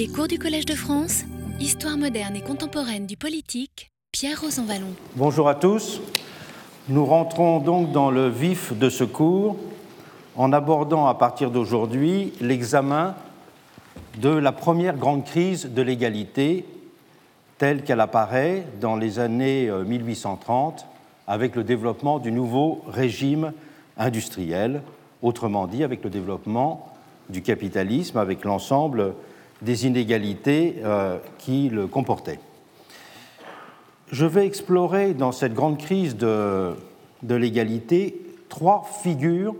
[0.00, 1.24] Les cours du Collège de France,
[1.60, 4.94] Histoire moderne et contemporaine du politique, Pierre Rosanvallon.
[5.14, 6.00] Bonjour à tous.
[6.88, 9.58] Nous rentrons donc dans le vif de ce cours
[10.36, 13.14] en abordant à partir d'aujourd'hui l'examen
[14.22, 16.64] de la première grande crise de l'égalité
[17.58, 23.52] telle qu'elle apparaît dans les années 1830 euh, avec le développement du nouveau régime
[23.98, 24.80] industriel,
[25.20, 26.90] autrement dit avec le développement
[27.28, 29.12] du capitalisme, avec l'ensemble
[29.62, 32.40] des inégalités euh, qui le comportaient.
[34.10, 36.74] Je vais explorer dans cette grande crise de,
[37.22, 39.54] de l'égalité trois figures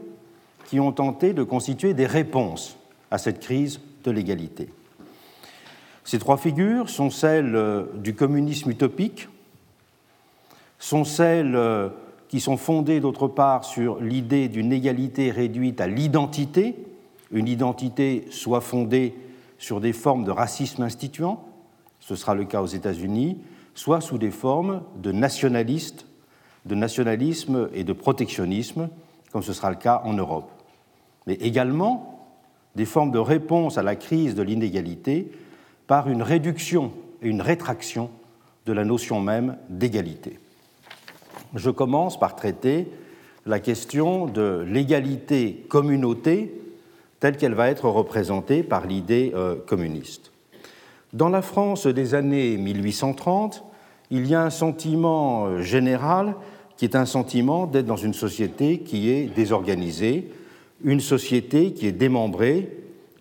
[0.67, 2.79] qui ont tenté de constituer des réponses
[3.11, 4.69] à cette crise de l'égalité.
[6.05, 9.29] Ces trois figures sont celles euh, du communisme utopique,
[10.79, 11.89] sont celles euh,
[12.29, 16.75] qui sont fondées d'autre part sur l'idée d'une égalité réduite à l'identité,
[17.33, 19.15] une identité soit fondée
[19.61, 21.45] sur des formes de racisme instituant,
[22.01, 23.39] ce sera le cas aux États-Unis,
[23.75, 26.07] soit sous des formes de nationalistes,
[26.65, 28.89] de nationalisme et de protectionnisme,
[29.31, 30.51] comme ce sera le cas en Europe.
[31.27, 32.27] Mais également
[32.75, 35.31] des formes de réponse à la crise de l'inégalité
[35.87, 38.11] par une réduction et une rétraction
[38.65, 40.39] de la notion même d'égalité.
[41.55, 42.89] Je commence par traiter
[43.45, 46.60] la question de l'égalité communauté
[47.21, 50.33] telle qu'elle va être représentée par l'idée euh, communiste.
[51.13, 53.63] Dans la France des années 1830,
[54.11, 56.35] il y a un sentiment euh, général
[56.77, 60.33] qui est un sentiment d'être dans une société qui est désorganisée,
[60.83, 62.71] une société qui est démembrée.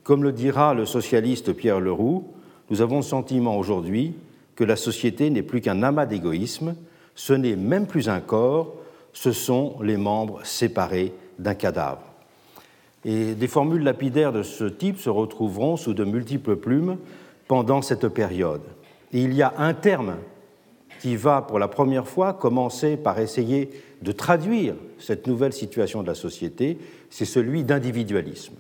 [0.03, 2.23] Comme le dira le socialiste Pierre Leroux,
[2.69, 4.13] nous avons le sentiment aujourd'hui
[4.56, 6.75] que la société n'est plus qu'un amas d'égoïsme,
[7.16, 8.75] ce n'est même plus un corps,
[9.13, 12.09] ce sont les membres séparés d'un cadavre.
[13.05, 16.97] Et des formules lapidaires de ce type se retrouveront sous de multiples plumes
[17.47, 18.61] pendant cette période.
[19.14, 20.16] Et il y a un terme
[21.00, 23.69] qui va pour la première fois commencer par essayer
[24.02, 26.78] de traduire cette nouvelle situation de la société,
[27.09, 28.56] c'est celui d'individualisme.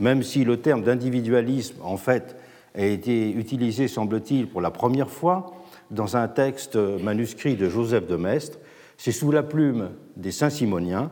[0.00, 2.36] Même si le terme d'individualisme, en fait,
[2.74, 5.52] a été utilisé, semble-t-il, pour la première fois
[5.90, 8.58] dans un texte manuscrit de Joseph de Maistre,
[8.96, 11.10] c'est sous la plume des Saint-Simoniens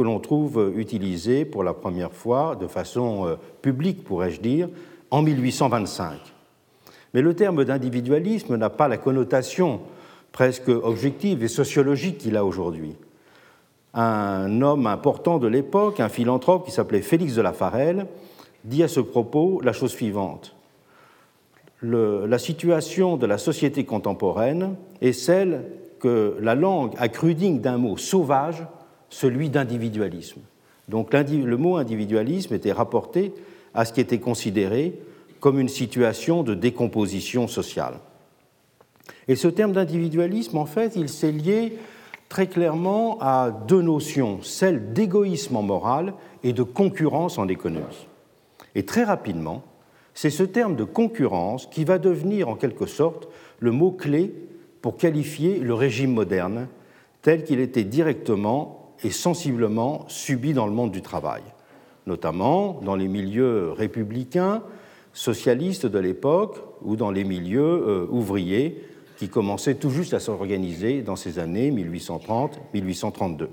[0.00, 4.70] que l'on trouve utilisé pour la première fois, de façon euh, publique pourrais-je dire,
[5.10, 6.18] en 1825.
[7.12, 9.82] Mais le terme d'individualisme n'a pas la connotation
[10.32, 12.96] presque objective et sociologique qu'il a aujourd'hui.
[13.92, 18.06] Un homme important de l'époque, un philanthrope qui s'appelait Félix de la Farelle,
[18.64, 20.56] dit à ce propos la chose suivante.
[21.82, 25.66] la situation de la société contemporaine est celle
[25.98, 28.64] que la langue a cru digne d'un mot sauvage
[29.10, 30.40] celui d'individualisme.
[30.88, 33.32] Donc le mot individualisme était rapporté
[33.74, 34.94] à ce qui était considéré
[35.38, 37.94] comme une situation de décomposition sociale.
[39.28, 41.76] Et ce terme d'individualisme, en fait, il s'est lié
[42.28, 48.06] très clairement à deux notions, celle d'égoïsme en morale et de concurrence en économie.
[48.74, 49.62] Et très rapidement,
[50.14, 53.28] c'est ce terme de concurrence qui va devenir en quelque sorte
[53.58, 54.32] le mot-clé
[54.82, 56.68] pour qualifier le régime moderne
[57.22, 61.42] tel qu'il était directement et sensiblement subi dans le monde du travail,
[62.06, 64.62] notamment dans les milieux républicains,
[65.12, 68.84] socialistes de l'époque ou dans les milieux euh, ouvriers
[69.16, 73.48] qui commençaient tout juste à s'organiser dans ces années 1830-1832.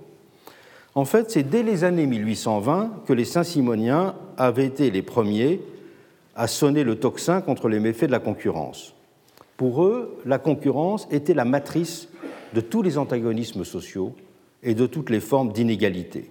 [0.96, 5.62] En fait, c'est dès les années 1820 que les Saint-Simoniens avaient été les premiers
[6.36, 8.94] à sonner le tocsin contre les méfaits de la concurrence.
[9.57, 12.09] Pour eux, la concurrence était la matrice
[12.53, 14.16] de tous les antagonismes sociaux
[14.68, 16.30] et de toutes les formes d'inégalité.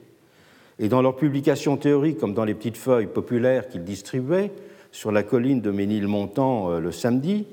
[0.79, 4.53] Et dans leurs publications théoriques, comme dans les petites feuilles populaires qu'ils distribuaient
[4.93, 7.47] sur la colline de Ménilmontant euh, le samedi,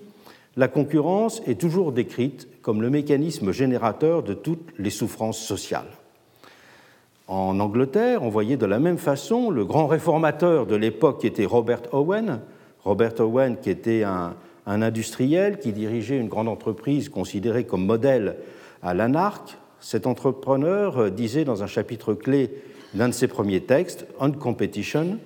[0.57, 5.87] la concurrence est toujours décrite comme le mécanisme générateur de toutes les souffrances sociales.
[7.27, 11.45] En Angleterre, on voyait de la même façon le grand réformateur de l'époque qui était
[11.45, 12.41] Robert Owen,
[12.83, 14.35] Robert Owen qui était un,
[14.67, 18.35] un industriel qui dirigeait une grande entreprise considérée comme modèle
[18.81, 22.49] à l'anarque, cet entrepreneur euh, disait dans un chapitre clé
[22.93, 25.19] d'un de ses premiers textes, On Competition,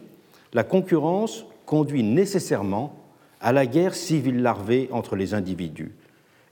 [0.52, 2.96] la concurrence conduit nécessairement
[3.40, 5.94] à la guerre civile larvée entre les individus.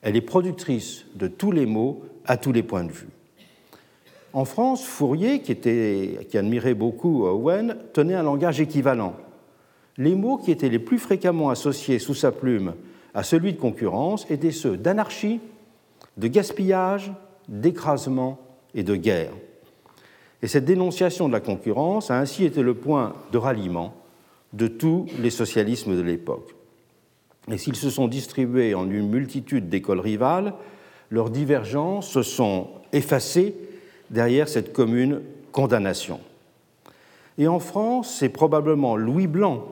[0.04, 3.10] Elle est productrice de tous les maux à tous les points de vue.
[4.34, 9.16] En France, Fourier, qui, admirait beaucoup Owen, tenait un langage équivalent.
[9.98, 12.76] Les mots qui étaient les plus fréquemment associés sous sa plume
[13.16, 15.40] à celui de concurrence étaient ceux d'anarchie,
[16.18, 17.12] de gaspillage,
[17.48, 18.40] d'écrasement
[18.74, 19.32] et de guerre.
[20.42, 23.96] Et cette dénonciation de la concurrence a ainsi été le point de ralliement
[24.54, 26.56] de tous les socialismes de l'époque.
[27.52, 30.54] Et s'ils se sont distribués en une multitude d'écoles rivales,
[31.12, 33.56] leurs divergences se sont effacées
[34.10, 35.22] derrière cette commune
[35.52, 36.20] condamnation.
[37.38, 39.66] Et en France, c'est probablement Louis Blanc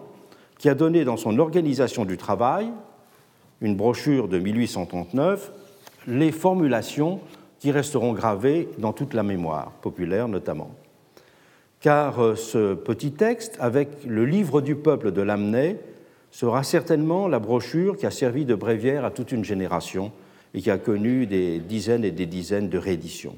[0.57, 2.69] qui a donné dans son Organisation du travail,
[3.61, 5.51] une brochure de 1839,
[6.07, 7.19] les formulations
[7.63, 10.71] qui resteront gravées dans toute la mémoire populaire notamment.
[11.79, 15.79] Car euh, ce petit texte, avec le livre du peuple de Lamennais,
[16.29, 20.11] sera certainement la brochure qui a servi de bréviaire à toute une génération
[20.53, 23.37] et qui a connu des dizaines et des dizaines de rééditions.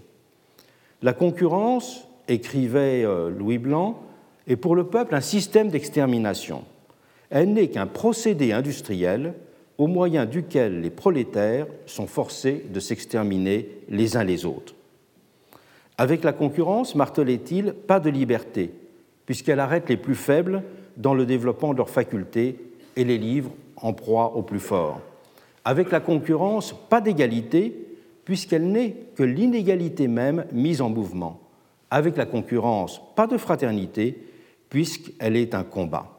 [1.03, 4.01] La concurrence, écrivait euh, Louis Blanc,
[4.47, 6.63] est pour le peuple un système d'extermination.
[7.29, 9.35] Elle n'est qu'un procédé industriel
[9.77, 14.73] au moyen duquel les prolétaires sont forcés de s'exterminer les uns les autres.
[15.97, 18.71] Avec la concurrence, martelait-il, pas de liberté,
[19.25, 20.63] puisqu'elle arrête les plus faibles
[20.97, 22.57] dans le développement de leurs facultés
[22.95, 25.01] et les livre en proie aux plus forts.
[25.63, 27.87] Avec la concurrence, pas d'égalité,
[28.23, 31.39] puisqu'elle n'est que l'inégalité même mise en mouvement.
[31.91, 34.17] Avec la concurrence, pas de fraternité,
[34.69, 36.14] puisqu'elle est un combat.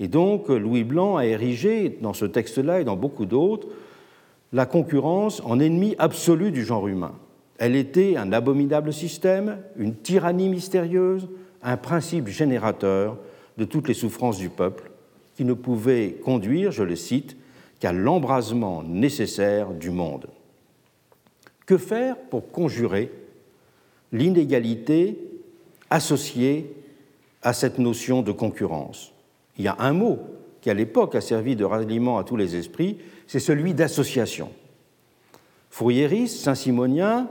[0.00, 3.68] Et donc, Louis Blanc a érigé, dans ce texte-là et dans beaucoup d'autres,
[4.52, 7.14] la concurrence en ennemi absolu du genre humain.
[7.58, 11.28] Elle était un abominable système, une tyrannie mystérieuse,
[11.62, 13.16] un principe générateur
[13.56, 14.90] de toutes les souffrances du peuple,
[15.36, 17.36] qui ne pouvait conduire, je le cite,
[17.78, 20.26] qu'à l'embrasement nécessaire du monde.
[21.66, 23.10] Que faire pour conjurer
[24.12, 25.18] l'inégalité
[25.90, 26.74] associée
[27.42, 29.11] à cette notion de concurrence?
[29.58, 30.18] Il y a un mot
[30.60, 34.50] qui à l'époque a servi de ralliement à tous les esprits, c'est celui d'association.
[35.70, 37.28] Fourriériste, Saint-Simonien,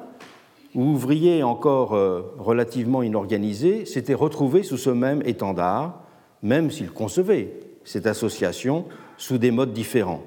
[0.76, 6.04] ou ouvriers encore euh, relativement inorganisés s'étaient retrouvés sous ce même étendard,
[6.42, 7.54] même s'ils concevaient
[7.84, 8.86] cette association
[9.18, 10.24] sous des modes différents.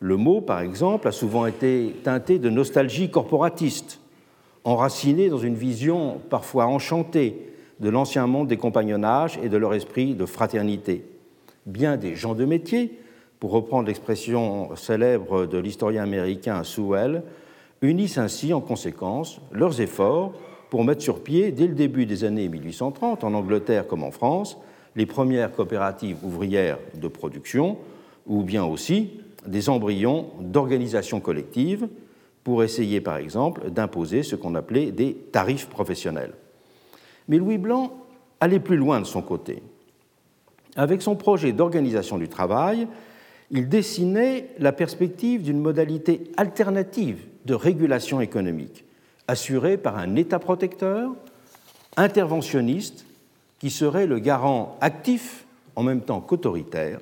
[0.00, 4.00] Le mot, par exemple, a souvent été teinté de nostalgie corporatiste,
[4.64, 7.51] enraciné dans une vision parfois enchantée
[7.82, 11.04] de l'ancien monde des compagnonnages et de leur esprit de fraternité.
[11.66, 12.96] Bien des gens de métier,
[13.40, 17.24] pour reprendre l'expression célèbre de l'historien américain Sewell,
[17.82, 20.32] unissent ainsi en conséquence leurs efforts
[20.70, 24.58] pour mettre sur pied, dès le début des années 1830, en Angleterre comme en France,
[24.94, 27.78] les premières coopératives ouvrières de production,
[28.28, 31.88] ou bien aussi des embryons d'organisation collective
[32.44, 36.34] pour essayer, par exemple, d'imposer ce qu'on appelait des tarifs professionnels.
[37.28, 37.92] Mais Louis Blanc
[38.40, 39.62] allait plus loin de son côté.
[40.76, 42.88] Avec son projet d'organisation du travail,
[43.50, 48.84] il dessinait la perspective d'une modalité alternative de régulation économique,
[49.28, 51.14] assurée par un État protecteur,
[51.96, 53.04] interventionniste,
[53.58, 55.44] qui serait le garant actif,
[55.76, 57.00] en même temps qu'autoritaire,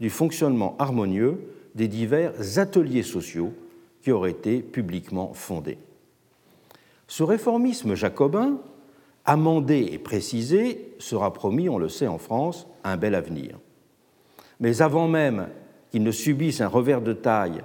[0.00, 1.40] du fonctionnement harmonieux
[1.74, 3.52] des divers ateliers sociaux
[4.02, 5.78] qui auraient été publiquement fondés.
[7.06, 8.58] Ce réformisme jacobin,
[9.24, 13.58] amendé et précisé, sera promis, on le sait en France, un bel avenir.
[14.60, 15.48] Mais avant même
[15.90, 17.62] qu'il ne subisse un revers de taille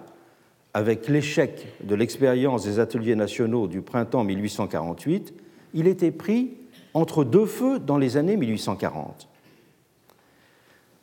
[0.73, 5.33] avec l'échec de l'expérience des ateliers nationaux du printemps 1848,
[5.73, 6.53] il était pris
[6.93, 9.27] entre deux feux dans les années 1840.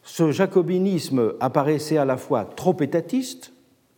[0.03, 3.53] Ce jacobinisme apparaissait à la fois trop étatiste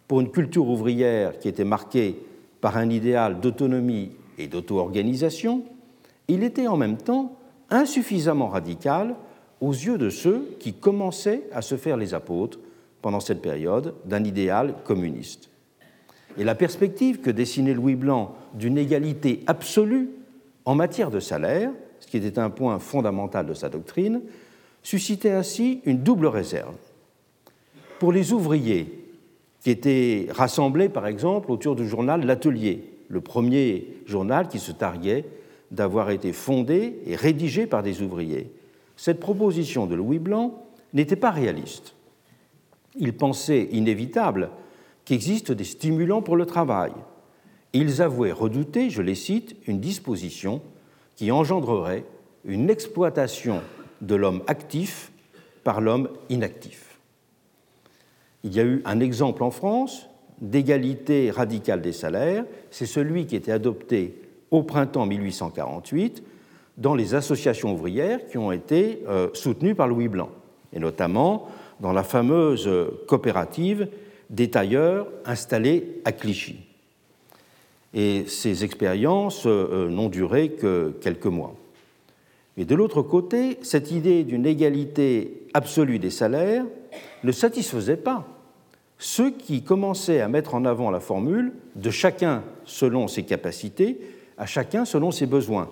[0.07, 2.19] pour une culture ouvrière qui était marquée
[2.61, 5.65] par un idéal d'autonomie et d'auto-organisation,
[6.29, 7.37] il était en même temps
[7.71, 9.17] insuffisamment radical
[9.61, 12.59] aux yeux de ceux qui commençaient à se faire les apôtres
[13.03, 15.51] pendant cette période d'un idéal communiste.
[16.37, 20.11] Et la perspective que dessinait Louis Blanc d'une égalité absolue
[20.65, 21.71] en matière de salaire,
[22.01, 24.21] ce qui était un point fondamental de sa doctrine,
[24.83, 26.75] suscitait ainsi une double réserve.
[27.99, 29.07] Pour les ouvriers
[29.61, 35.25] qui étaient rassemblés, par exemple, autour du journal L'Atelier, le premier journal qui se targuait
[35.71, 38.51] d'avoir été fondé et rédigé par des ouvriers,
[38.97, 41.95] cette proposition de Louis Blanc n'était pas réaliste.
[42.97, 44.51] Il pensait inévitable
[45.05, 46.93] qu'existent des stimulants pour le travail.
[47.73, 50.63] Ils avouaient redouter, je les cite, une disposition
[51.17, 52.05] qui engendrerait
[52.45, 53.61] une exploitation
[54.01, 55.13] de l'homme actif
[55.65, 56.99] par l'homme inactif.
[58.45, 60.09] Il y a eu un exemple en France
[60.41, 66.23] d'égalité radicale des salaires, c'est celui qui était adopté au printemps 1848
[66.77, 70.31] dans les associations ouvrières qui ont été euh, soutenues par Louis Blanc,
[70.73, 71.49] et notamment
[71.81, 72.69] dans la fameuse
[73.07, 73.89] coopérative
[74.31, 76.57] des tailleurs installés à Clichy.
[77.95, 81.55] Et ces expériences euh, n'ont duré que quelques mois.
[82.57, 86.65] Mais de l'autre côté, cette idée d'une égalité absolue des salaires
[87.23, 88.27] ne satisfaisait pas
[88.99, 94.01] ceux qui commençaient à mettre en avant la formule de chacun selon ses capacités,
[94.39, 95.69] à chacun selon ses besoins.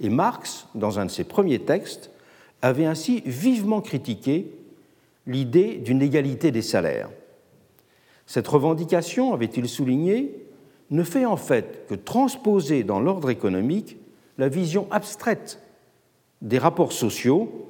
[0.00, 2.10] Et Marx, dans un de ses premiers textes,
[2.62, 4.52] avait ainsi vivement critiqué
[5.26, 7.10] l'idée d'une égalité des salaires.
[8.26, 10.34] Cette revendication, avait-il souligné,
[10.90, 13.96] ne fait en fait que transposer dans l'ordre économique
[14.38, 15.60] la vision abstraite
[16.42, 17.68] des rapports sociaux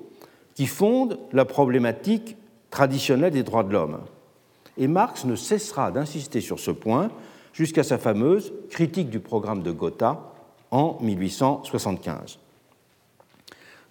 [0.55, 2.37] qui fondent la problématique
[2.71, 4.01] traditionnelle des droits de l'homme.
[4.79, 7.11] Et Marx ne cessera d'insister sur ce point
[7.53, 10.33] jusqu'à sa fameuse critique du programme de Gotha
[10.71, 12.39] en 1875.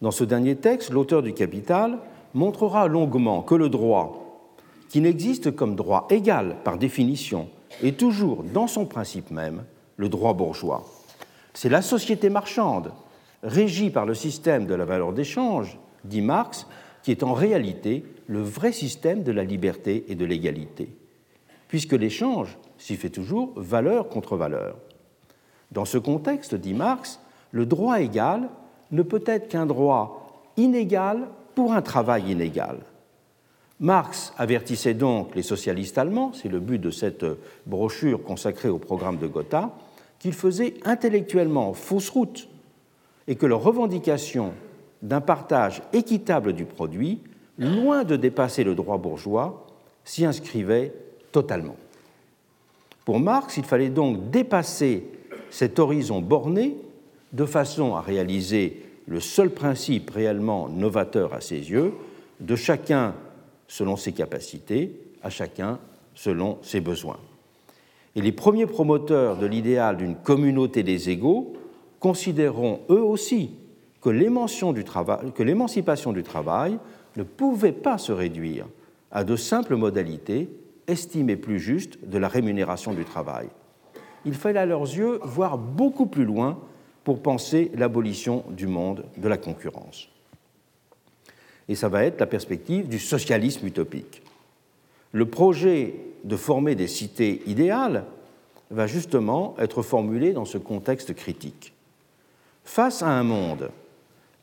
[0.01, 1.97] Dans ce dernier texte, l'auteur du Capital
[2.33, 4.47] montrera longuement que le droit,
[4.87, 7.49] qui n'existe comme droit égal par définition,
[7.83, 9.63] est toujours, dans son principe même,
[9.97, 10.85] le droit bourgeois.
[11.53, 12.93] C'est la société marchande,
[13.43, 16.65] régie par le système de la valeur d'échange, dit Marx,
[17.03, 20.89] qui est en réalité le vrai système de la liberté et de l'égalité,
[21.67, 24.77] puisque l'échange s'y fait toujours valeur contre valeur.
[25.71, 27.19] Dans ce contexte, dit Marx,
[27.51, 28.49] le droit égal
[28.91, 32.79] ne peut être qu'un droit inégal pour un travail inégal.
[33.79, 37.25] Marx avertissait donc les socialistes allemands, c'est le but de cette
[37.65, 39.71] brochure consacrée au programme de Gotha,
[40.17, 42.49] qu'ils faisaient intellectuellement fausse route
[43.27, 44.53] et que leur revendication
[45.01, 47.21] d'un partage équitable du produit,
[47.57, 49.65] loin de dépasser le droit bourgeois,
[50.03, 50.93] s'y inscrivait
[51.31, 51.75] totalement.
[53.09, 55.03] Pour Marx, il fallait donc dépasser
[55.49, 56.77] cet horizon borné
[57.33, 61.93] de façon à réaliser le seul principe réellement novateur à ses yeux,
[62.39, 63.15] de chacun
[63.67, 64.91] selon ses capacités,
[65.23, 65.79] à chacun
[66.13, 67.17] selon ses besoins.
[68.15, 71.53] Et les premiers promoteurs de l'idéal d'une communauté des égaux
[71.99, 73.49] considéreront eux aussi
[74.01, 74.71] que l'émancipation
[76.13, 76.77] du, travail
[77.17, 78.67] ne pouvait pas se réduire
[79.09, 80.47] à de simples modalités
[80.89, 83.47] estimées plus justes de la rémunération du travail.
[84.25, 86.59] Il fallait à leurs yeux voir beaucoup plus loin
[87.03, 90.09] pour penser l'abolition du monde de la concurrence
[91.69, 94.23] et ça va être la perspective du socialisme utopique.
[95.11, 98.05] Le projet de former des cités idéales
[98.71, 101.73] va justement être formulé dans ce contexte critique.
[102.65, 103.69] Face à un monde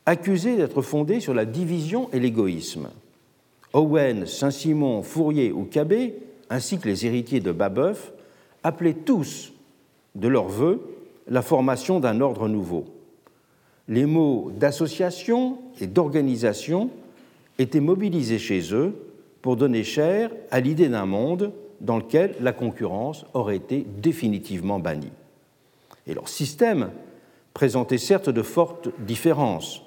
[0.05, 2.89] accusé d'être fondé sur la division et l'égoïsme,
[3.73, 6.15] Owen, Saint-Simon, Fourier ou Cabet,
[6.49, 8.11] ainsi que les héritiers de Babeuf,
[8.63, 9.53] appelaient tous
[10.15, 10.81] de leur vœu
[11.27, 12.85] la formation d'un ordre nouveau.
[13.87, 16.89] Les mots d'association et d'organisation
[17.59, 18.93] étaient mobilisés chez eux
[19.41, 25.11] pour donner chair à l'idée d'un monde dans lequel la concurrence aurait été définitivement bannie.
[26.07, 26.89] Et leur système
[27.53, 29.83] présentait certes de fortes différences.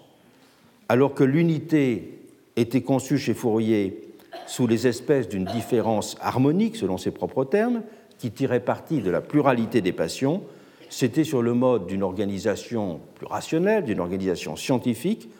[0.88, 2.18] Alors que l'unité
[2.56, 4.09] était conçue chez Fourier
[4.46, 7.82] sous les espèces d'une différence harmonique, selon ses propres termes,
[8.18, 10.42] qui tirait parti de la pluralité des passions,
[10.90, 15.30] c'était sur le mode d'une organisation plus rationnelle, d'une organisation scientifique,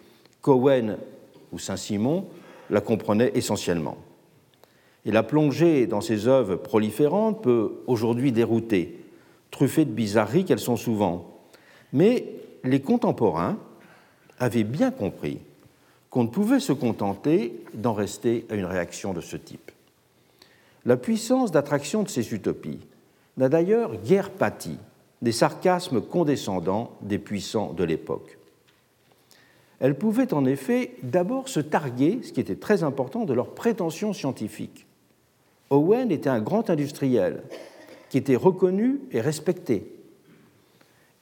[0.41, 0.97] qu'Owen
[1.53, 2.27] ou Saint-Simon
[2.71, 3.99] la comprenait essentiellement.
[5.05, 9.05] Et la plongée dans ces œuvres proliférantes peut aujourd'hui dérouter,
[9.51, 11.41] truffées de bizarreries qu'elles sont souvent.
[11.93, 12.27] Mais
[12.63, 13.59] les contemporains
[14.39, 15.41] avaient bien compris
[16.11, 19.71] qu'on ne pouvait se contenter d'en rester à une réaction de ce type.
[20.85, 22.81] La puissance d'attraction de ces utopies
[23.37, 24.77] n'a d'ailleurs guère pâti
[25.23, 28.39] des sarcasmes condescendants des puissants de l'époque.
[29.79, 34.13] Elles pouvaient en effet d'abord se targuer, ce qui était très important, de leurs prétentions
[34.13, 34.87] scientifiques.
[35.71, 37.43] Owen était un grand industriel
[38.09, 39.87] qui était reconnu et respecté.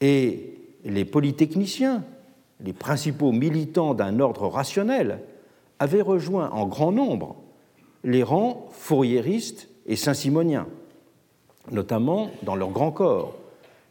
[0.00, 0.54] Et
[0.85, 2.04] les polytechniciens,
[2.64, 5.20] les principaux militants d'un ordre rationnel,
[5.78, 7.36] avaient rejoint en grand nombre
[8.04, 10.66] les rangs fourriéristes et saint-simoniens,
[11.70, 13.34] notamment dans leur grand corps,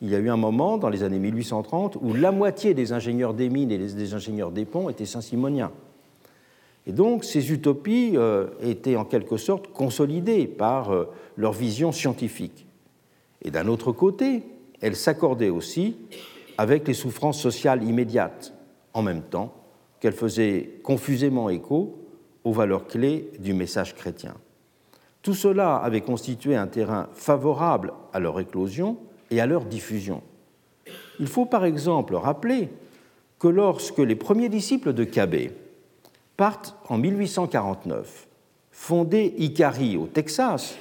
[0.02, 3.34] il y a eu un moment, dans les années 1830, où la moitié des ingénieurs
[3.34, 5.72] des mines et des ingénieurs des ponts étaient saint-simoniens.
[6.86, 12.68] Et donc ces utopies euh, étaient en quelque sorte consolidées par euh, leur vision scientifique.
[13.42, 14.44] Et d'un autre côté,
[14.82, 15.98] elles s'accordaient aussi
[16.58, 18.54] avec les souffrances sociales immédiates,
[18.98, 19.54] en même temps
[20.00, 22.04] qu'elles faisaient confusément écho
[22.44, 24.34] aux valeurs clés du message chrétien.
[25.22, 28.98] Tout cela avait constitué un terrain favorable à leur éclosion
[29.30, 30.24] et à leur diffusion.
[31.20, 32.70] Il faut par exemple rappeler
[33.38, 35.52] que lorsque les premiers disciples de Cabé
[36.36, 38.28] partent en 1849
[38.72, 40.76] fonder Ikari au Texas,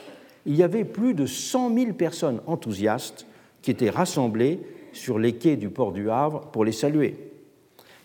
[0.46, 3.26] il y avait plus de 100 000 personnes enthousiastes
[3.60, 4.60] qui étaient rassemblées
[4.92, 7.25] sur les quais du port du Havre pour les saluer.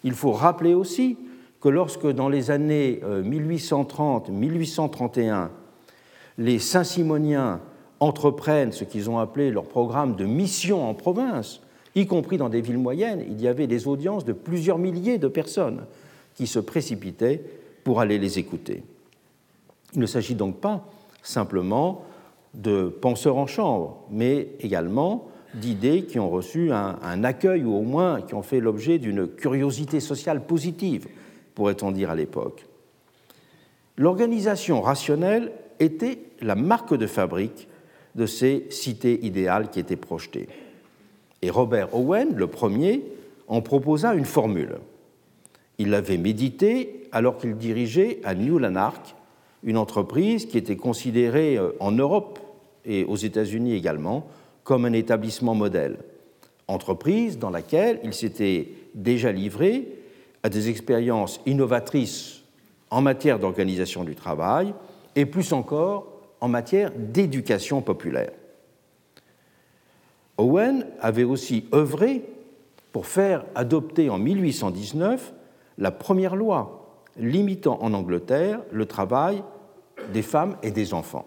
[0.04, 1.18] Il faut rappeler aussi
[1.60, 5.48] que lorsque dans les années 1830-1831, euh,
[6.38, 7.62] les Saint-Simoniens
[8.00, 11.62] entreprennent ce qu'ils ont appelé leur programme de mission en province,
[11.94, 15.28] y compris dans des villes moyennes, il y avait des audiences de plusieurs milliers de
[15.28, 15.86] personnes
[16.36, 17.44] qui se précipitaient
[17.84, 18.84] pour aller les écouter.
[19.94, 20.86] Il ne s'agit donc pas
[21.22, 22.06] simplement
[22.54, 28.22] de penseurs en chambre, mais également d'idées qui ont reçu un, accueil ou au moins
[28.22, 31.08] qui ont fait l'objet d'une curiosité sociale positive,
[31.56, 32.66] pourrait-on dire à l'époque.
[33.98, 37.68] L'organisation rationnelle était la marque de fabrique
[38.16, 40.48] de ces cités idéales qui étaient projetées.
[41.42, 43.04] Et Robert Owen, le premier,
[43.48, 44.78] en proposa une formule.
[45.78, 49.16] Il l'avait méditée alors qu'il dirigeait à New Lanark
[49.64, 52.40] une entreprise qui était considérée euh, en Europe
[52.86, 54.28] et aux États-Unis également
[54.64, 55.98] comme un établissement modèle.
[56.68, 59.88] Entreprise dans laquelle il s'était déjà livré
[60.44, 62.44] à des expériences innovatrices
[62.90, 64.74] en matière d'organisation du travail
[65.16, 66.08] et plus encore
[66.40, 68.32] en matière d'éducation populaire.
[70.38, 72.24] Owen avait aussi œuvré
[72.92, 75.34] pour faire adopter en 1819
[75.78, 79.44] la première loi limitant en Angleterre le travail
[80.14, 81.26] des femmes et des enfants.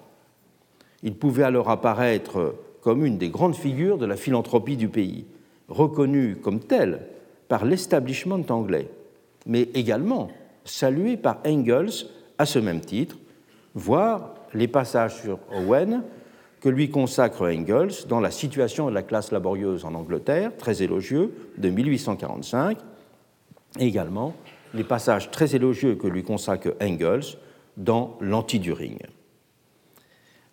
[1.02, 5.24] Il pouvait alors apparaître comme une des grandes figures de la philanthropie du pays,
[5.68, 7.00] reconnue comme telle
[7.48, 8.90] par l'establishment anglais,
[9.46, 10.28] mais également
[10.66, 13.16] saluée par Engels à ce même titre,
[13.74, 16.02] voire les passages sur Owen
[16.60, 21.32] que lui consacre Engels dans La situation de la classe laborieuse en Angleterre, très élogieux,
[21.56, 22.76] de 1845,
[23.80, 24.34] et également
[24.74, 27.38] les passages très élogieux que lui consacre Engels
[27.78, 28.98] dans l'Anti-During.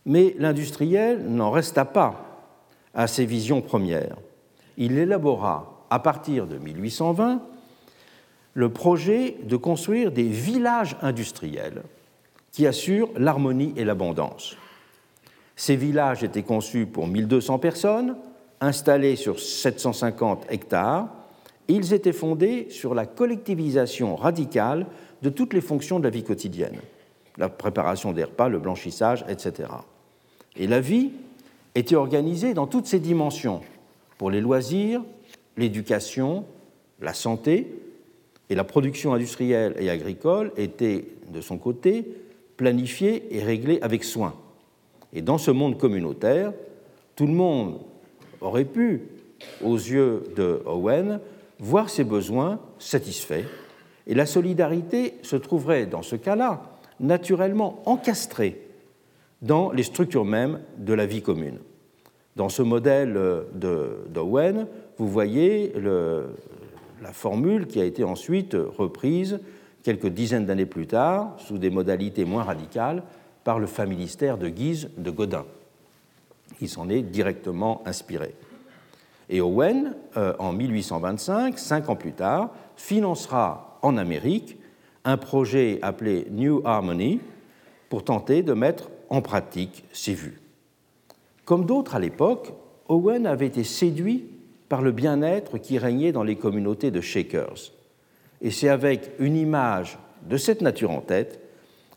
[0.06, 2.48] Mais l'industriel n'en resta pas
[2.94, 4.18] à ses visions premières.
[4.78, 7.42] Il élabora, à partir de 1820,
[8.54, 11.84] le projet de construire des villages industriels
[12.52, 14.58] qui assurent l'harmonie et l'abondance.
[15.56, 18.18] Ces villages étaient conçus pour 1200 personnes,
[18.60, 21.08] installés sur 750 hectares,
[21.68, 24.88] et ils étaient fondés sur la collectivisation radicale
[25.22, 26.80] de toutes les fonctions de la vie quotidienne,
[27.38, 29.70] la préparation des repas, le blanchissage, etc.
[30.56, 31.12] Et la vie
[31.76, 33.62] était organisée dans toutes ses dimensions,
[34.18, 35.02] pour les loisirs,
[35.58, 36.46] l'éducation,
[37.00, 37.68] la santé,
[38.50, 42.06] et la production industrielle et agricole était, de son côté,
[42.58, 44.36] planifiée et réglée avec soin.
[45.14, 46.54] Et dans ce monde communautaire,
[47.16, 47.80] tout le monde
[48.42, 49.04] aurait pu,
[49.64, 51.20] aux yeux de Owen,
[51.60, 53.46] voir ses besoins satisfaits,
[54.08, 56.62] et la solidarité se trouverait dans ce cas-là
[57.00, 58.71] naturellement encastrée
[59.42, 61.60] dans les structures mêmes de la vie commune.
[62.36, 63.20] Dans ce modèle
[63.54, 65.74] d'Owen, vous voyez
[67.02, 69.40] la formule qui a été ensuite reprise
[69.84, 73.04] quelques dizaines d'années plus tard, sous des modalités moins radicales,
[73.44, 75.46] par le familistère de Guise de Godin.
[76.60, 78.36] Il s'en est directement inspiré.
[79.30, 84.58] Et Owen, euh, en 1825, cinq ans plus tard, financera en Amérique
[85.06, 87.20] un projet appelé New Harmony
[87.90, 90.40] pour tenter de mettre en pratique ses vues.
[91.46, 92.54] Comme d'autres à l'époque,
[92.88, 94.26] Owen avait été séduit
[94.70, 97.74] par le bien-être qui régnait dans les communautés de Shakers.
[98.42, 101.42] Et c'est avec une image de cette nature en tête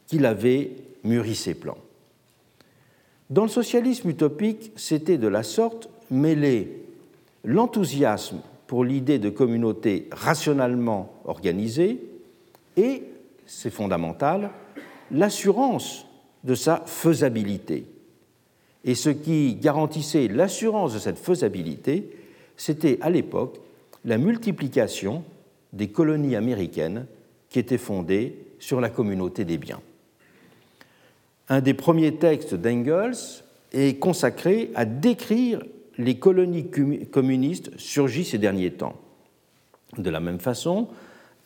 [0.09, 0.73] qu'il avait
[1.05, 1.79] mûri ses plans.
[3.31, 6.85] Dans le socialisme utopique, c'était de la sorte mêler
[7.45, 12.01] l'enthousiasme pour l'idée de communauté rationnellement organisée
[12.77, 13.05] et,
[13.47, 14.51] c'est fondamental,
[15.13, 16.07] l'assurance
[16.45, 17.87] de sa faisabilité.
[18.85, 22.11] Et ce qui garantissait l'assurance de cette faisabilité,
[22.57, 23.59] c'était à l'époque
[24.05, 25.25] la multiplication
[25.73, 27.07] des colonies américaines
[27.49, 29.81] qui étaient fondées sur la communauté des biens.
[31.49, 35.63] Un des premiers textes d'Engels est consacré à décrire
[35.99, 36.71] les colonies
[37.11, 38.97] communistes surgies ces derniers temps.
[39.99, 40.89] De la même façon,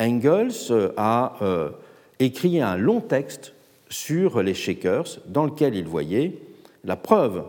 [0.01, 1.71] Engels a euh,
[2.19, 3.53] écrit un long texte
[3.89, 6.39] sur les Shakers dans lequel il voyait
[6.85, 7.45] la preuve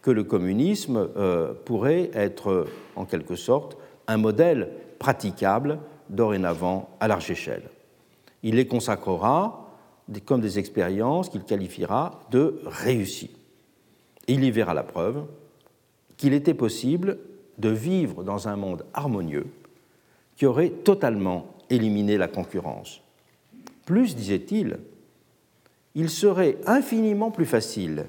[0.00, 2.66] que le communisme euh, pourrait être
[2.96, 7.70] en quelque sorte un modèle praticable dorénavant à large échelle.
[8.42, 9.62] Il les consacrera
[10.24, 13.30] comme des expériences qu'il qualifiera de réussies.
[14.26, 15.24] Il y verra la preuve
[16.16, 17.18] qu'il était possible
[17.58, 19.46] de vivre dans un monde harmonieux
[20.36, 23.00] qui aurait totalement éliminé la concurrence.
[23.86, 24.78] Plus, disait-il,
[25.94, 28.06] il serait infiniment plus facile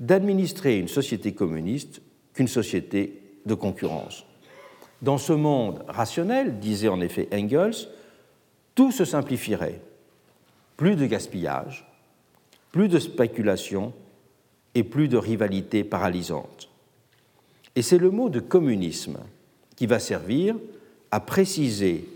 [0.00, 2.00] d'administrer une société communiste
[2.34, 4.26] qu'une société de concurrence.
[5.02, 7.88] Dans ce monde rationnel, disait en effet Engels,
[8.74, 9.80] tout se simplifierait.
[10.76, 11.86] Plus de gaspillage,
[12.72, 13.92] plus de spéculation,
[14.76, 16.68] et plus de rivalité paralysante.
[17.76, 19.16] Et c'est le mot de communisme
[19.74, 20.54] qui va servir
[21.10, 22.06] à préciser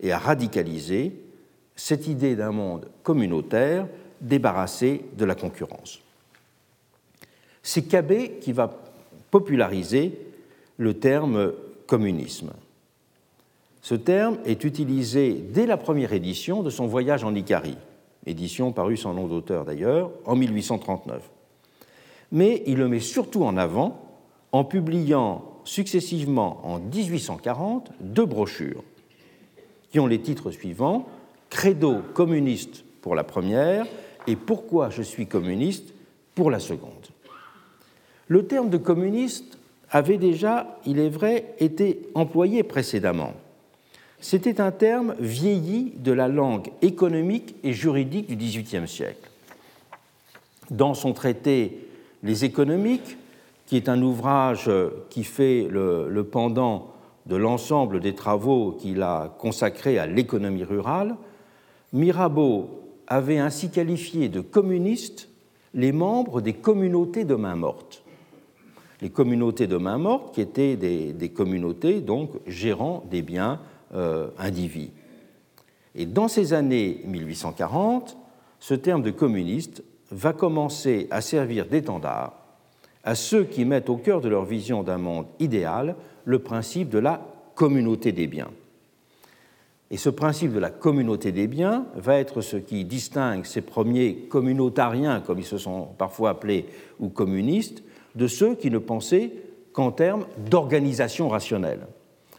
[0.00, 1.12] et à radicaliser
[1.74, 3.88] cette idée d'un monde communautaire
[4.24, 6.00] débarrassé de la concurrence.
[7.62, 8.76] C'est Cabet qui va
[9.30, 10.18] populariser
[10.76, 11.52] le terme
[11.86, 12.52] communisme.
[13.82, 17.76] Ce terme est utilisé dès la première édition de son voyage en Icarie,
[18.26, 21.22] édition parue sans nom d'auteur d'ailleurs, en 1839.
[22.32, 24.00] Mais il le met surtout en avant
[24.52, 28.82] en publiant successivement en 1840 deux brochures
[29.90, 31.06] qui ont les titres suivants
[31.50, 33.86] Credo communiste pour la première
[34.26, 35.94] et Pourquoi je suis communiste
[36.34, 36.90] pour la seconde.
[38.28, 39.58] Le terme de communiste
[39.90, 43.32] avait déjà, il est vrai, été employé précédemment.
[44.20, 49.30] C'était un terme vieilli de la langue économique et juridique du XVIIIe siècle.
[50.70, 51.86] Dans son traité
[52.22, 53.18] Les économiques,
[53.66, 54.70] qui est un ouvrage
[55.10, 56.94] qui fait le, le pendant
[57.26, 61.16] de l'ensemble des travaux qu'il a consacrés à l'économie rurale,
[61.92, 65.28] Mirabeau avait ainsi qualifié de communistes
[65.74, 68.02] les membres des communautés de main morte.
[69.00, 73.60] Les communautés de main morte qui étaient des, communautés donc gérant des biens
[73.94, 74.90] euh, indivis.
[75.94, 78.16] Et dans ces années 1840,
[78.60, 82.44] ce terme de communiste va commencer à servir d'étendard
[83.04, 86.98] à ceux qui mettent au cœur de leur vision d'un monde idéal le principe de
[86.98, 87.20] la
[87.54, 88.50] communauté des biens.
[89.94, 94.26] Et ce principe de la communauté des biens va être ce qui distingue ces premiers
[94.28, 96.66] communautariens, comme ils se sont parfois appelés,
[96.98, 97.84] ou communistes,
[98.16, 99.30] de ceux qui ne pensaient
[99.72, 101.86] qu'en termes d'organisation rationnelle.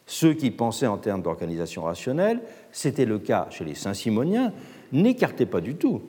[0.06, 2.42] Ceux qui pensaient en termes d'organisation rationnelle,
[2.74, 4.52] c'était le cas chez les Saint-Simoniens,
[4.92, 6.02] n'écartaient pas du tout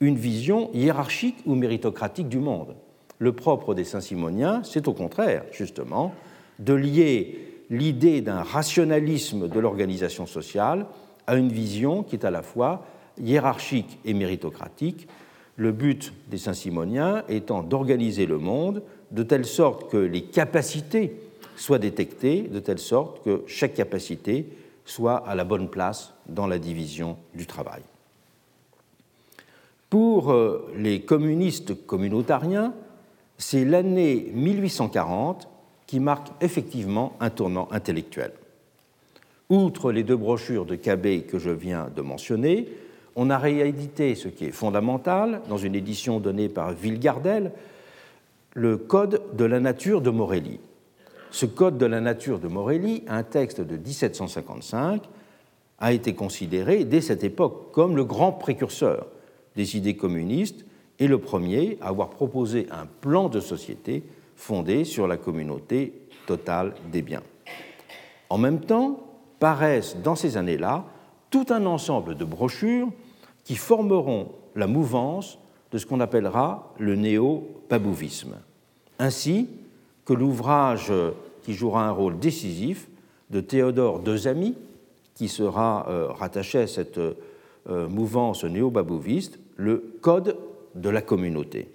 [0.00, 2.74] une vision hiérarchique ou méritocratique du monde.
[3.20, 6.12] Le propre des Saint-Simoniens, c'est au contraire, justement,
[6.58, 10.86] de lier l'idée d'un rationalisme de l'organisation sociale
[11.26, 12.84] à une vision qui est à la fois
[13.18, 15.06] hiérarchique et méritocratique,
[15.56, 21.20] le but des Saint-Simoniens étant d'organiser le monde de telle sorte que les capacités
[21.56, 24.48] soient détectées, de telle sorte que chaque capacité
[24.84, 27.82] soit à la bonne place dans la division du travail.
[29.90, 32.72] Pour euh, les communistes communautariens,
[33.36, 35.49] c'est l'année 1840
[35.90, 38.30] qui marque effectivement un tournant intellectuel.
[39.48, 42.68] Outre les deux brochures de Cabet que je viens de mentionner,
[43.16, 47.50] on a réédité ce qui est fondamental dans une édition donnée par Villegardel,
[48.54, 50.60] le Code de la nature de Morelli.
[51.32, 55.02] Ce Code de la nature de Morelli, un texte de 1755,
[55.80, 59.08] a été considéré dès cette époque comme le grand précurseur
[59.56, 60.64] des idées communistes
[61.00, 64.04] et le premier à avoir proposé un plan de société
[64.40, 65.92] fondée sur la communauté
[66.26, 67.22] totale des biens.
[68.30, 69.00] En même temps,
[69.38, 70.84] paraissent dans ces années-là
[71.28, 72.88] tout un ensemble de brochures
[73.44, 75.38] qui formeront la mouvance
[75.70, 78.36] de ce qu'on appellera le néo-babouvisme,
[78.98, 79.48] ainsi
[80.04, 80.92] que l'ouvrage
[81.42, 82.88] qui jouera un rôle décisif
[83.30, 84.56] de Théodore Dezamy,
[85.14, 90.36] qui sera euh, rattaché à cette euh, mouvance néo-babouviste, le Code
[90.74, 91.68] de la communauté.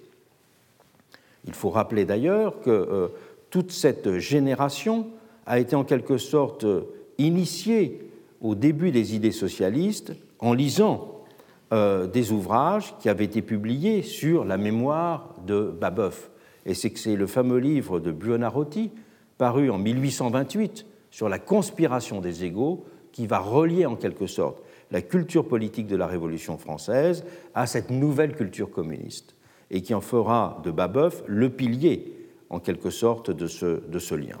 [1.46, 3.08] Il faut rappeler d'ailleurs que euh,
[3.50, 5.08] toute cette génération
[5.46, 6.82] a été en quelque sorte euh,
[7.18, 11.24] initiée au début des idées socialistes en lisant
[11.72, 16.30] euh, des ouvrages qui avaient été publiés sur la mémoire de Babeuf.
[16.64, 18.90] Et c'est que c'est le fameux livre de Buonarroti,
[19.38, 25.00] paru en 1828, sur la conspiration des égaux, qui va relier en quelque sorte la
[25.00, 29.35] culture politique de la Révolution française à cette nouvelle culture communiste
[29.70, 32.12] et qui en fera de Babeuf le pilier,
[32.50, 34.38] en quelque sorte, de ce, de ce lien.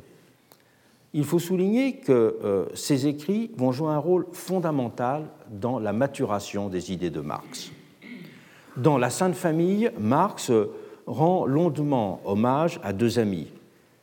[1.12, 6.68] Il faut souligner que euh, ces écrits vont jouer un rôle fondamental dans la maturation
[6.68, 7.72] des idées de Marx.
[8.76, 10.52] Dans La Sainte Famille, Marx
[11.06, 13.48] rend longuement hommage à deux amis.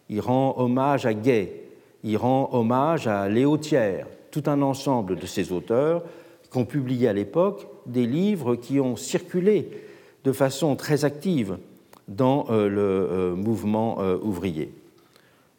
[0.10, 1.70] Il rend hommage à Gay,
[2.04, 6.04] il rend hommage à Léo Thiers, tout un ensemble de ces auteurs
[6.52, 9.70] qui ont publié à l'époque des livres qui ont circulé
[10.24, 11.58] de façon très active
[12.08, 14.74] dans euh, le euh, mouvement euh, ouvrier.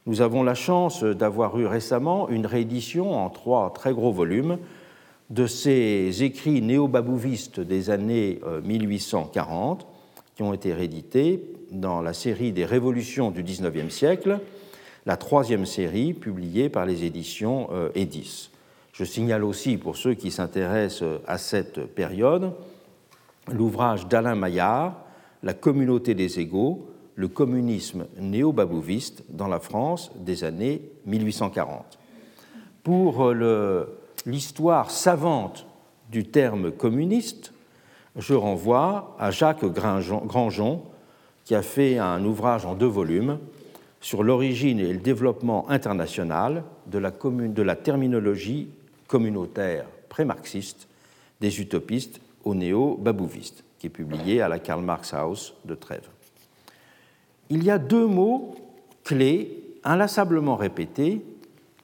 [0.07, 4.59] Nous avons la chance d'avoir eu récemment une réédition en trois très gros volumes
[5.31, 9.87] de ces écrits néo-babouvistes des années 1840
[10.37, 14.41] qui ont été réédités dans la série des révolutions du XIXe siècle,
[15.07, 18.51] la troisième série publiée par les éditions Edis.
[18.93, 22.53] Je signale aussi, pour ceux qui s'intéressent à cette période,
[23.53, 25.01] l'ouvrage d'Alain Maillard,
[25.43, 31.99] La communauté des égaux, le communisme néo-babouviste dans la France des années 1840.
[32.83, 33.33] Pour
[34.27, 35.67] l'histoire savante
[36.11, 37.53] du terme communiste,
[38.17, 40.83] je renvoie à Jacques Grandjean,
[41.45, 43.39] qui a fait un ouvrage en deux volumes
[44.01, 48.69] sur l'origine et le développement international de la, de la terminologie
[49.09, 50.89] communautaire pré-marxiste
[51.41, 56.09] des utopistes au néo-babouvistes, qui est publié à la Karl Marx House de Trèves.
[57.51, 58.55] Il y a deux mots
[59.05, 61.23] clés inlassablement répétés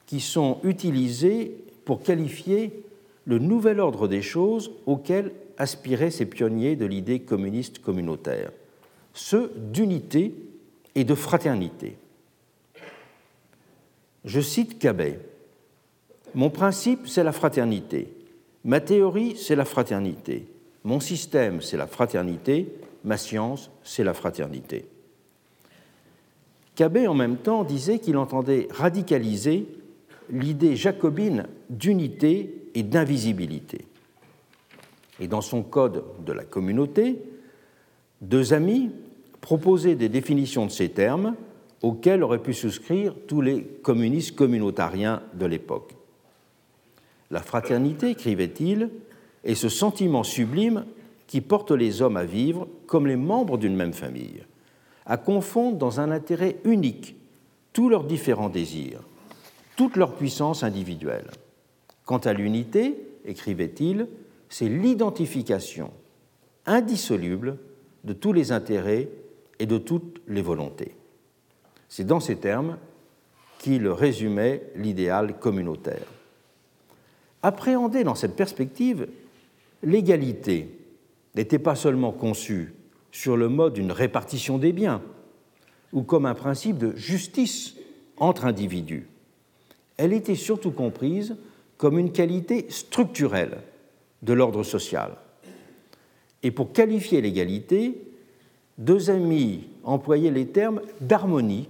[0.06, 2.82] qui sont utilisés pour qualifier
[3.24, 8.50] le nouvel ordre des choses auquel aspiraient ces pionniers de l'idée communiste communautaire,
[9.12, 10.34] ceux d'unité
[10.94, 11.96] et de fraternité.
[14.24, 15.20] Je cite Cabet.
[16.34, 18.12] Mon principe, c'est la fraternité.
[18.64, 20.46] Ma théorie, c'est la fraternité.
[20.84, 22.74] Mon système, c'est la fraternité.
[23.04, 24.86] Ma science, c'est la fraternité.
[26.74, 29.66] Cabet, en même temps, disait qu'il entendait radicaliser
[30.30, 33.86] l'idée jacobine d'unité et d'invisibilité.
[35.18, 37.18] Et dans son code de la communauté,
[38.20, 38.90] deux amis
[39.40, 41.34] proposaient des définitions de ces termes
[41.82, 45.94] auxquelles auraient pu souscrire tous les communistes communautariens de l'époque.
[47.30, 48.90] La fraternité, écrivait-il,
[49.44, 50.84] est ce sentiment sublime
[51.26, 54.42] qui porte les hommes à vivre comme les membres d'une même famille,
[55.06, 57.14] à confondre dans un intérêt unique
[57.72, 59.00] tous leurs différents désirs,
[59.76, 61.30] toute leur puissance individuelle.
[62.04, 64.08] Quant à l'unité, écrivait-il,
[64.48, 65.92] c'est l'identification
[66.66, 67.58] indissoluble
[68.04, 69.08] de tous les intérêts
[69.60, 70.96] et de toutes les volontés.
[71.88, 72.76] C'est dans ces termes
[73.58, 76.06] qu'il résumait l'idéal communautaire.
[77.42, 79.08] Appréhender dans cette perspective,
[79.82, 80.78] l'égalité
[81.34, 82.74] n'était pas seulement conçue
[83.12, 85.02] sur le mode d'une répartition des biens
[85.92, 87.76] ou comme un principe de justice
[88.18, 89.08] entre individus.
[89.96, 91.36] Elle était surtout comprise
[91.76, 93.58] comme une qualité structurelle
[94.22, 95.16] de l'ordre social.
[96.42, 98.00] Et pour qualifier l'égalité,
[98.78, 101.68] deux amis employaient les termes d'harmonie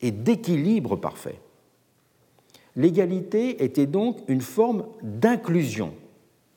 [0.00, 1.40] et d'équilibre parfait.
[2.78, 5.92] L'égalité était donc une forme d'inclusion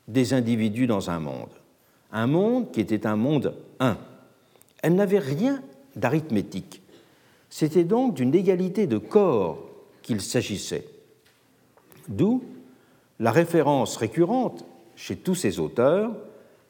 [0.08, 1.50] des individus dans un monde,
[2.12, 3.98] un monde qui était un monde un.
[4.84, 5.64] Elle n'avait rien
[5.96, 6.84] d'arithmétique.
[7.50, 9.68] C'était donc d'une égalité de corps
[10.04, 10.86] qu'il s'agissait.
[12.08, 12.44] D'où
[13.20, 14.64] la référence récurrente
[14.96, 16.12] chez tous ces auteurs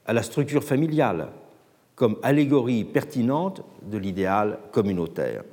[0.06, 1.28] à la structure familiale
[1.96, 5.44] comme allégorie pertinente de l'idéal communautaire.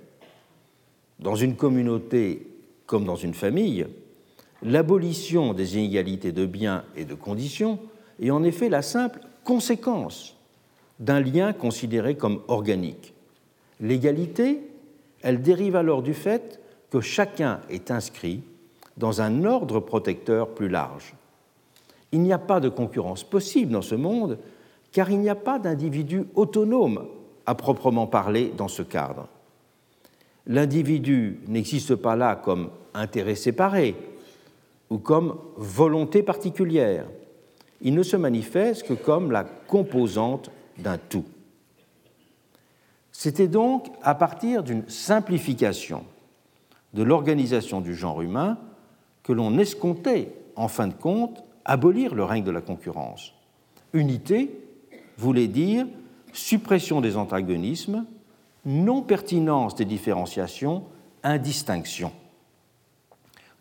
[1.19, 2.47] Dans une communauté
[2.88, 3.87] comme dans une famille,
[4.62, 7.79] l'abolition des inégalités de biens et de conditions
[8.20, 10.35] est en effet la simple conséquence
[10.98, 13.12] d'un lien considéré comme organique.
[13.79, 14.62] L'égalité,
[15.22, 18.42] elle dérive alors du fait que chacun est inscrit
[18.96, 21.14] dans un ordre protecteur plus large.
[22.11, 24.38] Il n'y a pas de concurrence possible dans ce monde
[24.92, 27.07] car il n'y a pas d'individu autonome
[27.44, 29.29] à proprement parler dans ce cadre.
[30.49, 33.95] L'individu n'existe pas là comme intérêt séparé
[34.89, 37.07] ou comme volonté particulière.
[37.83, 41.27] Il ne se manifeste que comme la composante d'un tout.
[43.13, 46.05] C'était donc à partir d'une simplification
[46.95, 48.59] de l'organisation du genre humain
[49.23, 53.35] que l'on escomptait, en fin de compte, abolir le règne de la concurrence.
[53.93, 54.59] Unité
[55.19, 55.87] voulait dire
[56.33, 58.07] suppression des antagonismes,
[58.68, 60.85] non-pertinence des différenciations,
[61.22, 62.12] indistinction.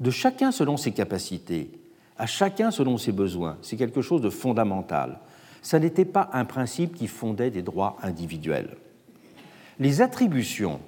[0.02, 1.72] De chacun selon ses capacités,
[2.18, 5.20] à chacun selon ses besoins, c'est quelque chose de fondamental.
[5.62, 8.76] Ça n'était pas un principe qui fondait des droits individuels.
[9.80, 10.82] Les attributions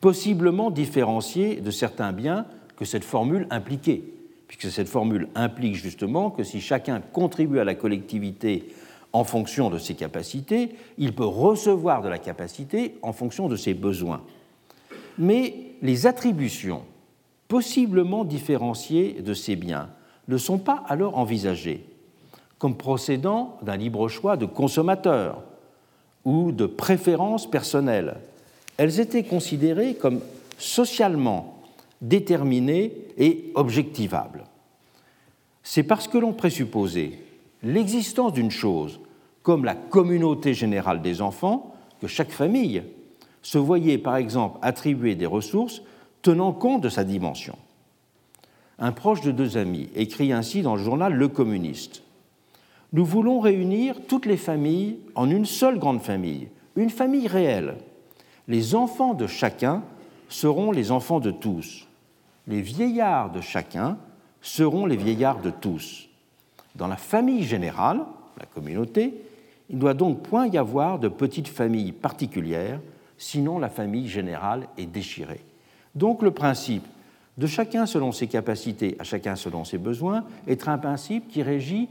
[0.00, 4.02] possiblement différenciées de certains biens que cette formule impliquait,
[4.48, 8.68] puisque cette formule implique justement que si chacun contribue à la collectivité
[9.12, 13.74] en fonction de ses capacités, il peut recevoir de la capacité en fonction de ses
[13.74, 14.22] besoins.
[15.18, 16.82] Mais les attributions
[17.48, 19.90] possiblement différenciées de ces biens
[20.28, 21.84] ne sont pas alors envisagées
[22.58, 25.42] comme procédant d'un libre choix de consommateur
[26.26, 28.18] ou de préférence personnelle.
[28.76, 30.20] Elles étaient considérées comme
[30.58, 31.58] socialement
[32.02, 34.44] déterminées et objectivables.
[35.62, 37.18] C'est parce que l'on présupposait
[37.62, 39.00] l'existence d'une chose
[39.42, 42.82] comme la communauté générale des enfants que chaque famille
[43.42, 45.82] se voyait par exemple attribuer des ressources
[46.22, 47.56] tenant compte de sa dimension.
[48.78, 52.02] Un proche de deux amis écrit ainsi dans le journal Le Communiste.
[52.92, 57.76] Nous voulons réunir toutes les familles en une seule grande famille, une famille réelle.
[58.48, 59.82] Les enfants de chacun
[60.28, 61.86] seront les enfants de tous.
[62.46, 63.98] Les vieillards de chacun
[64.40, 66.09] seront les vieillards de tous.
[66.80, 68.00] Dans la famille générale,
[68.38, 69.12] la communauté,
[69.68, 72.80] il ne doit donc point y avoir de petites familles particulières,
[73.18, 75.42] sinon la famille générale est déchirée.
[75.94, 76.86] Donc le principe
[77.36, 81.90] de chacun selon ses capacités, à chacun selon ses besoins, est un principe qui régit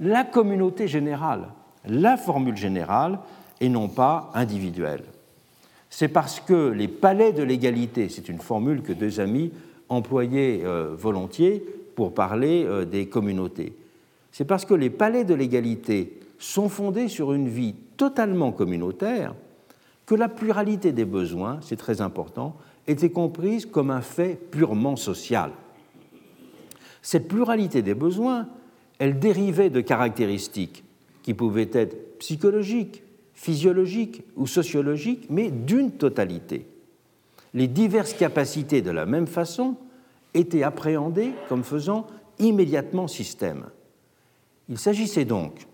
[0.00, 1.46] la communauté générale,
[1.86, 3.20] la formule générale,
[3.60, 5.04] et non pas individuelle.
[5.90, 9.52] C'est parce que les palais de l'égalité, c'est une formule que deux amis
[9.88, 13.76] employaient euh, volontiers pour parler euh, des communautés,
[14.34, 19.32] c'est parce que les palais de l'égalité sont fondés sur une vie totalement communautaire
[20.06, 22.56] que la pluralité des besoins, c'est très important,
[22.88, 25.52] était comprise comme un fait purement social.
[27.00, 28.48] Cette pluralité des besoins,
[28.98, 30.82] elle dérivait de caractéristiques
[31.22, 36.66] qui pouvaient être psychologiques, physiologiques ou sociologiques, mais d'une totalité.
[37.54, 39.76] Les diverses capacités, de la même façon,
[40.34, 42.08] étaient appréhendées comme faisant
[42.40, 43.66] immédiatement système.
[44.68, 45.66] Il s'agissait donc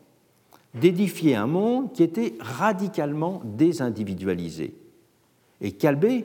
[0.75, 4.75] d'édifier un monde qui était radicalement désindividualisé.
[5.61, 6.25] Et Calbé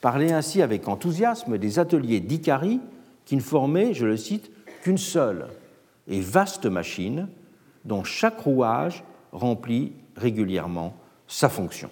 [0.00, 2.80] parlait ainsi avec enthousiasme des ateliers d'Icari
[3.24, 4.50] qui ne formaient, je le cite,
[4.82, 5.48] qu'une seule
[6.06, 7.28] et vaste machine
[7.84, 10.94] dont chaque rouage remplit régulièrement
[11.26, 11.90] sa fonction.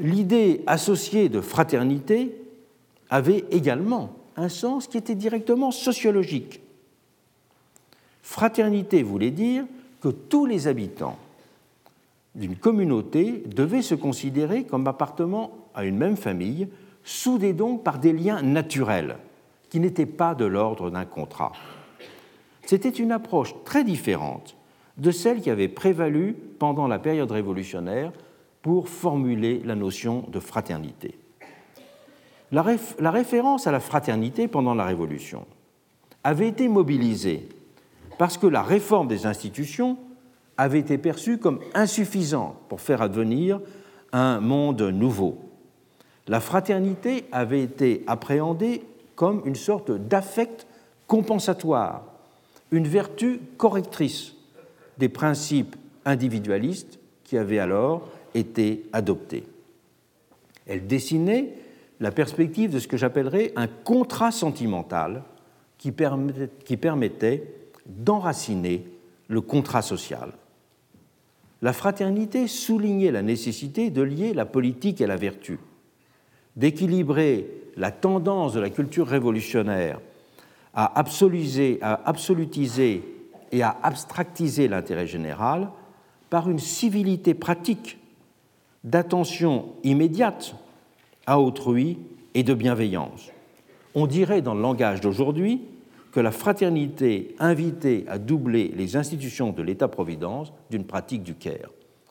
[0.00, 2.40] L'idée associée de fraternité
[3.10, 6.60] avait également un sens qui était directement sociologique.
[8.28, 9.64] Fraternité voulait dire
[10.02, 11.16] que tous les habitants
[12.34, 16.68] d'une communauté devaient se considérer comme appartenant à une même famille,
[17.02, 19.16] soudés donc par des liens naturels
[19.70, 21.52] qui n'étaient pas de l'ordre d'un contrat.
[22.66, 24.56] C'était une approche très différente
[24.98, 28.12] de celle qui avait prévalu pendant la période révolutionnaire
[28.60, 31.18] pour formuler la notion de fraternité.
[32.52, 32.62] La,
[32.98, 35.46] la référence à la fraternité pendant la Révolution
[36.22, 37.48] avait été mobilisée
[38.18, 39.96] parce que la réforme des institutions
[40.56, 43.60] avait été perçue comme insuffisante pour faire advenir
[44.12, 45.38] un monde nouveau.
[46.26, 48.82] La fraternité avait été appréhendée
[49.14, 50.66] comme une sorte d'affect
[51.06, 52.04] compensatoire,
[52.70, 54.34] une vertu correctrice
[54.98, 59.44] des principes individualistes qui avaient alors été adoptés.
[60.66, 61.54] Elle dessinait
[62.00, 65.22] la perspective de ce que j'appellerais un contrat sentimental
[65.78, 67.54] qui permettait
[67.88, 68.84] d'enraciner
[69.28, 70.32] le contrat social.
[71.60, 75.58] La fraternité soulignait la nécessité de lier la politique et la vertu,
[76.56, 80.00] d'équilibrer la tendance de la culture révolutionnaire
[80.74, 83.02] à absolutiser, à absolutiser
[83.50, 85.70] et à abstractiser l'intérêt général
[86.30, 87.98] par une civilité pratique
[88.84, 90.54] d'attention immédiate
[91.26, 91.98] à autrui
[92.34, 93.30] et de bienveillance.
[93.94, 95.62] On dirait dans le langage d'aujourd'hui
[96.12, 101.70] que la fraternité invitait à doubler les institutions de l'État-providence d'une pratique du Caire.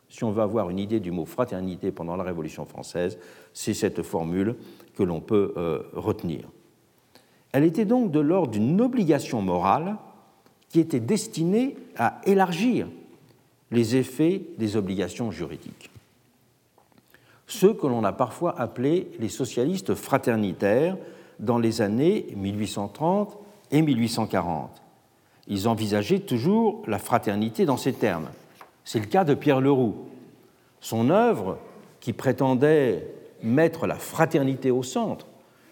[0.10, 3.18] Si on veut avoir une idée du mot fraternité pendant la Révolution française,
[3.54, 4.56] c'est cette formule
[4.96, 6.50] que l'on peut euh, retenir.
[7.52, 9.98] Elle était donc de l'ordre d'une obligation morale
[10.70, 12.88] qui était destinée à élargir
[13.72, 15.90] les effets des obligations juridiques.
[17.48, 20.98] Ceux que l'on a parfois appelés les socialistes fraternitaires
[21.40, 23.38] dans les années 1830
[23.72, 24.82] et 1840.
[25.48, 28.30] Ils envisageaient toujours la fraternité dans ces termes.
[28.84, 30.08] C'est le cas de Pierre Leroux.
[30.82, 31.58] Son œuvre,
[32.00, 33.08] qui prétendait
[33.44, 35.28] mettre la fraternité au centre,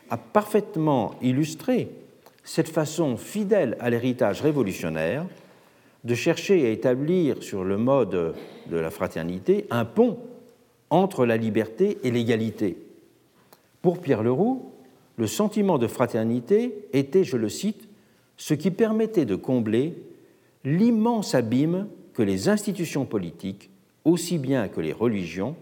[0.09, 1.89] a parfaitement illustré
[2.43, 5.25] cette façon fidèle à l'héritage révolutionnaire
[6.03, 8.35] de chercher à établir sur le mode
[8.67, 10.19] de la fraternité un pont
[10.91, 12.77] entre la liberté et l'égalité.
[13.81, 14.71] Pour Pierre Leroux,
[15.17, 17.87] le sentiment de fraternité était, je le cite,
[18.37, 19.97] ce qui permettait de combler
[20.63, 23.69] l'immense abîme que les institutions politiques,
[24.03, 25.55] aussi bien que les religions,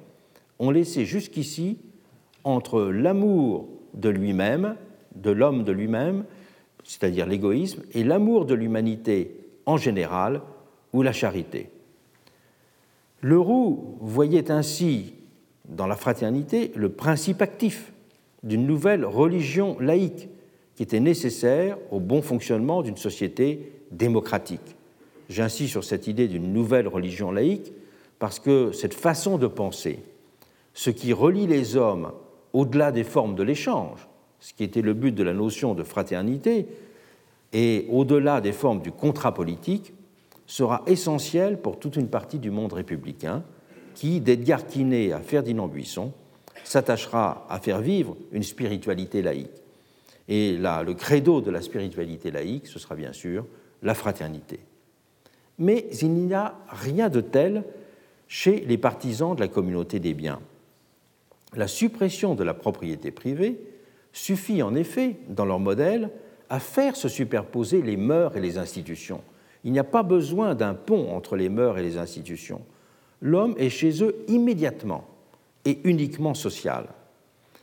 [0.59, 1.77] ont laissé jusqu'ici
[2.43, 4.75] entre l'amour de lui-même,
[5.15, 6.25] de l'homme de lui-même,
[6.83, 10.41] c'est-à-dire l'égoïsme, et l'amour de l'humanité en général,
[10.91, 11.69] ou la charité.
[13.21, 15.15] Leroux voyait ainsi
[15.67, 17.92] dans la fraternité le principe actif
[18.43, 20.29] d'une nouvelle religion laïque
[20.75, 24.75] qui était nécessaire au bon fonctionnement d'une société démocratique.
[25.29, 27.73] J'insiste sur cette idée d'une nouvelle religion laïque
[28.19, 29.99] parce que cette façon de penser,
[30.73, 32.11] ce qui relie les hommes
[32.53, 34.07] au-delà des formes de l'échange,
[34.39, 36.67] ce qui était le but de la notion de fraternité,
[37.53, 39.93] et au-delà des formes du contrat politique,
[40.47, 43.43] sera essentiel pour toute une partie du monde républicain
[43.93, 46.11] qui, d'Edgar Quinet à Ferdinand Buisson,
[46.63, 49.49] s'attachera à faire vivre une spiritualité laïque.
[50.27, 53.45] Et là, le credo de la spiritualité laïque, ce sera bien sûr
[53.81, 54.59] la fraternité.
[55.59, 57.63] Mais il n'y a rien de tel
[58.27, 60.39] chez les partisans de la communauté des biens.
[61.55, 63.59] La suppression de la propriété privée
[64.11, 66.09] suffit en effet, dans leur modèle,
[66.49, 69.21] à faire se superposer les mœurs et les institutions.
[69.63, 72.61] Il n'y a pas besoin d'un pont entre les mœurs et les institutions.
[73.21, 75.07] L'homme est chez eux immédiatement
[75.65, 76.87] et uniquement social.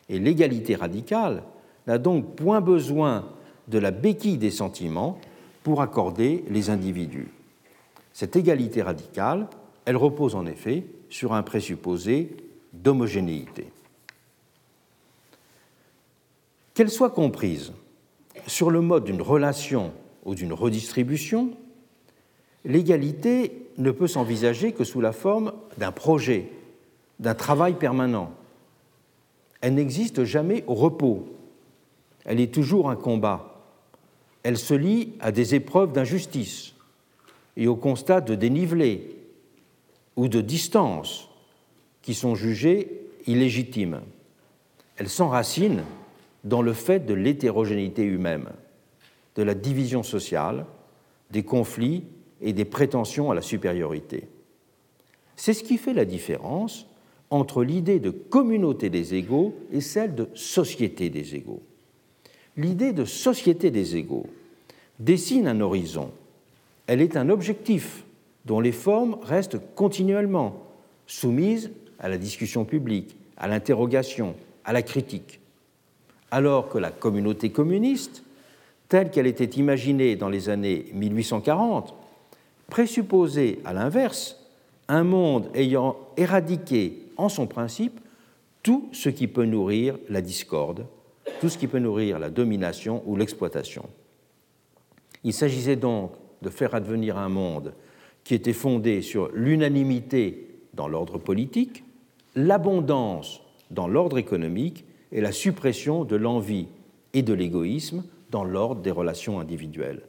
[0.08, 1.42] Et l'égalité radicale
[1.86, 3.28] n'a donc point besoin
[3.68, 5.18] de la béquille des sentiments
[5.62, 7.28] pour accorder les individus.
[8.12, 9.46] Cette égalité radicale,
[9.84, 12.36] elle repose en effet sur un présupposé
[12.72, 13.66] d'homogénéité.
[16.74, 17.72] Qu'elle soit comprise
[18.46, 19.92] sur le mode d'une relation
[20.24, 21.50] ou d'une redistribution,
[22.64, 26.50] l'égalité ne peut s'envisager que sous la forme d'un projet,
[27.20, 28.32] d'un travail permanent.
[29.60, 31.28] Elle n'existe jamais au repos.
[32.24, 33.62] Elle est toujours un combat.
[34.42, 36.74] Elle se lie à des épreuves d'injustice
[37.56, 39.16] et au constat de dénivelé
[40.16, 41.28] ou de distance
[42.00, 44.00] qui sont jugées illégitimes.
[44.96, 45.82] Elle s'enracine
[46.44, 48.48] dans le fait de l'hétérogénéité humaine,
[49.36, 50.64] de la division sociale,
[51.30, 52.04] des conflits
[52.40, 54.26] et des prétentions à la supériorité.
[55.36, 56.86] C'est ce qui fait la différence
[57.30, 61.62] entre l'idée de communauté des égaux et celle de société des égaux.
[62.56, 64.26] L'idée de société des égaux
[64.98, 66.10] dessine un horizon.
[66.86, 68.04] Elle est un objectif
[68.44, 70.66] dont les formes restent continuellement
[71.06, 75.40] soumises à la discussion publique, à l'interrogation, à la critique.
[76.30, 78.24] Alors que la communauté communiste,
[78.88, 81.94] telle qu'elle était imaginée dans les années 1840,
[82.68, 84.36] présupposait à l'inverse
[84.88, 88.00] un monde ayant éradiqué en son principe
[88.62, 90.86] tout ce qui peut nourrir la discorde,
[91.40, 93.84] tout ce qui peut nourrir la domination ou l'exploitation.
[95.24, 96.12] Il s'agissait donc
[96.42, 97.74] de faire advenir un monde
[98.24, 101.84] qui était fondé sur l'unanimité dans l'ordre politique,
[102.34, 106.68] l'abondance dans l'ordre économique et la suppression de l'envie
[107.12, 110.02] et de l'égoïsme dans l'ordre des relations individuelles,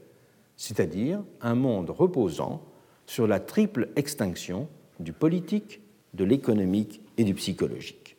[0.56, 2.62] c'est-à-dire un monde reposant
[3.06, 4.68] sur la triple extinction
[5.00, 5.82] du politique,
[6.14, 8.16] de l'économique et du psychologique.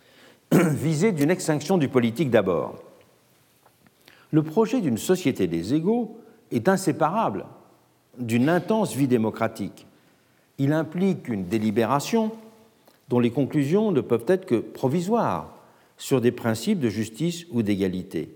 [0.52, 2.82] Visée d'une extinction du politique d'abord.
[4.32, 6.18] Le projet d'une société des égaux
[6.50, 7.46] est inséparable
[8.18, 9.86] d'une intense vie démocratique.
[10.58, 12.32] Il implique une délibération
[13.08, 15.56] dont les conclusions ne peuvent être que provisoires
[15.96, 18.34] sur des principes de justice ou d'égalité.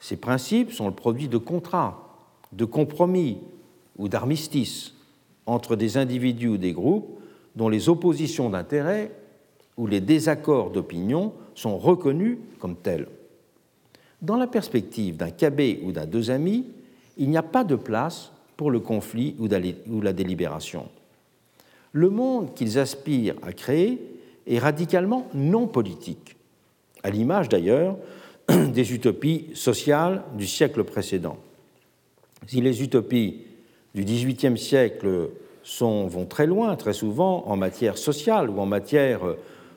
[0.00, 2.16] Ces principes sont le produit de contrats,
[2.52, 3.38] de compromis
[3.98, 4.94] ou d'armistices
[5.46, 7.17] entre des individus ou des groupes
[7.58, 9.10] dont les oppositions d'intérêts
[9.76, 13.08] ou les désaccords d'opinion sont reconnus comme tels.
[14.22, 16.66] Dans la perspective d'un cabé ou d'un deux amis,
[17.16, 20.88] il n'y a pas de place pour le conflit ou la délibération.
[21.90, 23.98] Le monde qu'ils aspirent à créer
[24.46, 26.36] est radicalement non politique,
[27.02, 27.96] à l'image d'ailleurs
[28.48, 31.38] des utopies sociales du siècle précédent.
[32.46, 33.42] Si les utopies
[33.96, 35.30] du XVIIIe siècle
[35.68, 39.20] sont, vont très loin, très souvent, en matière sociale ou en matière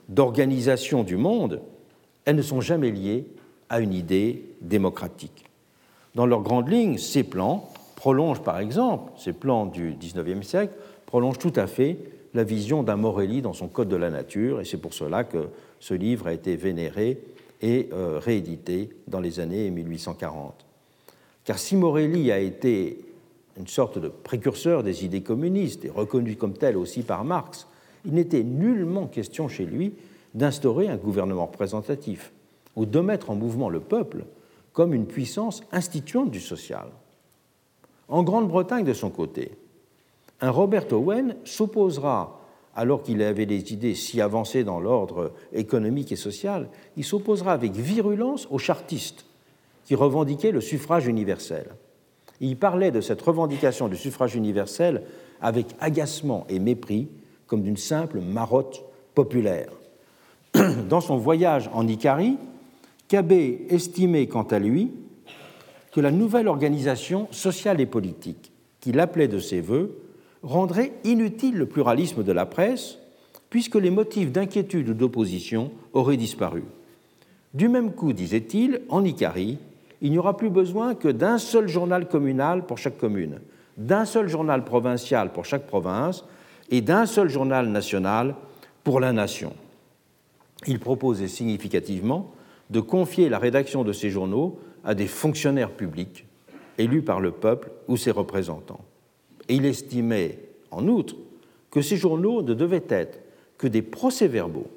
[0.07, 1.61] d'organisation du monde,
[2.23, 3.25] elles ne sont jamais liées
[3.69, 5.43] à une idée démocratique.
[6.15, 10.73] Dans leurs grandes lignes, ces plans prolonge par exemple, ces plans du XIXe siècle,
[11.05, 11.97] prolongent tout à fait
[12.33, 15.49] la vision d'un Morelli dans son Code de la nature, et c'est pour cela que
[15.81, 17.19] ce livre a été vénéré
[17.61, 20.53] et euh, réédité dans les années 1840.
[21.43, 23.10] Car si Morelli a été
[23.57, 27.67] une sorte de précurseur des idées communistes et reconnu comme tel aussi par Marx,
[28.05, 29.93] il n'était nullement question chez lui
[30.33, 32.31] d'instaurer un gouvernement représentatif
[32.75, 34.25] ou de mettre en mouvement le peuple
[34.73, 36.87] comme une puissance instituante du social.
[38.07, 39.51] En Grande-Bretagne, de son côté,
[40.39, 42.41] un Robert Owen s'opposera,
[42.75, 47.73] alors qu'il avait des idées si avancées dans l'ordre économique et social, il s'opposera avec
[47.73, 49.25] virulence aux chartistes
[49.85, 51.67] qui revendiquaient le suffrage universel.
[52.41, 55.03] Il parlait de cette revendication du suffrage universel
[55.41, 57.07] avec agacement et mépris,
[57.45, 58.83] comme d'une simple marotte
[59.13, 59.69] populaire.
[60.89, 62.37] Dans son voyage en Icarie,
[63.07, 64.91] Cabé estimait quant à lui
[65.91, 69.99] que la nouvelle organisation sociale et politique qu'il appelait de ses voeux
[70.41, 72.97] rendrait inutile le pluralisme de la presse,
[73.51, 76.63] puisque les motifs d'inquiétude ou d'opposition auraient disparu.
[77.53, 79.59] Du même coup, disait-il, en Icarie,
[80.01, 83.39] il n'y aura plus besoin que d'un seul journal communal pour chaque commune,
[83.77, 86.25] d'un seul journal provincial pour chaque province
[86.69, 88.35] et d'un seul journal national
[88.83, 89.53] pour la nation.
[90.67, 92.33] il proposait significativement
[92.69, 96.25] de confier la rédaction de ces journaux à des fonctionnaires publics
[96.77, 98.81] élus par le peuple ou ses représentants.
[99.49, 100.39] Et il estimait,
[100.69, 101.15] en outre,
[101.69, 103.19] que ces journaux ne devaient être
[103.57, 104.67] que des procès-verbaux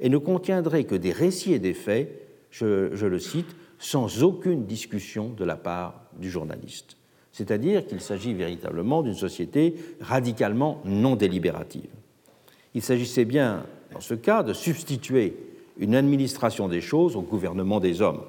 [0.00, 2.10] et ne contiendraient que des récits et des faits,
[2.50, 6.96] je, je le cite, sans aucune discussion de la part du journaliste.
[7.32, 11.88] C'est-à-dire qu'il s'agit véritablement d'une société radicalement non délibérative.
[12.74, 15.34] Il s'agissait bien, dans ce cas, de substituer
[15.78, 18.22] une administration des choses au gouvernement des hommes,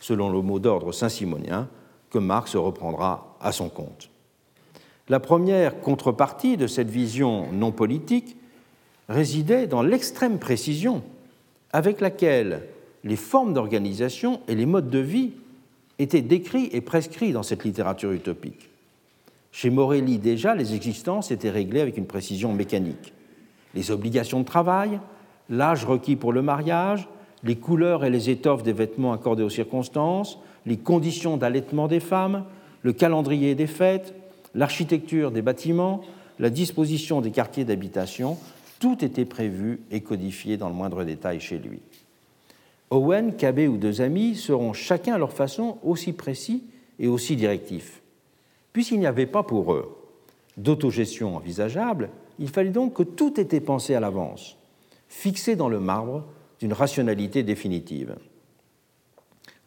[0.00, 1.68] selon le mot d'ordre saint-simonien
[2.10, 4.10] que Marx reprendra à son compte.
[5.08, 8.36] La première contrepartie de cette vision non politique
[9.08, 11.02] résidait dans l'extrême précision
[11.72, 12.64] avec laquelle
[13.04, 15.32] les formes d'organisation et les modes de vie
[15.98, 18.68] étaient décrits et prescrits dans cette littérature utopique.
[19.52, 23.12] Chez Morelli déjà, les existences étaient réglées avec une précision mécanique.
[23.74, 25.00] Les obligations de travail,
[25.48, 27.08] l'âge requis pour le mariage,
[27.42, 32.44] les couleurs et les étoffes des vêtements accordés aux circonstances, les conditions d'allaitement des femmes,
[32.82, 34.14] le calendrier des fêtes,
[34.54, 36.02] l'architecture des bâtiments,
[36.38, 38.38] la disposition des quartiers d'habitation,
[38.78, 41.80] tout était prévu et codifié dans le moindre détail chez lui.
[42.90, 46.64] Owen, Cabé ou deux amis seront chacun à leur façon aussi précis
[46.98, 48.02] et aussi directifs.
[48.72, 49.96] Puisqu'il n'y avait pas pour eux
[50.56, 54.58] d'autogestion envisageable, il fallait donc que tout était pensé à l'avance,
[55.08, 56.24] fixé dans le marbre
[56.58, 58.16] d'une rationalité définitive.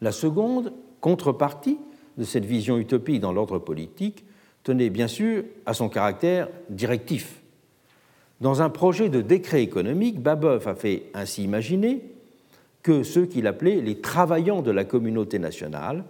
[0.00, 1.78] La seconde contrepartie
[2.18, 4.24] de cette vision utopique dans l'ordre politique
[4.62, 7.42] tenait bien sûr à son caractère directif.
[8.40, 12.13] Dans un projet de décret économique, Babeuf a fait ainsi imaginer
[12.84, 16.04] que ceux qu'il appelait les travaillants de la communauté nationale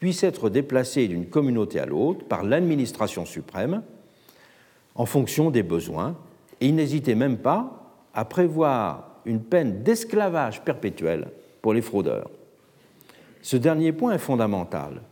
[0.00, 3.82] puissent être déplacés d'une communauté à l'autre par l'administration suprême
[4.96, 6.16] en fonction des besoins,
[6.60, 11.28] et il n'hésitait même pas à prévoir une peine d'esclavage perpétuel
[11.60, 12.30] pour les fraudeurs.
[13.42, 15.02] Ce dernier point est fondamental.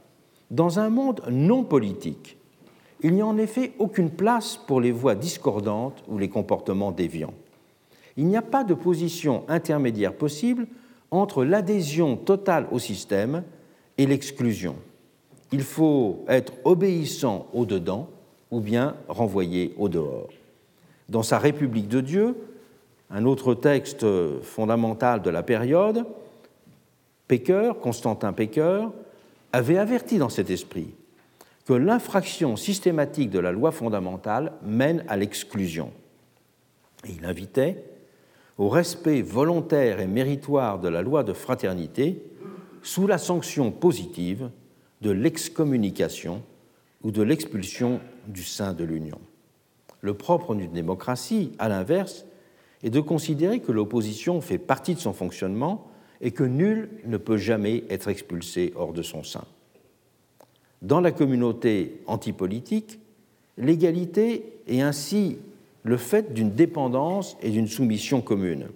[0.51, 2.39] Dans un monde non politique,
[3.03, 7.35] il n'y a en effet aucune place pour les voix discordantes ou les comportements déviants.
[8.17, 10.67] Il n'y a pas de position intermédiaire possible
[11.13, 13.45] entre l'adhésion totale au système
[13.99, 14.75] et l'exclusion.
[15.53, 18.09] Il faut être obéissant au dedans
[18.51, 20.31] ou bien renvoyé au dehors.
[21.09, 22.37] Dans sa République de Dieu,
[23.11, 24.07] un autre texte
[24.43, 26.07] fondamental de la période,
[27.29, 28.91] Pécœur, Constantin Pécœur,
[29.53, 30.95] avait averti dans cet esprit
[31.67, 35.93] que l'infraction systématique de la loi fondamentale mène à l'exclusion.
[37.07, 37.85] Et il invitait
[38.59, 42.23] au respect volontaire et méritoire de la loi de fraternité
[42.83, 44.51] sous la sanction positive
[45.01, 46.43] de l'excommunication
[47.03, 49.19] ou de l'expulsion du sein de l'Union.
[50.01, 52.25] Le propre d'une démocratie, à l'inverse,
[52.83, 55.89] est de considérer que l'opposition fait partie de son fonctionnement
[56.21, 59.45] et que nul ne peut jamais être expulsé hors de son sein.
[60.83, 62.99] Dans la communauté antipolitique,
[63.57, 65.39] l'égalité est ainsi
[65.83, 68.69] le fait d'une dépendance et d'une soumission commune.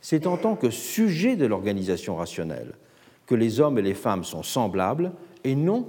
[0.00, 2.74] C'est en tant que sujet de l'organisation rationnelle
[3.26, 5.12] que les hommes et les femmes sont semblables
[5.44, 5.88] et non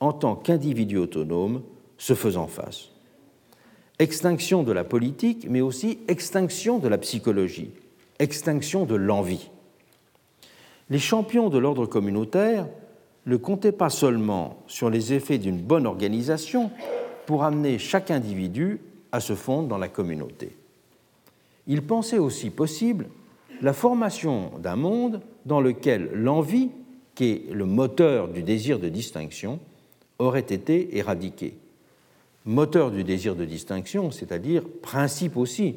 [0.00, 1.62] en tant qu'individus autonomes
[1.98, 2.90] se faisant face.
[3.98, 7.72] Extinction de la politique, mais aussi extinction de la psychologie,
[8.18, 9.50] extinction de l'envie.
[10.90, 12.68] Les champions de l'ordre communautaire
[13.24, 16.70] ne comptaient pas seulement sur les effets d'une bonne organisation
[17.26, 18.80] pour amener chaque individu
[19.16, 20.54] à se fondre dans la communauté.
[21.66, 23.06] Ils pensaient aussi possible
[23.62, 26.68] la formation d'un monde dans lequel l'envie,
[27.14, 29.58] qui est le moteur du désir de distinction,
[30.18, 31.56] aurait été éradiquée.
[32.44, 35.76] Moteur du désir de distinction, c'est-à-dire principe aussi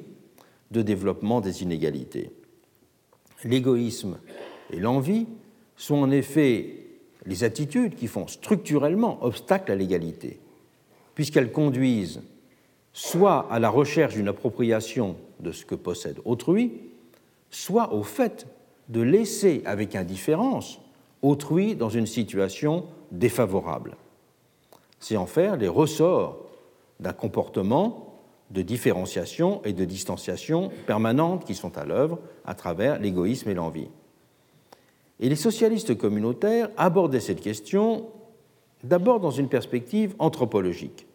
[0.72, 2.32] de développement des inégalités.
[3.46, 4.18] L'égoïsme
[4.70, 5.28] et l'envie
[5.78, 6.76] sont en effet
[7.26, 10.42] les attitudes qui font structurellement obstacle à l'égalité,
[11.16, 12.22] puisqu'elles conduisent
[13.00, 16.82] soit à la recherche d'une appropriation de ce que possède autrui,
[17.50, 18.46] soit au fait
[18.90, 20.82] de laisser avec indifférence
[21.22, 23.96] autrui dans une situation défavorable.
[25.00, 26.40] C'est en faire les ressorts
[27.00, 28.20] d'un comportement
[28.52, 33.88] de différenciation et de distanciation permanente qui sont à l'œuvre à travers l'égoïsme et l'envie.
[35.22, 38.08] Et les socialistes communautaires abordaient cette question
[38.84, 41.06] d'abord dans une perspective anthropologique.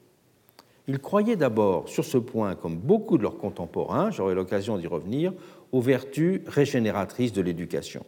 [0.86, 5.32] Ils croyaient d'abord sur ce point, comme beaucoup de leurs contemporains, j'aurai l'occasion d'y revenir,
[5.72, 8.04] aux vertus régénératrices de l'éducation.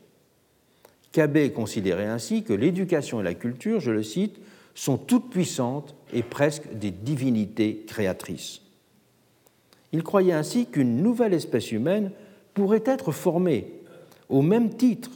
[1.12, 4.38] Cabet considérait ainsi que l'éducation et la culture, je le cite,
[4.74, 8.60] sont toutes puissantes et presque des divinités créatrices.
[9.92, 12.10] Il croyait ainsi qu'une nouvelle espèce humaine
[12.52, 13.72] pourrait être formée
[14.28, 15.10] au même titre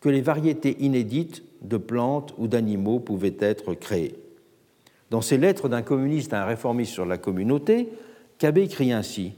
[0.00, 4.21] que les variétés inédites de plantes ou d'animaux pouvaient être créées.
[5.12, 7.90] Dans ses lettres d'un communiste à un réformiste sur la communauté,
[8.38, 9.34] Cabé écrit ainsi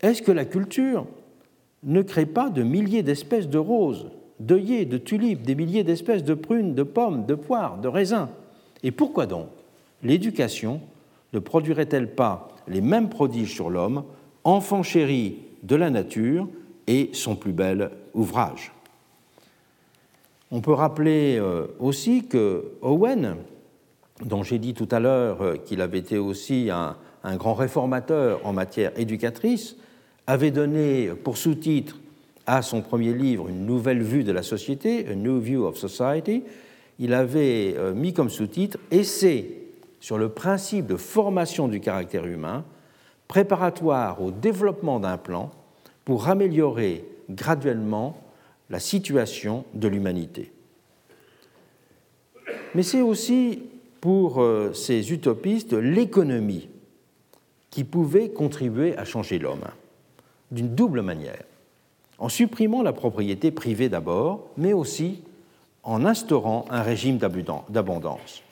[0.00, 1.06] Est-ce que la culture
[1.82, 4.06] ne crée pas de milliers d'espèces de roses,
[4.40, 8.28] d'œillets, de tulipes, des milliers d'espèces de prunes, de pommes, de poires, de raisins?
[8.82, 9.48] Et pourquoi donc
[10.02, 10.80] l'éducation
[11.34, 14.02] ne produirait-elle pas les mêmes prodiges sur l'homme,
[14.44, 16.48] enfant chéri de la nature
[16.86, 18.72] et son plus bel ouvrage?
[20.50, 23.36] On peut rappeler euh, aussi que Owen,
[24.24, 26.96] dont j'ai dit tout à l'heure euh, qu'il avait été aussi un,
[27.26, 29.76] un grand réformateur en matière éducatrice,
[30.28, 31.98] avait donné pour sous-titre
[32.46, 36.44] à son premier livre Une nouvelle vue de la société, A New View of Society.
[36.98, 39.50] Il avait euh, mis comme sous-titre Essai
[40.00, 42.64] sur le principe de formation du caractère humain,
[43.26, 45.50] préparatoire au développement d'un plan
[46.04, 48.22] pour améliorer graduellement
[48.70, 50.52] la situation de l'humanité.
[52.76, 53.62] Mais c'est aussi
[54.06, 56.68] pour euh, ces utopistes l'économie
[57.70, 59.64] qui pouvait contribuer à changer l'homme
[60.52, 61.42] d'une double manière,
[62.18, 65.24] en supprimant la propriété privée d'abord, mais aussi
[65.82, 68.44] en instaurant un régime d'abondance.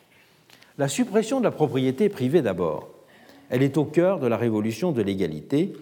[0.77, 2.89] La suppression de la propriété privée d'abord,
[3.49, 5.73] elle est au cœur de la révolution de l'égalité,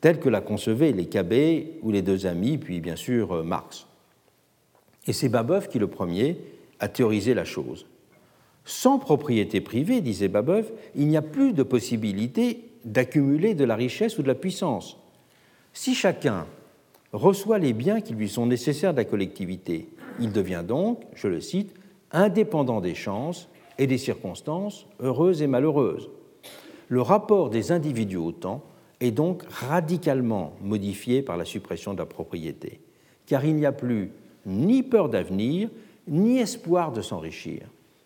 [0.00, 3.88] telle que la concevaient les Cabet ou les deux amis, puis bien sûr euh, Marx.
[5.06, 6.38] Et c'est Babeuf qui, le premier,
[6.80, 7.84] a théorisé la chose.
[8.68, 14.18] Sans propriété privée, disait Babeuf, il n'y a plus de possibilité d'accumuler de la richesse
[14.18, 14.98] ou de la puissance.
[15.72, 16.46] Si chacun
[17.14, 19.88] reçoit les biens qui lui sont nécessaires de la collectivité,
[20.20, 21.72] il devient donc, je le cite,
[22.12, 23.48] indépendant des chances
[23.78, 26.10] et des circonstances heureuses et malheureuses.
[26.88, 28.62] Le rapport des individus au temps
[29.00, 32.82] est donc radicalement modifié par la suppression de la propriété,
[33.24, 34.10] car il n'y a plus
[34.44, 35.70] ni peur d'avenir,
[36.06, 37.62] ni espoir de s'enrichir.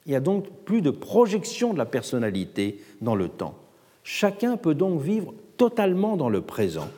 [0.07, 3.55] Il n'y a donc plus de projection de la personnalité dans le temps.
[4.03, 6.89] Chacun peut donc vivre totalement dans le présent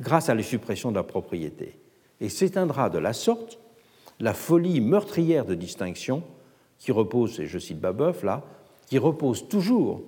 [0.00, 1.76] grâce à la suppression de la propriété
[2.20, 3.58] et s'éteindra de la sorte
[4.20, 6.22] la folie meurtrière de distinction
[6.78, 8.42] qui repose, et je cite Babeuf là,
[8.86, 10.02] qui repose toujours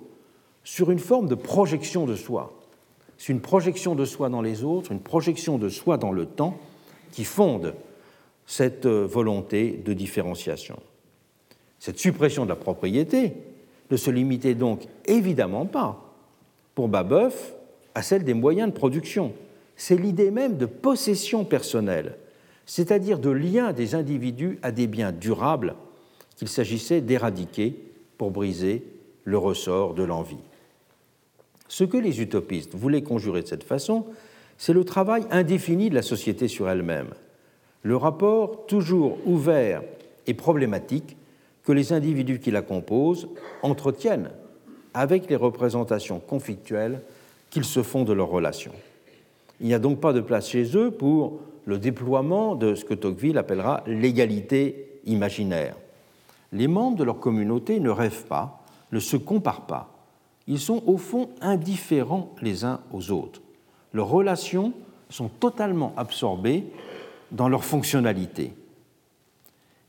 [0.63, 2.53] sur une forme de projection de soi.
[3.17, 6.57] C'est une projection de soi dans les autres, une projection de soi dans le temps
[7.11, 7.73] qui fonde
[8.45, 10.79] cette volonté de différenciation.
[11.79, 13.33] Cette suppression de la propriété
[13.91, 16.03] ne se limitait donc évidemment pas
[16.75, 17.53] pour Babeuf
[17.95, 19.33] à celle des moyens de production.
[19.75, 22.15] C'est l'idée même de possession personnelle,
[22.65, 25.75] c'est-à-dire de lien des individus à des biens durables
[26.35, 27.75] qu'il s'agissait d'éradiquer
[28.17, 28.83] pour briser
[29.23, 30.37] le ressort de l'envie.
[31.67, 34.05] Ce que les utopistes voulaient conjurer de cette façon,
[34.57, 37.09] c'est le travail indéfini de la société sur elle-même,
[37.83, 39.83] le rapport toujours ouvert
[40.25, 41.17] et problématique
[41.67, 43.27] que les individus qui la composent
[43.61, 44.29] entretiennent
[44.93, 47.01] avec les représentations conflictuelles
[47.49, 48.71] qu'ils se font de leurs relations.
[49.59, 52.93] Il n'y a donc pas de place chez eux pour le déploiement de ce que
[52.93, 55.75] Tocqueville appellera l'égalité imaginaire.
[56.53, 58.63] Les membres de leur communauté ne rêvent pas,
[58.93, 59.93] ne se comparent pas.
[60.47, 63.41] Ils sont au fond indifférents les uns aux autres.
[63.91, 64.71] Leurs relations
[65.09, 66.63] sont totalement absorbées
[67.33, 68.53] dans leur fonctionnalité.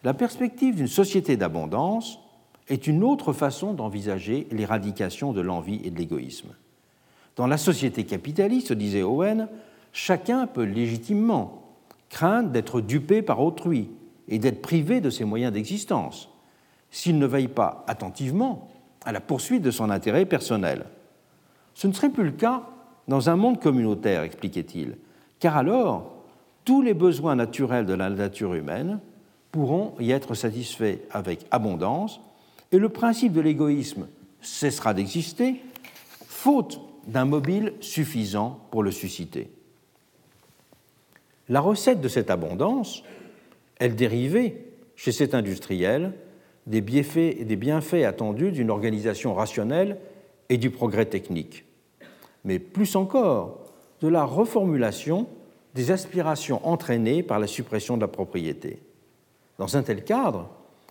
[0.05, 2.21] La perspective d'une société d'abondance
[2.69, 6.55] est une autre façon d'envisager l'éradication de l'envie et de l'égoïsme.
[7.37, 9.49] Dans la société capitaliste, disait Owen,
[9.93, 11.63] chacun peut légitimement
[12.11, 13.91] craindre d'être dupé par autrui
[14.29, 16.29] et d'être privé de ses moyens d'existence
[16.91, 18.69] s'il ne veille pas attentivement
[19.05, 20.87] à la poursuite de son intérêt personnel.
[21.75, 22.65] Ce ne serait plus le cas
[23.09, 24.97] dans un monde communautaire, expliquait-il,
[25.39, 26.15] car alors
[26.65, 29.01] tous les besoins naturels de la nature humaine
[29.53, 32.21] pourront y être satisfaits avec abondance
[32.73, 34.09] et le principe de l'égoïsme
[34.41, 35.61] cessera d'exister,
[36.27, 39.51] faute d'un mobile suffisant pour le susciter.
[41.49, 43.03] La recette de cette abondance,
[43.79, 44.65] elle dérivait,
[44.97, 46.13] chez cet industriel,
[46.67, 49.99] des bienfaits, des bienfaits attendus d'une organisation rationnelle
[50.51, 51.65] et du progrès technique,
[52.45, 53.61] mais plus encore
[54.01, 55.27] de la reformulation
[55.75, 58.81] des aspirations entraînées par la suppression de la propriété.
[59.59, 60.49] Dans un tel cadre,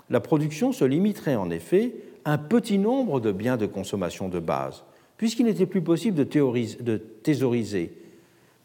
[0.09, 1.95] la production se limiterait en effet
[2.26, 4.84] à un petit nombre de biens de consommation de base,
[5.18, 7.93] puisqu'il n'était plus possible de, thésauriser,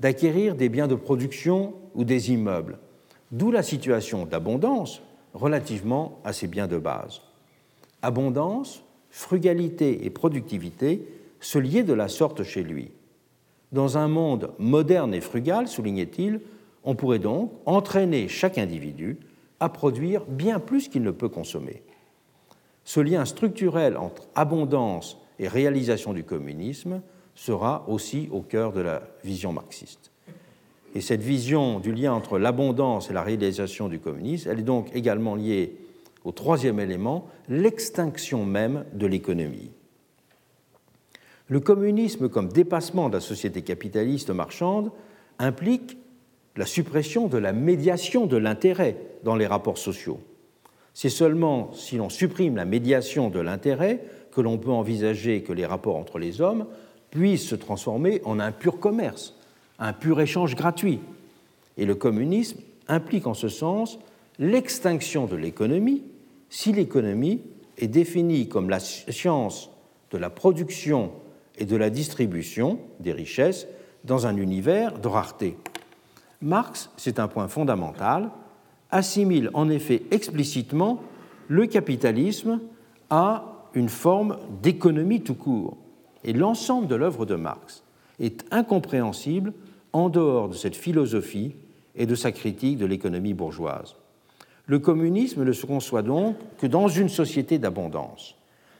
[0.00, 2.78] d'acquérir des biens de production ou des immeubles,
[3.30, 5.02] d'où la situation d'abondance
[5.34, 7.22] relativement à ces biens de base.
[8.02, 11.06] Abondance, frugalité et productivité
[11.40, 12.90] se liaient de la sorte chez lui.
[13.70, 16.40] Dans un monde moderne et frugal, soulignait-il,
[16.84, 19.18] On pourrait donc entraîner chaque individu
[19.62, 21.84] à produire bien plus qu'il ne peut consommer.
[22.84, 27.00] Ce lien structurel entre abondance et réalisation du communisme
[27.36, 30.10] sera aussi au cœur de la vision marxiste.
[30.96, 34.88] Et cette vision du lien entre l'abondance et la réalisation du communisme, elle est donc
[34.94, 35.76] également liée
[36.24, 39.70] au troisième élément, l'extinction même de l'économie.
[41.46, 44.90] Le communisme comme dépassement de la société capitaliste marchande
[45.38, 45.98] implique
[46.56, 50.20] la suppression de la médiation de l'intérêt dans les rapports sociaux.
[50.94, 55.66] C'est seulement si l'on supprime la médiation de l'intérêt que l'on peut envisager que les
[55.66, 56.66] rapports entre les hommes
[57.10, 59.34] puissent se transformer en un pur commerce,
[59.78, 61.00] un pur échange gratuit.
[61.78, 63.98] Et le communisme implique en ce sens
[64.38, 66.02] l'extinction de l'économie
[66.50, 67.40] si l'économie
[67.78, 69.70] est définie comme la science
[70.10, 71.12] de la production
[71.56, 73.66] et de la distribution des richesses
[74.04, 75.56] dans un univers de rareté.
[76.42, 78.30] Marx, c'est un point fondamental,
[78.90, 81.00] assimile en effet explicitement
[81.48, 82.60] le capitalisme
[83.10, 85.76] à une forme d'économie tout court.
[86.24, 87.84] Et l'ensemble de l'œuvre de Marx
[88.20, 89.52] est incompréhensible
[89.92, 91.54] en dehors de cette philosophie
[91.94, 93.96] et de sa critique de l'économie bourgeoise.
[94.66, 98.36] Le communisme ne se conçoit donc que dans une société d'abondance.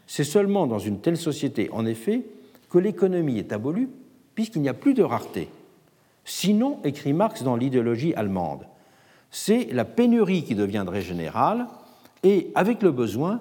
[0.07, 2.23] C'est seulement dans une telle société, en effet,
[2.71, 3.89] que l'économie est abolie,
[4.35, 5.49] puisqu'il n'y a plus de rareté.
[6.25, 8.67] Sinon, écrit Marx dans l'idéologie allemande,
[9.31, 11.67] c'est la pénurie qui deviendrait générale,
[12.23, 13.41] et avec le besoin,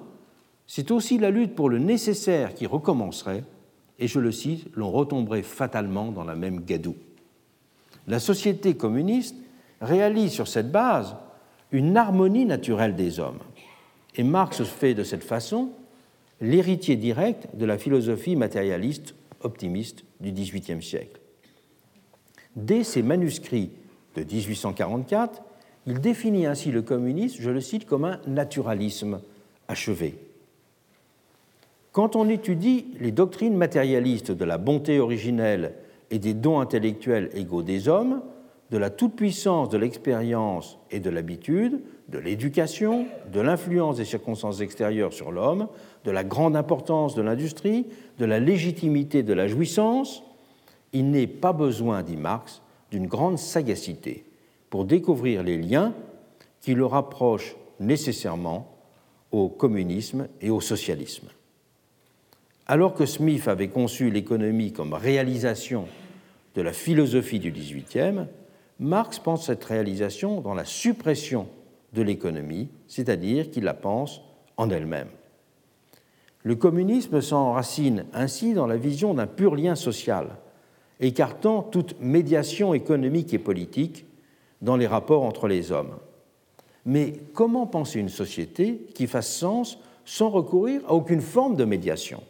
[0.65, 3.43] c'est aussi la lutte pour le nécessaire qui recommencerait,
[3.99, 6.95] et je le cite, l'on retomberait fatalement dans la même gadoue.
[8.07, 9.35] La société communiste
[9.79, 11.15] réalise sur cette base
[11.71, 13.39] une harmonie naturelle des hommes,
[14.15, 15.69] et Marx fait de cette façon
[16.41, 21.20] l'héritier direct de la philosophie matérialiste optimiste du XVIIIe siècle.
[22.55, 23.71] Dès ses manuscrits
[24.15, 25.41] de 1844,
[25.87, 29.21] il définit ainsi le communisme, je le cite, comme un naturalisme
[29.67, 30.15] achevé.
[31.91, 35.73] Quand on étudie les doctrines matérialistes de la bonté originelle
[36.09, 38.21] et des dons intellectuels égaux des hommes,
[38.69, 45.11] de la toute-puissance de l'expérience et de l'habitude, de l'éducation, de l'influence des circonstances extérieures
[45.11, 45.67] sur l'homme,
[46.05, 47.87] de la grande importance de l'industrie,
[48.17, 50.23] de la légitimité de la jouissance,
[50.93, 52.61] il n'est pas besoin, dit Marx,
[52.91, 54.25] d'une grande sagacité
[54.69, 55.93] pour découvrir les liens
[56.61, 58.67] qui le rapprochent nécessairement
[59.31, 61.27] au communisme et au socialisme.
[62.67, 65.87] Alors que Smith avait conçu l'économie comme réalisation
[66.55, 68.27] de la philosophie du XVIIIe,
[68.79, 71.47] Marx pense cette réalisation dans la suppression
[71.93, 74.21] de l'économie, c'est-à-dire qu'il la pense
[74.57, 75.09] en elle-même.
[76.43, 80.29] Le communisme s'enracine ainsi dans la vision d'un pur lien social,
[81.01, 84.05] écartant toute médiation économique et politique
[84.61, 85.95] dans les rapports entre les hommes.
[86.85, 92.23] Mais comment penser une société qui fasse sens sans recourir à aucune forme de médiation?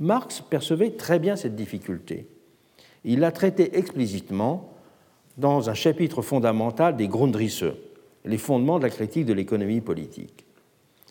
[0.00, 2.26] Marx percevait très bien cette difficulté.
[3.04, 4.72] Il l'a traité explicitement
[5.38, 7.64] dans un chapitre fondamental des Grundrisse,
[8.24, 10.44] les fondements de la critique de l'économie politique.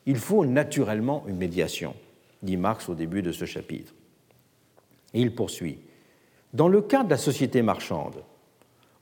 [0.05, 1.95] Il faut naturellement une médiation,
[2.43, 3.93] dit Marx au début de ce chapitre.
[5.13, 5.79] Et il poursuit.
[6.55, 8.23] Dans le cas de la société marchande,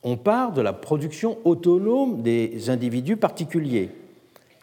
[0.02, 3.92] on part de la production autonome des individus particuliers,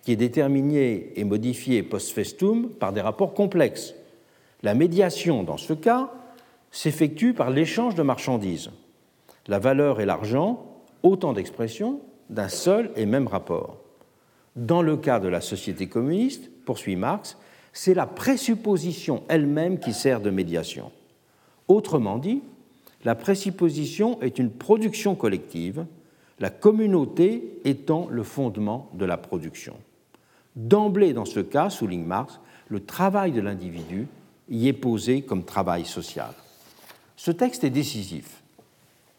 [0.02, 3.94] qui est déterminée et modifiée post festum par des rapports complexes.
[4.64, 6.10] La médiation, dans ce cas,
[6.72, 8.70] s'effectue par l'échange de marchandises.
[9.46, 10.66] La valeur et l'argent,
[11.04, 13.76] autant d'expressions d'un seul et même rapport.
[14.56, 17.38] Dans le cas de la société communiste, poursuit Marx,
[17.72, 20.90] c'est la présupposition elle-même qui sert de médiation.
[21.68, 22.42] Autrement dit,
[23.04, 25.86] la présupposition est une production collective,
[26.38, 29.76] la communauté étant le fondement de la production.
[30.56, 34.06] D'emblée, dans ce cas, souligne Marx, le travail de l'individu
[34.48, 36.32] y est posé comme travail social.
[37.16, 38.42] Ce texte est décisif.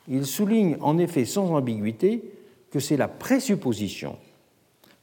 [0.07, 2.23] Il souligne en effet sans ambiguïté
[2.71, 4.17] que c'est la présupposition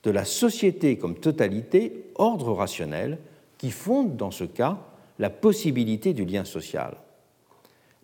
[0.02, 3.18] de la société comme totalité, ordre rationnel,
[3.58, 4.78] qui fonde dans ce cas
[5.18, 6.96] la possibilité du lien social.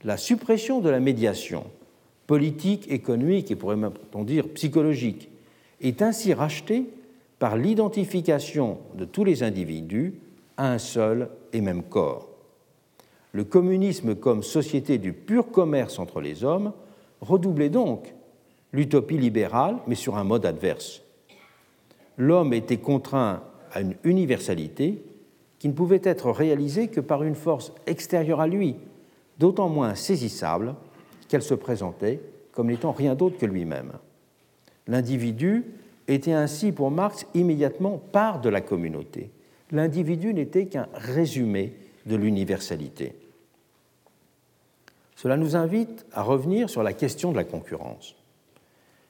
[0.05, 1.65] La suppression de la médiation
[2.27, 5.31] politique, économique et pourrait-on dire psychologique
[5.81, 6.85] est ainsi rachetée
[7.39, 10.15] par l'identification de tous les individus
[10.57, 12.29] à un seul et même corps.
[13.33, 16.73] Le communisme comme société du pur commerce entre les hommes
[17.21, 18.15] redoublait donc
[18.73, 21.03] l'utopie libérale, mais sur un mode adverse.
[22.19, 23.43] L'homme était contraint
[23.73, 25.03] à une universalité
[25.59, 28.77] qui ne pouvait être réalisée que par une force extérieure à lui,
[29.39, 30.75] d'autant moins saisissable
[31.29, 32.21] qu'elle se présentait
[32.53, 33.93] comme n'étant rien d'autre que lui-même.
[34.87, 35.65] L'individu
[36.09, 39.31] était ainsi pour Marx immédiatement part de la communauté.
[39.71, 41.75] L'individu n'était qu'un résumé
[42.07, 43.15] de l'universalité.
[45.17, 48.15] Cela nous invite à revenir sur la question de la concurrence.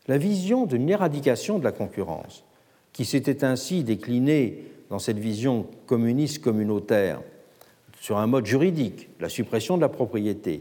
[0.06, 2.44] La vision d'une éradication de la concurrence,
[2.92, 7.20] qui s'était ainsi déclinée dans cette vision communiste communautaire
[8.04, 10.60] sur un mode juridique, la suppression de la propriété,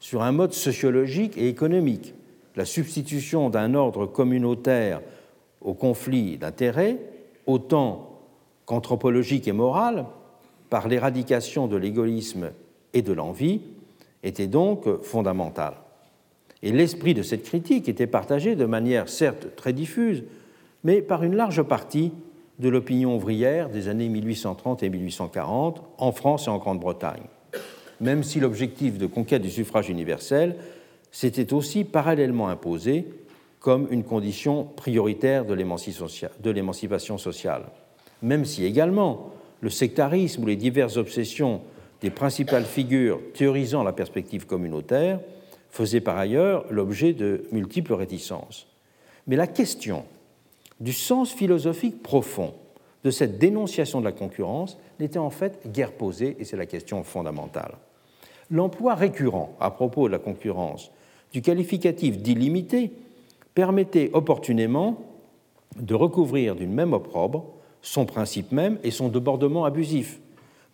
[0.00, 2.14] sur un mode sociologique et économique,
[2.56, 5.02] la substitution d'un ordre communautaire
[5.60, 6.96] au conflit d'intérêts,
[7.44, 8.22] autant
[8.64, 10.06] qu'anthropologique et moral,
[10.70, 12.52] par l'éradication de l'égoïsme
[12.94, 13.60] et de l'envie,
[14.22, 15.74] était donc fondamentale.
[16.62, 20.24] Et l'esprit de cette critique était partagé de manière certes très diffuse,
[20.84, 22.12] mais par une large partie
[22.58, 27.26] de l'opinion ouvrière des années 1830 et 1840 en France et en Grande-Bretagne,
[28.00, 30.56] même si l'objectif de conquête du suffrage universel
[31.10, 33.06] s'était aussi parallèlement imposé
[33.60, 35.54] comme une condition prioritaire de
[36.50, 37.64] l'émancipation sociale,
[38.22, 39.30] même si également
[39.60, 41.60] le sectarisme ou les diverses obsessions
[42.00, 45.20] des principales figures théorisant la perspective communautaire
[45.70, 48.68] faisaient par ailleurs l'objet de multiples réticences.
[49.26, 50.04] Mais la question
[50.80, 52.54] du sens philosophique profond
[53.04, 57.04] de cette dénonciation de la concurrence n'était en fait guère posée, et c'est la question
[57.04, 57.76] fondamentale.
[58.50, 60.90] L'emploi récurrent à propos de la concurrence
[61.32, 62.92] du qualificatif d'illimité
[63.54, 65.00] permettait opportunément
[65.76, 67.46] de recouvrir d'une même opprobre
[67.82, 70.20] son principe même et son débordement abusif,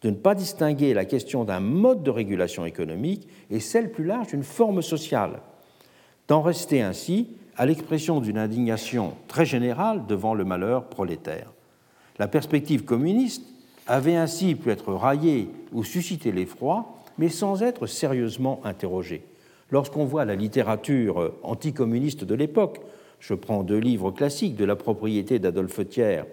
[0.03, 4.29] de ne pas distinguer la question d'un mode de régulation économique et celle plus large
[4.29, 5.41] d'une forme sociale,
[6.29, 11.53] d'en rester ainsi à l'expression d'une indignation très générale devant le malheur prolétaire.
[12.19, 13.43] La perspective communiste
[13.87, 19.25] avait ainsi pu être raillée ou susciter l'effroi, mais sans être sérieusement interrogée.
[19.71, 22.81] Lorsqu'on voit la littérature anticommuniste de l'époque,
[23.21, 26.25] je prends deux livres classiques de la propriété d'Adolphe Thiers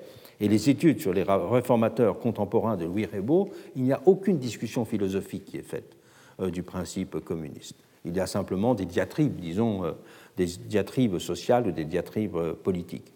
[0.41, 4.86] et les études sur les réformateurs contemporains de Louis Ribot, il n'y a aucune discussion
[4.86, 5.95] philosophique qui est faite
[6.39, 7.76] euh, du principe communiste.
[8.05, 9.91] Il y a simplement des diatribes, disons, euh,
[10.38, 13.13] des diatribes sociales ou des diatribes euh, politiques.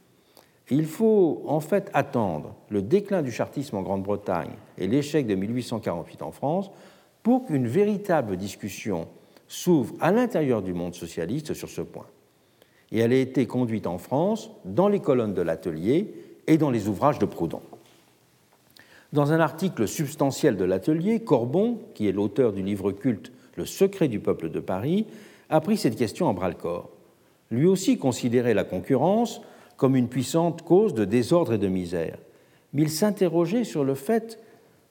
[0.70, 6.22] il faut en fait attendre le déclin du chartisme en Grande-Bretagne et l'échec de 1848
[6.22, 6.72] en France
[7.24, 9.07] pour qu'une véritable discussion
[9.47, 12.05] s'ouvre à l'intérieur du monde socialiste sur ce point.
[12.91, 16.13] Et elle a été conduite en France dans les colonnes de l'atelier
[16.47, 17.61] et dans les ouvrages de Proudhon.
[19.13, 24.07] Dans un article substantiel de l'atelier, Corbon, qui est l'auteur du livre culte Le secret
[24.07, 25.05] du peuple de Paris,
[25.49, 26.89] a pris cette question en bras-le-corps.
[27.52, 29.41] Lui aussi considérait la concurrence
[29.78, 32.18] comme une puissante cause de désordre et de misère.
[32.74, 34.39] Mais il s'interrogeait sur le fait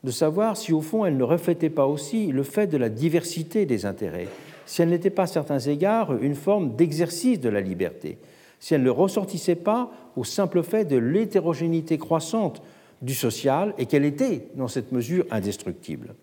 [0.05, 3.67] de savoir si au fond elle ne reflétait pas aussi le fait de la diversité
[3.67, 4.29] des intérêts,
[4.67, 8.19] si elle n'était pas à certains égards une forme d'exercice de la liberté,
[8.61, 12.63] si elle ne ressortissait pas au simple fait de l'hétérogénéité croissante
[13.03, 16.15] du social et qu'elle était, dans cette mesure, indestructible.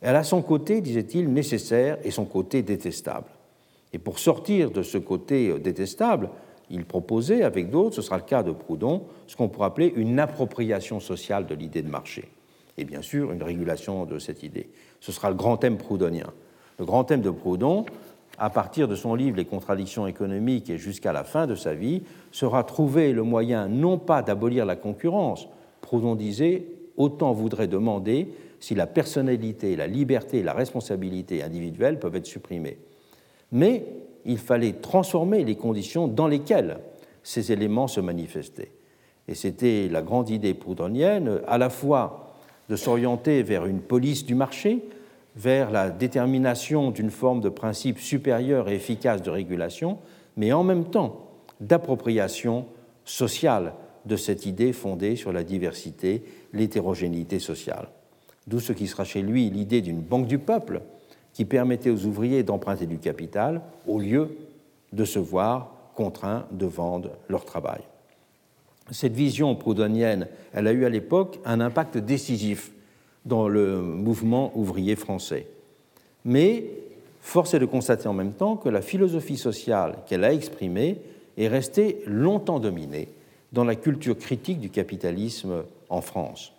[0.00, 3.26] Elle a son côté, disait-il, nécessaire et son côté détestable.
[3.92, 6.30] Et pour sortir de ce côté euh, détestable,
[6.70, 10.18] il proposait, avec d'autres, ce sera le cas de Proudhon, ce qu'on pourrait appeler une
[10.18, 12.28] appropriation sociale de l'idée de marché.
[12.76, 14.68] Et bien sûr, une régulation de cette idée.
[15.00, 16.32] Ce sera le grand thème proudhonien.
[16.78, 17.86] Le grand thème de Proudhon,
[18.38, 22.02] à partir de son livre Les contradictions économiques et jusqu'à la fin de sa vie,
[22.30, 25.48] sera trouver le moyen non pas d'abolir la concurrence,
[25.80, 26.66] Proudhon disait
[26.96, 28.28] autant voudrait demander
[28.60, 32.78] si la personnalité, la liberté et la responsabilité individuelle peuvent être supprimées.
[33.52, 33.84] Mais
[34.24, 36.78] il fallait transformer les conditions dans lesquelles
[37.22, 38.72] ces éléments se manifestaient.
[39.26, 42.34] Et c'était la grande idée proudhonienne, à la fois
[42.68, 44.82] de s'orienter vers une police du marché,
[45.36, 49.98] vers la détermination d'une forme de principe supérieur et efficace de régulation,
[50.36, 51.28] mais en même temps
[51.60, 52.66] d'appropriation
[53.04, 53.74] sociale
[54.04, 56.22] de cette idée fondée sur la diversité,
[56.52, 57.88] l'hétérogénéité sociale.
[58.46, 60.82] D'où ce qui sera chez lui l'idée d'une banque du peuple
[61.38, 64.36] qui permettait aux ouvriers d'emprunter du capital au lieu
[64.92, 67.78] de se voir contraints de vendre leur travail.
[68.90, 72.72] Cette vision proudhonienne, elle a eu à l'époque un impact décisif
[73.24, 75.46] dans le mouvement ouvrier français.
[76.24, 76.64] Mais
[77.20, 80.98] force est de constater en même temps que la philosophie sociale qu'elle a exprimée
[81.36, 83.10] est restée longtemps dominée
[83.52, 86.52] dans la culture critique du capitalisme en France.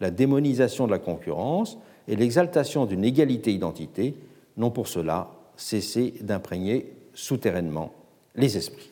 [0.00, 1.78] La démonisation de la concurrence
[2.08, 4.14] et l'exaltation d'une égalité identité
[4.56, 7.92] n'ont pour cela cessé d'imprégner souterrainement
[8.36, 8.90] les esprits.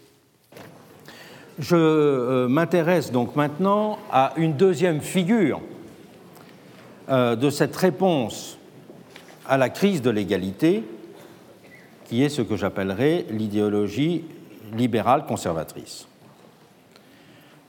[1.59, 5.61] Je euh, m'intéresse donc maintenant à une deuxième figure
[7.09, 8.59] euh, de cette réponse
[9.47, 10.83] à la crise de l'égalité,
[12.07, 14.25] qui est ce que j'appellerais l'idéologie
[14.75, 16.07] libérale conservatrice.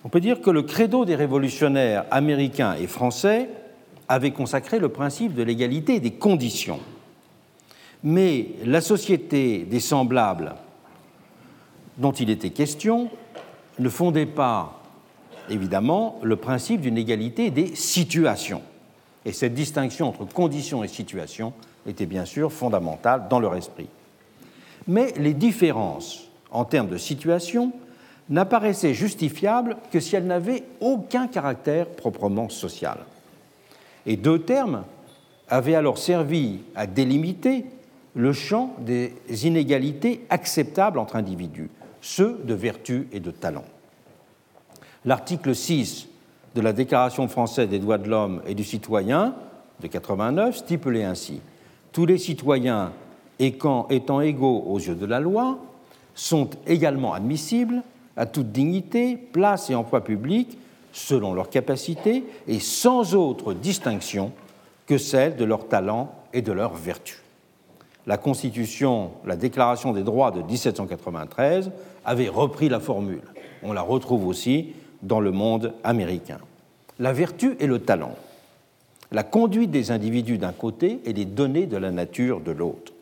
[0.06, 3.50] On peut dire que le credo des révolutionnaires américains et français
[4.08, 6.80] avait consacré le principe de l'égalité des conditions.
[8.04, 10.56] Mais la société des semblables
[11.98, 13.10] dont il était question
[13.80, 14.82] ne fondait pas,
[15.50, 18.62] évidemment, le principe d'une égalité des situations.
[19.26, 21.54] Et cette distinction entre conditions et situations
[21.88, 23.88] était bien sûr fondamentale dans leur esprit.
[24.88, 27.72] Mais les différences en termes de situation
[28.30, 32.98] n'apparaissaient justifiables que si elles n'avaient aucun caractère proprement social.
[34.06, 34.84] Et deux termes
[35.48, 37.66] avaient alors servi à délimiter
[38.16, 39.14] le champ des
[39.46, 41.70] inégalités acceptables entre individus,
[42.02, 43.66] ceux de vertu et de talent.
[45.06, 46.08] L'article 6
[46.56, 49.36] de la Déclaration française des droits de l'homme et du citoyen
[49.82, 51.42] de 89 stipulait ainsi
[51.92, 52.92] Tous les citoyens
[53.40, 55.60] étant égaux aux yeux de la loi
[56.14, 57.82] sont également admissibles
[58.16, 60.58] à toute dignité, place et emploi public
[60.94, 64.32] selon leurs capacités et sans autre distinction
[64.86, 67.20] que celle de leur talent et de leur vertu.
[68.06, 71.72] La Constitution, la Déclaration des droits de 1793
[72.06, 73.22] avait repris la formule.
[73.64, 76.40] On la retrouve aussi dans le monde américain.
[77.00, 78.16] La vertu et le talent,
[79.12, 82.94] la conduite des individus d'un côté et les données de la nature de l'autre.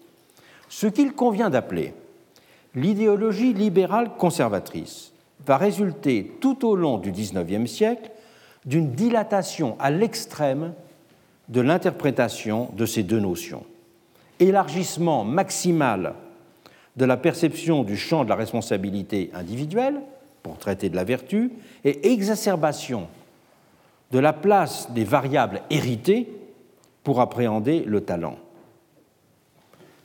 [0.69, 1.93] Ce qu'il convient d'appeler
[2.75, 5.10] l'idéologie libérale conservatrice
[5.45, 8.11] va résulter tout au long du XIXe siècle
[8.65, 10.73] d'une dilatation à l'extrême
[11.49, 13.65] de l'interprétation de ces deux notions.
[14.39, 16.13] Élargissement maximal
[16.95, 20.01] de la perception du champ de la responsabilité individuelle
[20.43, 21.51] pour traiter de la vertu
[21.83, 23.07] et exacerbation
[24.11, 26.27] de la place des variables héritées
[27.03, 28.35] pour appréhender le talent.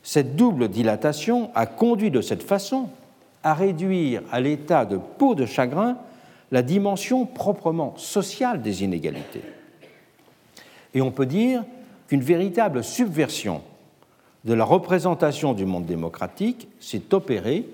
[0.01, 2.89] Cette double dilatation a conduit de cette façon
[3.47, 5.97] à réduire à l'état de peau de chagrin
[6.51, 9.41] la dimension proprement sociale des inégalités.
[10.93, 11.63] Et on peut dire
[12.09, 13.61] qu'une véritable subversion
[14.43, 17.65] de la représentation du monde démocratique s'est opérée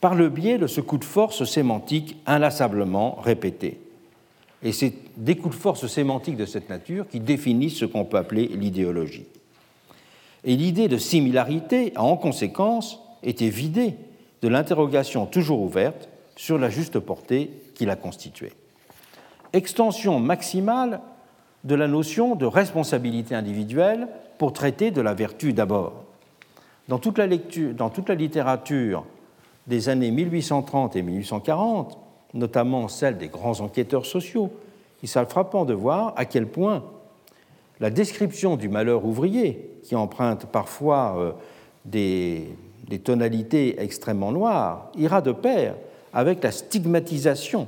[0.00, 3.78] par le biais de ce coup de force sémantique inlassablement répété.
[4.62, 8.16] Et c'est des coups de force sémantiques de cette nature qui définissent ce qu'on peut
[8.16, 9.26] appeler l'idéologie.
[10.44, 13.96] Et l'idée de similarité a en conséquence été vidée
[14.44, 18.52] de l'interrogation toujours ouverte sur la juste portée qui la constituait.
[19.54, 21.00] Extension maximale
[21.64, 26.04] de la notion de responsabilité individuelle pour traiter de la vertu d'abord.
[26.88, 29.06] Dans toute la, lecture, dans toute la littérature
[29.66, 31.98] des années 1830 et 1840,
[32.34, 34.52] notamment celle des grands enquêteurs sociaux,
[35.02, 36.84] il s'est frappant de voir à quel point
[37.80, 41.32] la description du malheur ouvrier, qui emprunte parfois euh,
[41.86, 42.50] des,
[42.88, 45.74] des tonalités extrêmement noires ira de pair
[46.12, 47.66] avec la stigmatisation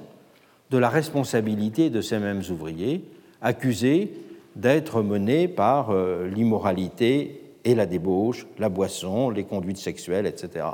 [0.71, 3.05] de la responsabilité de ces mêmes ouvriers,
[3.41, 4.13] accusés
[4.57, 10.67] d'être menés par euh, l'immoralité et la débauche, la boisson, les conduites sexuelles, etc.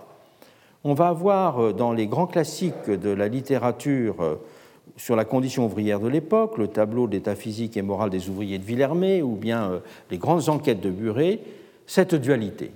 [0.84, 4.36] On va avoir euh, dans les grands classiques de la littérature euh,
[4.96, 8.64] sur la condition ouvrière de l'époque, le tableau d'état physique et moral des ouvriers de
[8.64, 9.80] Villermé, ou bien
[10.10, 11.40] les grandes enquêtes de Buret,
[11.86, 12.72] cette dualité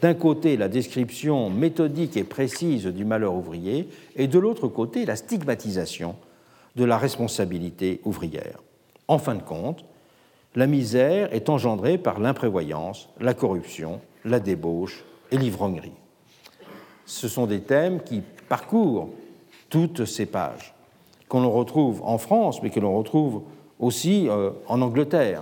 [0.00, 5.16] d'un côté la description méthodique et précise du malheur ouvrier, et de l'autre côté la
[5.16, 6.16] stigmatisation
[6.74, 8.62] de la responsabilité ouvrière.
[9.08, 9.84] En fin de compte,
[10.54, 15.92] la misère est engendrée par l'imprévoyance, la corruption, la débauche et l'ivrognerie.
[17.04, 19.10] Ce sont des thèmes qui parcourent
[19.68, 20.74] toutes ces pages,
[21.28, 23.42] qu'on retrouve en France, mais que l'on retrouve
[23.78, 25.40] aussi euh, en Angleterre,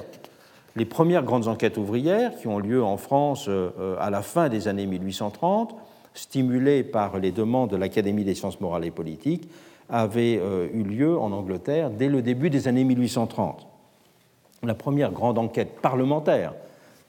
[0.76, 4.48] les premières grandes enquêtes ouvrières qui ont lieu en France euh, euh, à la fin
[4.48, 5.74] des années 1830,
[6.14, 9.48] stimulées par les demandes de l'Académie des sciences morales et politiques,
[9.88, 13.66] avaient euh, eu lieu en Angleterre dès le début des années 1830.
[14.62, 16.54] La première grande enquête parlementaire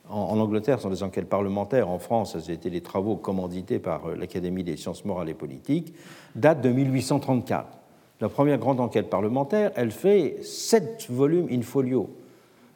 [0.07, 1.89] en Angleterre, ce sont des enquêtes parlementaires.
[1.89, 5.95] En France, ça a été des travaux commandités par l'Académie des sciences morales et politiques,
[6.35, 7.65] date de 1834.
[8.21, 12.11] La première grande enquête parlementaire, elle fait sept volumes in folio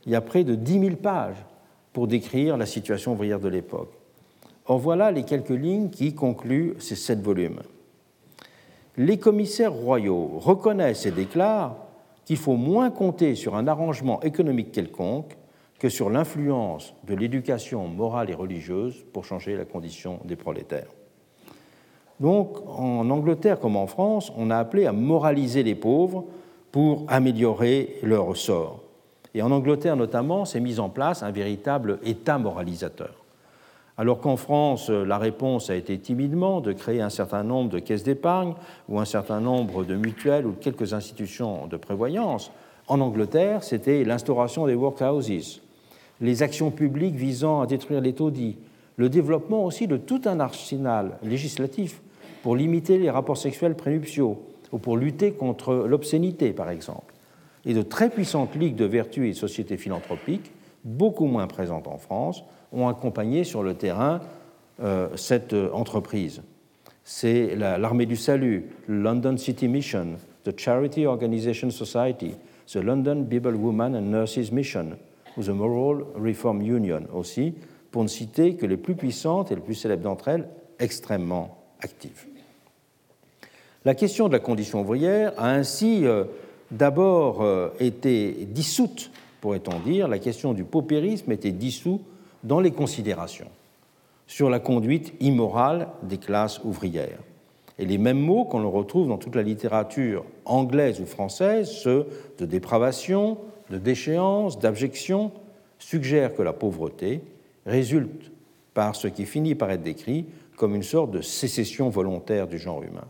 [0.06, 1.46] il y a près de 10 000 pages
[1.94, 3.92] pour décrire la situation ouvrière de l'époque.
[4.66, 7.62] En voilà les quelques lignes qui concluent ces sept volumes.
[8.98, 11.76] Les commissaires royaux reconnaissent et déclarent
[12.26, 15.36] qu'il faut moins compter sur un arrangement économique quelconque
[15.80, 20.90] que sur l'influence de l'éducation morale et religieuse pour changer la condition des prolétaires.
[22.20, 26.26] Donc, en Angleterre comme en France, on a appelé à moraliser les pauvres
[26.72, 28.79] pour améliorer leur sort.
[29.36, 33.14] Et en Angleterre notamment, s'est mis en place un véritable État moralisateur,
[33.98, 38.04] Alors qu'en France, la réponse a été timidement de créer un certain nombre de caisses
[38.04, 38.54] d'épargne
[38.88, 42.52] ou un certain nombre de mutuelles ou quelques institutions de prévoyance,
[42.88, 45.62] en Angleterre, c'était l'instauration des workhouses,
[46.22, 48.58] les actions publiques visant à détruire les taudis,
[48.98, 52.02] le développement aussi de tout un arsenal législatif
[52.42, 57.14] pour limiter les rapports sexuels prénuptiaux ou pour lutter contre l'obscénité, par exemple,
[57.66, 60.52] et de très puissantes ligues de vertu et de sociétés philanthropiques,
[60.84, 64.22] beaucoup moins présentes en France, ont accompagné sur le terrain
[64.82, 66.42] euh, cette euh, entreprise.
[67.04, 72.36] C'est l'Armée du Salut, le London City Mission, the Charity Organization Society,
[72.72, 74.92] the London Bible Women and Nurses Mission,
[75.36, 77.56] ou the Moral Reform Union aussi,
[77.92, 80.48] pour ne citer que les plus puissantes et les plus célèbres d'entre elles,
[80.78, 82.28] extrêmement actives.
[83.86, 86.26] La question de la condition ouvrière a ainsi euh,
[86.72, 89.12] d'abord euh, été dissoute,
[89.42, 92.02] pourrait-on dire, la question du paupérisme était dissoute
[92.44, 93.50] dans les considérations
[94.28, 97.20] sur la conduite immorale des classes ouvrières.
[97.80, 102.08] Et les mêmes mots qu'on retrouve dans toute la littérature anglaise ou française, ceux
[102.38, 103.38] de dépravation,
[103.70, 105.32] de déchéance, d'abjection,
[105.80, 107.22] suggèrent que la pauvreté
[107.66, 108.32] résulte
[108.74, 110.26] par ce qui finit par être décrit
[110.58, 113.08] comme une sorte de sécession volontaire du genre humain,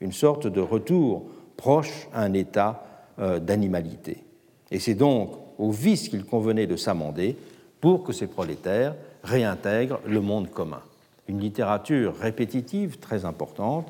[0.00, 1.24] une sorte de retour
[1.56, 2.82] proche à un état
[3.18, 4.24] d'animalité.
[4.70, 7.36] Et c'est donc au vice qu'il convenait de s'amender
[7.80, 10.82] pour que ces prolétaires réintègrent le monde commun.
[11.28, 13.88] Une littérature répétitive très importante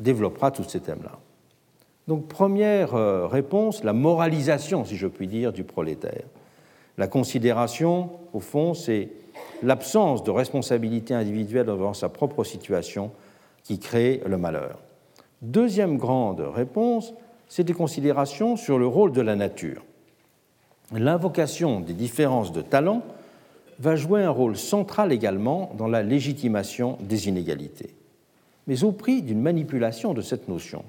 [0.00, 1.18] développera tous ces thèmes-là.
[2.08, 6.24] Donc première euh, réponse, la moralisation, si je puis dire, du prolétaire.
[6.98, 9.10] La considération, au fond, c'est
[9.62, 13.10] l'absence de responsabilité individuelle devant sa propre situation
[13.62, 14.78] qui crée le malheur.
[15.40, 17.14] Deuxième grande réponse,
[17.48, 19.84] c'est des considérations sur le rôle de la nature.
[20.92, 23.02] L'invocation des différences de talent
[23.78, 27.94] va jouer un rôle central également dans la légitimation des inégalités,
[28.66, 30.84] mais au prix d'une manipulation de cette notion.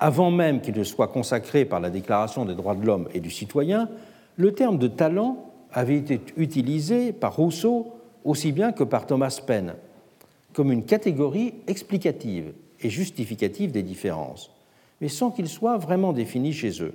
[0.00, 3.30] Avant même qu'il ne soit consacré par la Déclaration des droits de l'homme et du
[3.30, 3.88] citoyen,
[4.36, 7.92] le terme de talent avait été utilisé par Rousseau
[8.24, 9.74] aussi bien que par Thomas Paine
[10.52, 14.50] comme une catégorie explicative et justificative des différences
[15.02, 16.94] mais sans qu'il soit vraiment défini chez eux.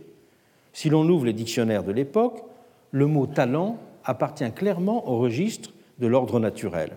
[0.71, 2.41] Si l'on ouvre les dictionnaires de l'époque,
[2.91, 6.91] le mot talent appartient clairement au registre de l'ordre naturel.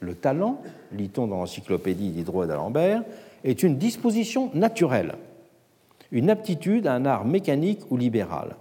[0.00, 0.60] Le talent,
[0.92, 3.02] lit-on dans l'encyclopédie d'Hydro d'Alembert,
[3.42, 5.14] est une disposition naturelle,
[6.12, 8.56] une aptitude à un art mécanique ou libéral.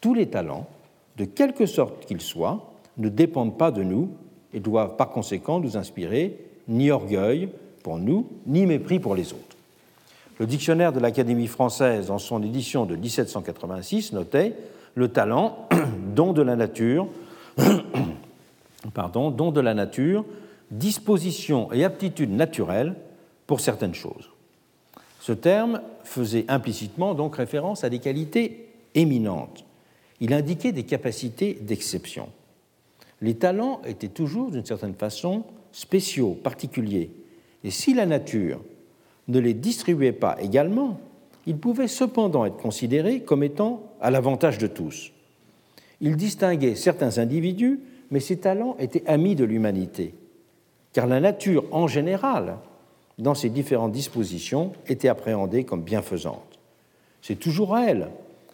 [0.00, 0.68] Tous les talents,
[1.16, 4.10] de quelque sorte qu'ils soient, ne dépendent pas de nous
[4.54, 6.38] et doivent par conséquent nous inspirer
[6.68, 7.48] ni orgueil
[7.82, 9.56] pour nous, ni mépris pour les autres.
[10.38, 14.54] Le dictionnaire de l'Académie française, en son édition de 1786, notait
[14.94, 15.68] le talent,
[16.14, 17.06] don de la nature,
[18.94, 20.24] don de la nature,
[20.70, 22.94] disposition et aptitude naturelle
[23.46, 24.30] pour certaines choses.
[25.20, 29.64] Ce terme faisait implicitement donc référence à des qualités éminentes.
[30.20, 32.28] Il indiquait des capacités d'exception.
[33.20, 37.10] Les talents étaient toujours, d'une certaine façon, spéciaux, particuliers.
[37.62, 38.60] Et si la nature
[39.28, 40.98] ne les distribuait pas également,
[41.46, 45.12] il pouvait cependant être considéré comme étant à l'avantage de tous.
[46.00, 47.80] Il distinguait certains individus,
[48.10, 50.14] mais ses talents étaient amis de l'humanité,
[50.92, 52.58] car la nature en général,
[53.18, 56.58] dans ses différentes dispositions, était appréhendée comme bienfaisante.
[57.22, 58.08] C'est toujours à elle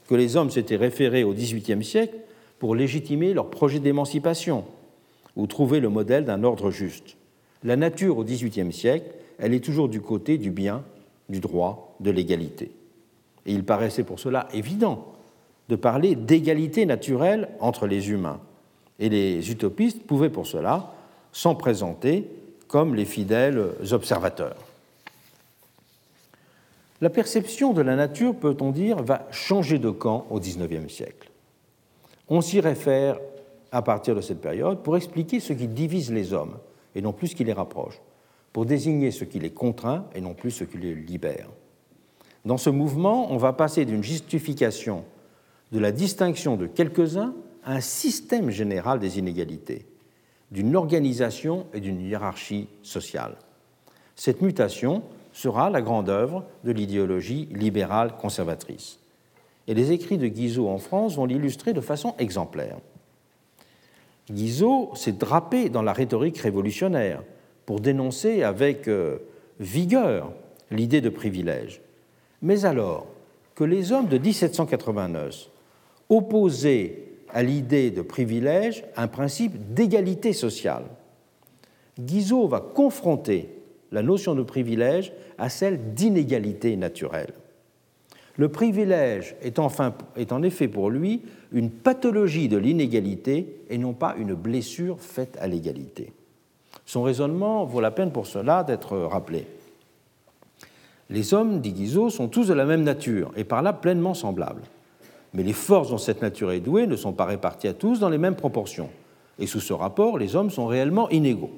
[0.09, 2.17] que les hommes s'étaient référés au XVIIIe siècle
[2.59, 4.65] pour légitimer leur projet d'émancipation
[5.37, 7.17] ou trouver le modèle d'un ordre juste.
[7.65, 10.83] La nature au XVIIIe siècle elle est toujours du côté du bien,
[11.29, 12.71] du droit, de l'égalité.
[13.47, 15.07] Et il paraissait pour cela évident
[15.69, 18.41] de parler d'égalité naturelle entre les humains.
[18.99, 20.93] Et les utopistes pouvaient pour cela
[21.33, 22.29] s'en présenter
[22.67, 24.57] comme les fidèles observateurs.
[27.01, 31.31] La perception de la nature, peut-on dire, va changer de camp au XIXe siècle.
[32.29, 33.19] On s'y réfère
[33.71, 36.57] à partir de cette période pour expliquer ce qui divise les hommes
[36.95, 38.01] et non plus ce qui les rapproche
[38.59, 41.49] pour désigner ce qui les contraint et non plus ce qui les libère.
[42.45, 45.05] Dans ce mouvement, on va passer d'une justification
[45.71, 49.87] de la distinction de quelques-uns à un système général des inégalités,
[50.51, 53.37] d'une organisation et d'une hiérarchie sociale.
[54.17, 58.99] Cette mutation sera la grande œuvre de l'idéologie libérale conservatrice.
[59.69, 62.79] Et les écrits de Guizot en France vont l'illustrer de façon exemplaire.
[64.29, 67.23] Guizot s'est drapé dans la rhétorique révolutionnaire
[67.69, 69.19] pour dénoncer avec euh,
[69.61, 70.33] vigueur
[70.71, 71.83] l'idée de privilège.
[72.41, 73.07] Mais alors
[73.55, 75.51] que les hommes de 1789
[76.09, 80.85] opposaient à l'idée de privilège un principe d'égalité sociale,
[82.01, 83.51] Guizot va confronter
[83.93, 87.35] la notion de privilège à celle d'inégalité naturelle.
[88.39, 91.21] Le privilège est, enfin, est en effet pour lui
[91.53, 96.15] une pathologie de l'inégalité et non pas une blessure faite à l'égalité.
[96.89, 99.45] Son raisonnement vaut la peine pour cela d'être rappelé.
[101.11, 104.63] Les hommes, dit Guizot, sont tous de la même nature et par là pleinement semblables.
[105.35, 108.09] Mais les forces dont cette nature est douée ne sont pas réparties à tous dans
[108.09, 108.89] les mêmes proportions.
[109.39, 111.51] Et sous ce rapport, les hommes sont réellement inégaux.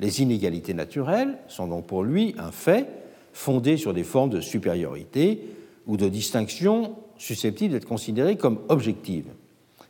[0.00, 2.86] Les inégalités naturelles sont donc pour lui un fait
[3.32, 5.44] fondé sur des formes de supériorité
[5.86, 9.30] ou de distinction susceptibles d'être considérées comme objectives.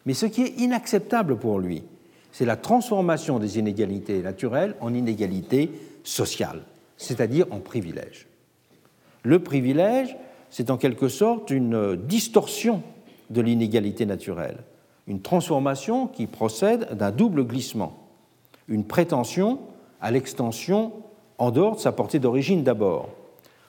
[0.05, 1.83] Mais ce qui est inacceptable pour lui,
[2.37, 5.71] c'est la transformation des inégalités naturelles en inégalités
[6.05, 6.65] sociales,
[6.99, 8.27] c'est-à-dire en privilèges.
[9.23, 10.15] Le privilège,
[10.51, 12.83] c'est en quelque sorte une distorsion
[13.31, 14.59] de l'inégalité naturelle,
[15.07, 18.07] une transformation qui procède d'un double glissement,
[18.69, 19.59] une prétention
[20.03, 20.93] à l'extension
[21.39, 23.09] en dehors de sa portée d'origine d'abord.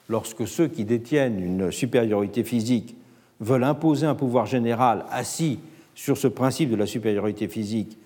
[0.09, 2.97] Lorsque ceux qui détiennent une supériorité physique
[3.39, 5.57] veulent imposer un pouvoir général assis
[5.95, 7.97] sur ce principe de la supériorité physique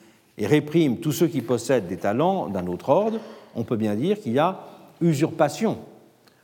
[0.42, 3.20] et répriment tous ceux qui possèdent des talents d'un autre ordre,
[3.56, 4.60] on peut bien dire qu'il y a
[5.00, 5.78] usurpation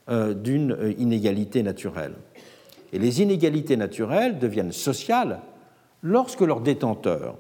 [0.08, 2.14] euh, d'une euh, inégalité naturelle.
[2.94, 5.40] Et les inégalités naturelles deviennent sociales
[6.04, 7.38] lorsque leurs détenteurs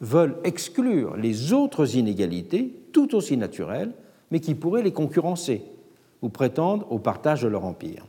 [0.00, 3.92] veulent exclure les autres inégalités, tout aussi naturelles,
[4.32, 5.62] mais qui pourraient les concurrencer
[6.22, 8.04] ou prétendre au partage de leur empire.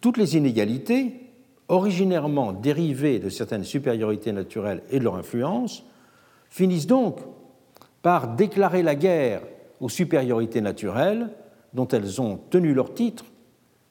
[0.00, 1.12] Toutes les inégalités,
[1.68, 5.84] originairement dérivées de certaines supériorités naturelles et de leur influence,
[6.48, 7.18] finissent donc
[8.02, 9.42] par déclarer la guerre
[9.80, 11.28] aux supériorités naturelles
[11.74, 13.24] dont elles ont tenu leur titre,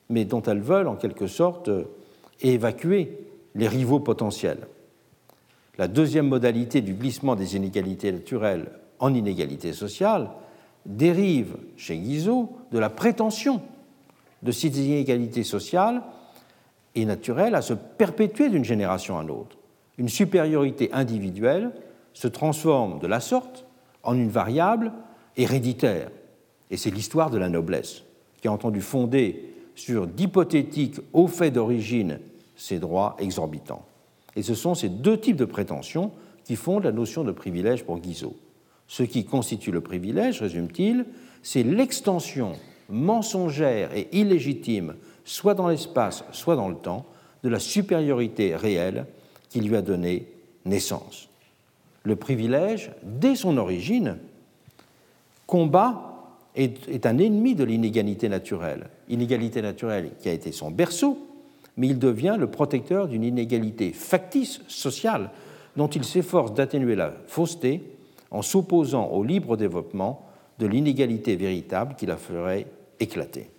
[0.09, 1.69] mais dont elles veulent en quelque sorte
[2.41, 3.17] évacuer
[3.55, 4.67] les rivaux potentiels.
[5.77, 10.29] La deuxième modalité du glissement des inégalités naturelles en inégalités sociales
[10.85, 13.61] dérive chez Guizot de la prétention
[14.41, 16.01] de ces inégalités sociales
[16.95, 19.57] et naturelles à se perpétuer d'une génération à l'autre.
[19.97, 21.71] Une supériorité individuelle
[22.13, 23.65] se transforme de la sorte
[24.03, 24.91] en une variable
[25.37, 26.09] héréditaire.
[26.71, 28.03] Et c'est l'histoire de la noblesse,
[28.41, 32.19] qui a entendu fonder sur d'hypothétiques hauts faits d'origine
[32.55, 33.85] ces droits exorbitants.
[34.35, 36.11] Et ce sont ces deux types de prétentions
[36.43, 38.35] qui fondent la notion de privilège pour Guizot.
[38.87, 41.05] Ce qui constitue le privilège, résume-t-il,
[41.41, 42.53] c'est l'extension
[42.89, 47.05] mensongère et illégitime, soit dans l'espace, soit dans le temps,
[47.43, 49.05] de la supériorité réelle
[49.49, 50.27] qui lui a donné
[50.65, 51.29] naissance.
[52.03, 54.17] Le privilège, dès son origine,
[55.47, 56.15] combat
[56.55, 58.87] est, un ennemi de l'inégalité naturelle.
[59.09, 61.17] Inégalité naturelle qui a été son berceau,
[61.77, 65.31] mais il devient le protecteur d'une inégalité factice sociale
[65.75, 67.83] dont il s'efforce d'atténuer la fausseté
[68.31, 70.25] en s'opposant au libre développement
[70.59, 72.67] de l'inégalité véritable qui la ferait
[72.99, 73.49] éclater.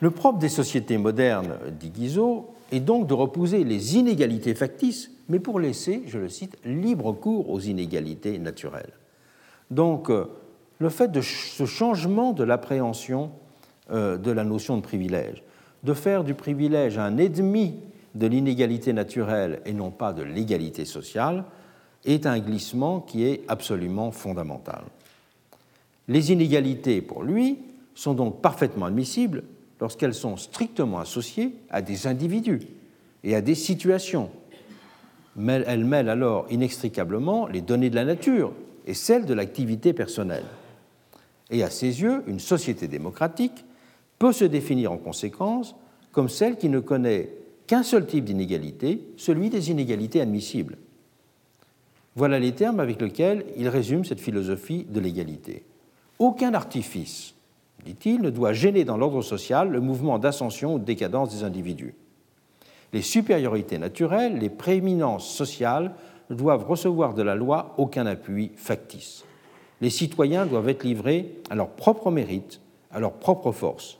[0.00, 5.38] Le propre des sociétés modernes, dit Guizot, est donc de repousser les inégalités factices, mais
[5.38, 8.92] pour laisser, je le cite, libre cours aux inégalités naturelles.
[9.70, 10.24] Donc, euh,
[10.78, 13.30] le fait de ce changement de l'appréhension
[13.90, 15.42] euh, de la notion de privilège,
[15.84, 17.76] de faire du privilège un ennemi
[18.14, 21.44] de l'inégalité naturelle et non pas de l'égalité sociale,
[22.06, 24.84] est un glissement qui est absolument fondamental.
[26.08, 27.58] Les inégalités, pour lui,
[27.94, 29.44] sont donc parfaitement admissibles
[29.80, 32.60] lorsqu'elles sont strictement associées à des individus
[33.24, 34.30] et à des situations.
[35.36, 38.52] Mais elles mêlent alors inextricablement les données de la nature
[38.86, 40.44] et celles de l'activité personnelle.
[41.50, 43.64] Et à ses yeux, une société démocratique
[44.18, 45.74] peut se définir en conséquence
[46.12, 47.30] comme celle qui ne connaît
[47.66, 50.76] qu'un seul type d'inégalité, celui des inégalités admissibles.
[52.16, 55.64] Voilà les termes avec lesquels il résume cette philosophie de l'égalité.
[56.18, 57.34] Aucun artifice,
[57.84, 61.94] dit-il, ne doit gêner dans l'ordre social le mouvement d'ascension ou de décadence des individus.
[62.92, 65.92] Les supériorités naturelles, les prééminences sociales
[66.28, 69.24] ne doivent recevoir de la loi aucun appui factice.
[69.80, 72.60] Les citoyens doivent être livrés à leur propre mérite,
[72.92, 73.98] à leur propre force.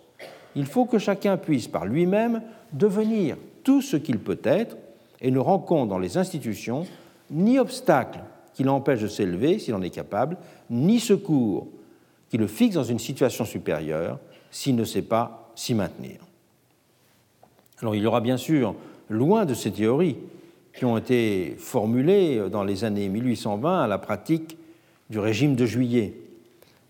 [0.57, 2.43] Il faut que chacun puisse par lui-même
[2.73, 4.77] devenir tout ce qu'il peut être
[5.21, 6.87] et ne rencontre dans les institutions
[7.31, 8.21] ni obstacle
[8.55, 10.37] qui l'empêche de s'élever s'il en est capable,
[10.69, 11.69] ni secours
[12.31, 14.19] qui le fixe dans une situation supérieure
[14.51, 16.21] s'il ne sait pas s'y maintenir.
[17.83, 18.75] Alors il y aura bien sûr,
[19.09, 20.17] loin de ces théories
[20.73, 24.57] qui ont été formulées dans les années 1820 à la pratique
[25.11, 26.15] du régime de juillet,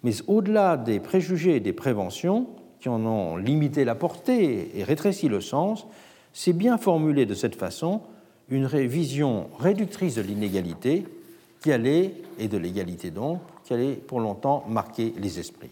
[0.03, 2.47] mais au-delà des préjugés et des préventions
[2.81, 5.87] qui en ont limité la portée et rétréci le sens,
[6.33, 8.03] c'est bien formulé de cette façon
[8.51, 11.05] une vision réductrice de l'inégalité
[11.63, 13.41] qui allait, et de l'égalité donc,
[13.71, 15.71] qui allait pour longtemps marquer les esprits.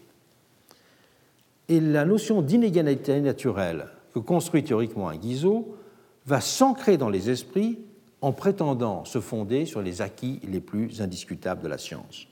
[1.67, 5.75] Et la notion d'inégalité naturelle que construit théoriquement un Guizot
[6.25, 7.77] va s'ancrer dans les esprits
[8.21, 12.27] en prétendant se fonder sur les acquis les plus indiscutables de la science.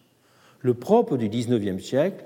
[0.61, 2.23] Le propre du XIXe siècle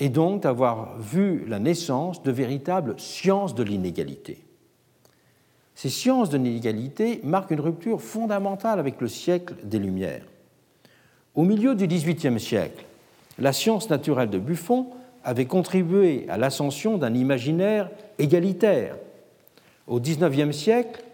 [0.00, 4.38] est donc d'avoir vu la naissance de véritables sciences de l'inégalité.
[5.74, 10.24] Ces sciences de l'inégalité marquent une rupture fondamentale avec le siècle des Lumières.
[11.36, 12.86] Au milieu du XVIIIe siècle,
[13.38, 14.86] la science naturelle de Buffon
[15.22, 18.96] avait contribué à l'ascension d'un imaginaire égalitaire.
[19.86, 21.04] Au XIXe siècle,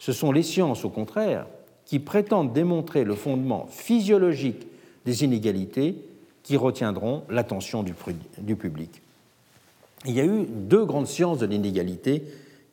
[0.00, 1.46] ce sont les sciences, au contraire,
[1.84, 4.66] qui prétendent démontrer le fondement physiologique
[5.04, 5.94] des inégalités
[6.42, 7.94] qui retiendront l'attention du,
[8.56, 9.00] public.
[10.06, 12.24] Il y a eu deux grandes sciences de l'inégalité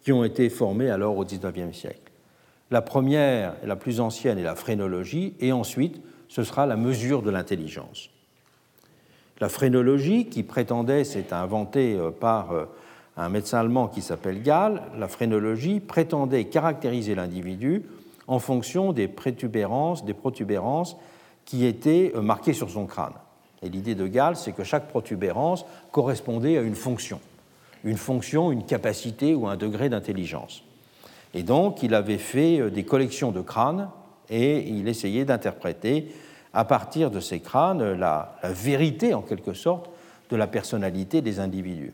[0.04, 2.12] qui ont été formées alors au XIXe siècle.
[2.72, 7.30] La première, la plus ancienne, est la phrénologie, et ensuite, ce sera la mesure de
[7.30, 8.10] l'intelligence.
[9.42, 12.66] La phrénologie, qui prétendait, c'est inventé euh, par euh,
[13.18, 17.84] un médecin allemand qui s'appelle Gall, la phrénologie prétendait caractériser l'individu
[18.28, 20.96] en fonction des protubérances, des protubérances
[21.44, 23.14] qui étaient euh, marquées sur son crâne.
[23.62, 27.20] Et l'idée de Gall, c'est que chaque protubérance correspondait à une fonction,
[27.84, 30.64] une fonction, une capacité ou un degré d'intelligence.
[31.34, 33.90] Et donc, il avait fait des collections de crânes
[34.30, 36.14] et il essayait d'interpréter
[36.54, 39.90] à partir de ces crânes la, la vérité, en quelque sorte,
[40.30, 41.94] de la personnalité des individus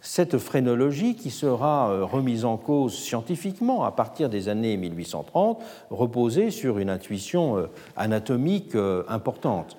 [0.00, 6.50] cette phrénologie qui sera euh, remise en cause scientifiquement à partir des années 1830 reposait
[6.50, 7.66] sur une intuition euh,
[7.96, 9.76] anatomique euh, importante.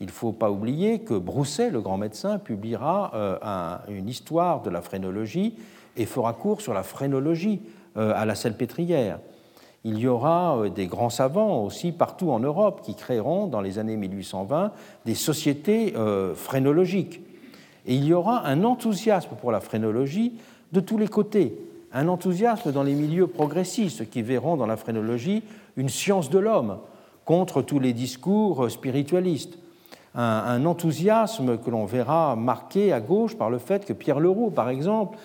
[0.00, 3.12] Il ne faut pas oublier que Brousset, le grand médecin, publiera
[3.88, 5.54] une histoire de la phrénologie
[5.96, 7.62] et fera cours sur la phrénologie
[7.94, 9.18] à la salpêtrière.
[9.88, 13.96] Il y aura des grands savants aussi partout en Europe qui créeront dans les années
[13.96, 14.72] 1820
[15.04, 15.94] des sociétés
[16.34, 17.20] phrénologiques.
[17.86, 20.32] Et il y aura un enthousiasme pour la phrénologie
[20.72, 21.56] de tous les côtés,
[21.92, 25.44] un enthousiasme dans les milieux progressistes qui verront dans la phrénologie
[25.76, 26.78] une science de l'homme
[27.24, 29.56] contre tous les discours spiritualistes.
[30.18, 34.70] Un, enthousiasme que l'on verra marqué à gauche par le fait que Pierre Leroux, par
[34.70, 35.18] exemple,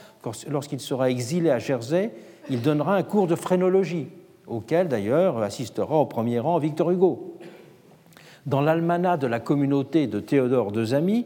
[0.50, 2.14] lorsqu'il sera exilé à Jersey,
[2.50, 4.10] il donnera un cours de phrénologie,
[4.52, 7.38] auquel d'ailleurs assistera au premier rang Victor Hugo.
[8.46, 11.26] Dans l'almanach de la communauté de Théodore de Zamy,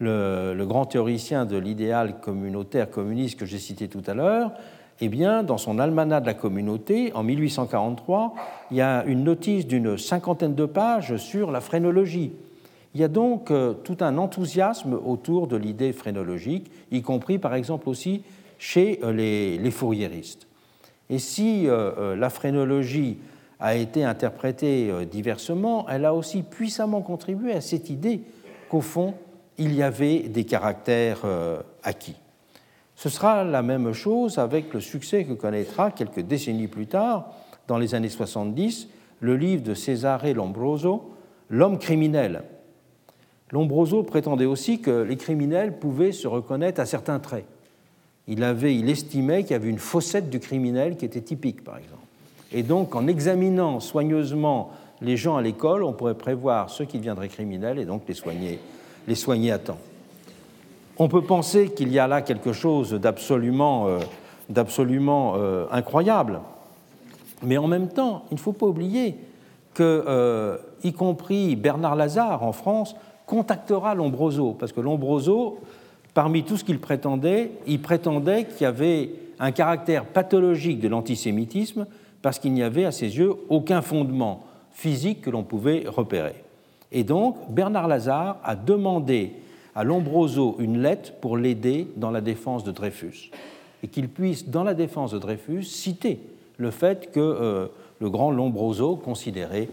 [0.00, 4.52] le, grand théoricien de l'idéal communautaire communiste que j'ai cité tout à l'heure,
[5.00, 8.34] eh bien, dans son almanach de la communauté, en 1843,
[8.70, 12.32] il y a une notice d'une cinquantaine de pages sur la phrénologie.
[12.94, 17.54] Il y a donc euh, tout un enthousiasme autour de l'idée phrénologique, y compris par
[17.54, 18.22] exemple aussi
[18.58, 20.46] chez euh, les, les fourriéristes.
[21.10, 23.18] Et si euh, la phrénologie
[23.60, 28.22] a été interprétée diversement, elle a aussi puissamment contribué à cette idée
[28.68, 29.14] qu'au fond,
[29.58, 32.16] il y avait des caractères euh, acquis.
[32.96, 37.32] Ce sera la même chose avec le succès que connaîtra quelques décennies plus tard,
[37.68, 38.88] dans les années 70,
[39.20, 41.10] le livre de Cesare Lombroso,
[41.50, 42.44] L'homme criminel.
[43.50, 47.44] Lombroso prétendait aussi que les criminels pouvaient se reconnaître à certains traits.
[48.28, 51.76] Il, avait, il estimait qu'il y avait une fossette du criminel qui était typique, par
[51.76, 52.02] exemple.
[52.52, 54.70] Et donc, en examinant soigneusement
[55.00, 59.50] les gens à l'école, on pourrait prévoir ceux qui deviendraient criminels et donc les soigner
[59.50, 59.78] à temps.
[60.98, 63.98] On peut penser qu'il y a là quelque chose d'absolument euh,
[64.56, 66.40] euh, incroyable,
[67.42, 69.16] mais en même temps, il ne faut pas oublier
[69.74, 72.94] que, euh, y compris Bernard Lazare en France,
[73.26, 75.58] contactera Lombroso, parce que Lombroso,
[76.14, 81.86] parmi tout ce qu'il prétendait, il prétendait qu'il y avait un caractère pathologique de l'antisémitisme,
[82.22, 86.36] parce qu'il n'y avait à ses yeux aucun fondement physique que l'on pouvait repérer.
[86.92, 89.32] Et donc, Bernard Lazare a demandé
[89.74, 93.30] à Lombroso une lettre pour l'aider dans la défense de Dreyfus,
[93.82, 96.20] et qu'il puisse, dans la défense de Dreyfus, citer
[96.58, 97.66] le fait que euh,
[98.00, 99.68] le grand Lombroso considérait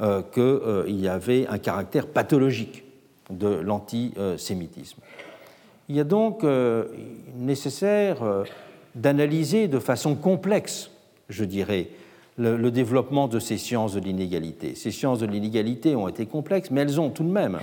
[0.00, 2.82] euh, qu'il euh, y avait un caractère pathologique
[3.30, 5.00] de l'antisémitisme.
[5.88, 6.44] Il a donc
[7.36, 8.44] nécessaire
[8.96, 10.90] d'analyser de façon complexe,
[11.28, 11.88] je dirais,
[12.38, 14.74] le, développement de ces sciences de l'inégalité.
[14.74, 17.60] Ces sciences de l'inégalité ont été complexes, mais elles ont tout de même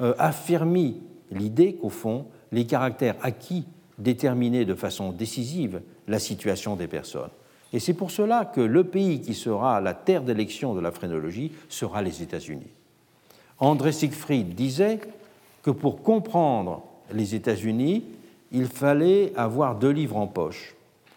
[0.00, 0.94] euh, affirmé
[1.30, 3.66] l'idée qu'au fond, les caractères acquis
[3.98, 7.30] déterminaient de façon décisive la situation des personnes.
[7.72, 11.52] Et c'est pour cela que le pays qui sera la terre d'élection de la phrénologie
[11.68, 12.70] sera les États-Unis.
[13.58, 15.00] André Siegfried disait
[15.62, 18.04] que pour comprendre les États-Unis,
[18.52, 20.74] il fallait avoir deux livres en poche,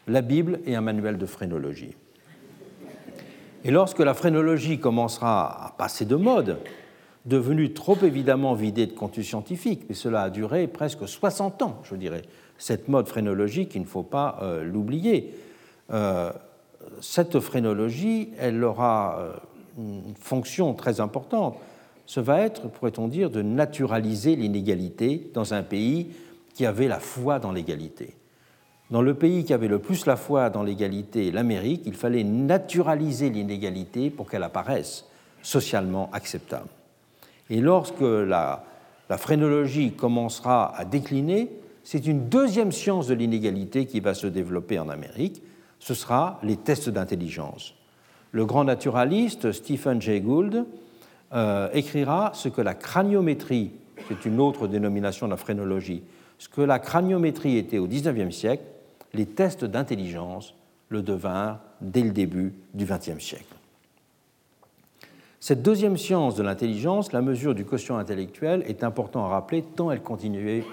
[0.07, 1.95] la Bible et un manuel de phrénologie.
[3.63, 6.57] Et lorsque la phrénologie commencera à passer de mode,
[7.26, 11.95] devenue trop évidemment vidée de contenu scientifique, mais cela a duré presque 60 ans, je
[11.95, 12.23] dirais,
[12.57, 15.34] cette mode phrénologique, il ne faut pas euh, l'oublier.
[15.91, 16.31] Euh,
[16.99, 19.34] cette phrénologie, elle aura euh,
[19.77, 21.57] une fonction très importante.
[22.05, 26.11] Ce va être, pourrait-on dire, de naturaliser l'inégalité dans un pays
[26.53, 28.15] qui avait la foi dans l'égalité.
[28.89, 33.29] Dans le pays qui avait le plus la foi dans l'égalité, l'Amérique, il fallait naturaliser
[33.29, 35.05] l'inégalité pour qu'elle apparaisse
[35.41, 36.67] socialement acceptable.
[37.49, 38.65] Et lorsque la,
[39.09, 41.49] la phrénologie commencera à décliner,
[41.83, 45.41] c'est une deuxième science de l'inégalité qui va se développer en Amérique.
[45.79, 47.73] Ce sera les tests d'intelligence.
[48.31, 50.65] Le grand naturaliste Stephen Jay Gould
[51.33, 53.71] euh, écrira ce que la craniométrie,
[54.07, 56.03] c'est une autre dénomination de la phrénologie,
[56.37, 58.63] ce que la craniométrie était au XIXe siècle,
[59.13, 60.55] les tests d'intelligence
[60.89, 63.55] le devinrent dès le début du XXe siècle.
[65.39, 69.89] Cette deuxième science de l'intelligence, la mesure du quotient intellectuel, est important à rappeler tant
[69.89, 70.63] elle continuait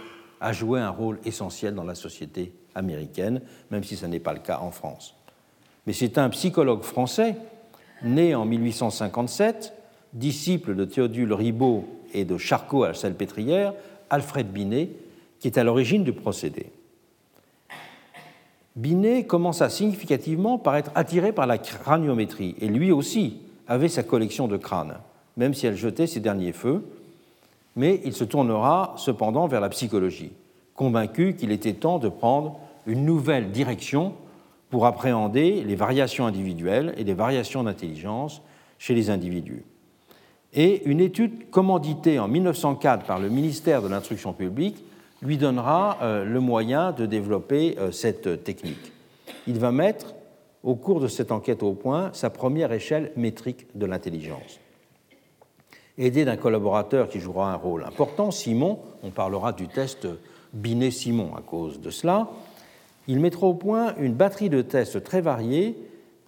[0.40, 3.40] à jouer un rôle essentiel dans la société américaine,
[3.70, 5.14] même si ce n'est pas le cas en France.
[5.86, 7.36] Mais c'est un psychologue français,
[8.02, 9.72] né en 1857,
[10.12, 13.74] disciple de Théodule Ribot et de Charcot à la Salpêtrière,
[14.10, 14.90] Alfred Binet,
[15.40, 16.66] qui est à l'origine du procédé.
[18.76, 24.48] Binet commença significativement par être attiré par la craniométrie, et lui aussi avait sa collection
[24.48, 24.98] de crânes,
[25.36, 26.85] même si elle jetait ses derniers feux,
[27.76, 30.32] mais il se tournera cependant vers la psychologie,
[30.74, 34.14] convaincu qu'il était temps de prendre une nouvelle direction
[34.70, 38.43] pour appréhender les variations individuelles et les variations d'intelligence
[38.78, 39.64] chez les individus.
[40.55, 44.83] Et une étude commanditée en 1904 par le ministère de l'Instruction publique
[45.23, 48.93] lui donnera euh, le moyen de développer euh, cette technique.
[49.47, 50.15] Il va mettre,
[50.62, 54.61] au cours de cette enquête au point, sa première échelle métrique de l'intelligence.
[55.99, 60.07] Aidé d'un collaborateur qui jouera un rôle important, Simon, on parlera du test
[60.53, 62.29] Binet-Simon à cause de cela,
[63.09, 65.75] il mettra au point une batterie de tests très variés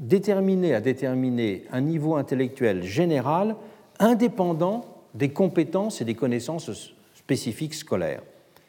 [0.01, 3.55] déterminés à déterminer un niveau intellectuel général
[4.01, 8.23] indépendant des compétences et des connaissances spécifiques scolaires.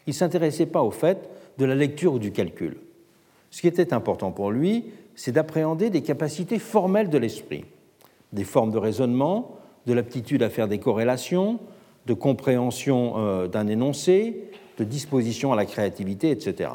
[0.05, 2.77] Il ne s'intéressait pas au fait de la lecture ou du calcul.
[3.49, 4.85] Ce qui était important pour lui,
[5.15, 7.65] c'est d'appréhender des capacités formelles de l'esprit,
[8.33, 11.59] des formes de raisonnement, de l'aptitude à faire des corrélations,
[12.05, 16.71] de compréhension euh, d'un énoncé, de disposition à la créativité, etc.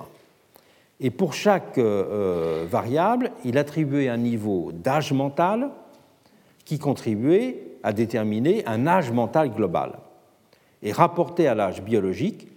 [1.00, 5.70] Et pour chaque euh, euh, variable, il attribuait un niveau d'âge mental
[6.64, 10.00] qui contribuait à déterminer un âge mental global.
[10.82, 12.48] Et rapporté à l'âge biologique,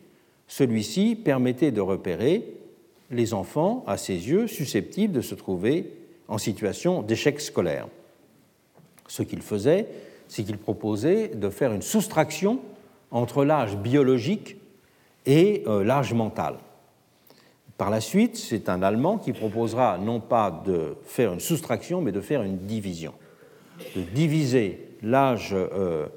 [0.47, 2.56] celui-ci permettait de repérer
[3.11, 5.93] les enfants, à ses yeux, susceptibles de se trouver
[6.27, 7.88] en situation d'échec scolaire.
[9.07, 9.88] Ce qu'il faisait,
[10.27, 12.60] c'est qu'il proposait de faire une soustraction
[13.11, 14.57] entre l'âge biologique
[15.27, 16.56] et euh, l'âge mental.
[17.77, 22.11] Par la suite, c'est un Allemand qui proposera non pas de faire une soustraction, mais
[22.11, 23.14] de faire une division,
[23.95, 26.07] de diviser l'âge euh,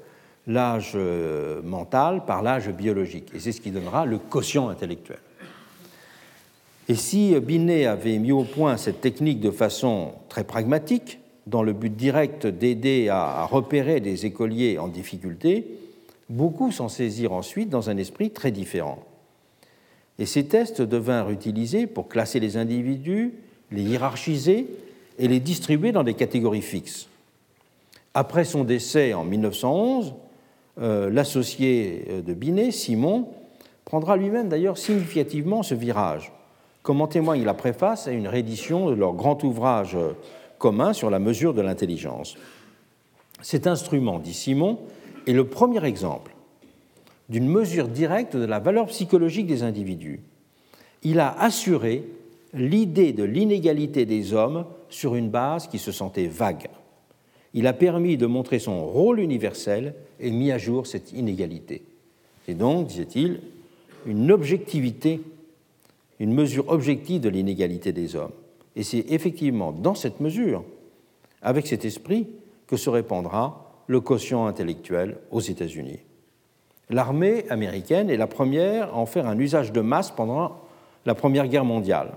[0.47, 3.29] euh, mental par l'âge biologique.
[3.33, 5.19] Et c'est ce qui donnera le quotient intellectuel.
[6.89, 11.73] Et si Binet avait mis au point cette technique de façon très pragmatique, dans le
[11.73, 15.65] but direct d'aider à repérer des écoliers en difficulté,
[16.29, 18.99] beaucoup s'en saisirent ensuite dans un esprit très différent.
[20.19, 23.33] Et ces tests devinrent utilisés pour classer les individus,
[23.71, 24.67] les hiérarchiser
[25.19, 27.07] et les distribuer dans des catégories fixes.
[28.13, 30.13] Après son décès en 1911,
[30.79, 33.27] euh, l'associé euh, de Binet, Simon,
[33.85, 36.31] prendra lui-même d'ailleurs significativement ce virage,
[36.81, 39.97] comme en témoigne la préface à une réédition de leur grand ouvrage
[40.57, 42.35] commun sur la mesure de l'intelligence.
[43.41, 44.79] Cet instrument, dit Simon,
[45.27, 46.33] est le premier exemple
[47.29, 50.21] d'une mesure directe de la valeur psychologique des individus.
[51.03, 52.03] Il a assuré
[52.53, 56.67] l'idée de l'inégalité des hommes sur une base qui se sentait vague.
[57.53, 61.83] Il a permis de montrer son rôle universel et mis à jour cette inégalité.
[62.45, 63.41] C'est donc, disait-il,
[64.05, 65.21] une objectivité,
[66.19, 68.31] une mesure objective de l'inégalité des hommes.
[68.75, 70.63] Et c'est effectivement dans cette mesure,
[71.41, 72.27] avec cet esprit,
[72.67, 75.99] que se répandra le quotient intellectuel aux États-Unis.
[76.89, 80.61] L'armée américaine est la première à en faire un usage de masse pendant
[81.05, 82.11] la Première Guerre mondiale.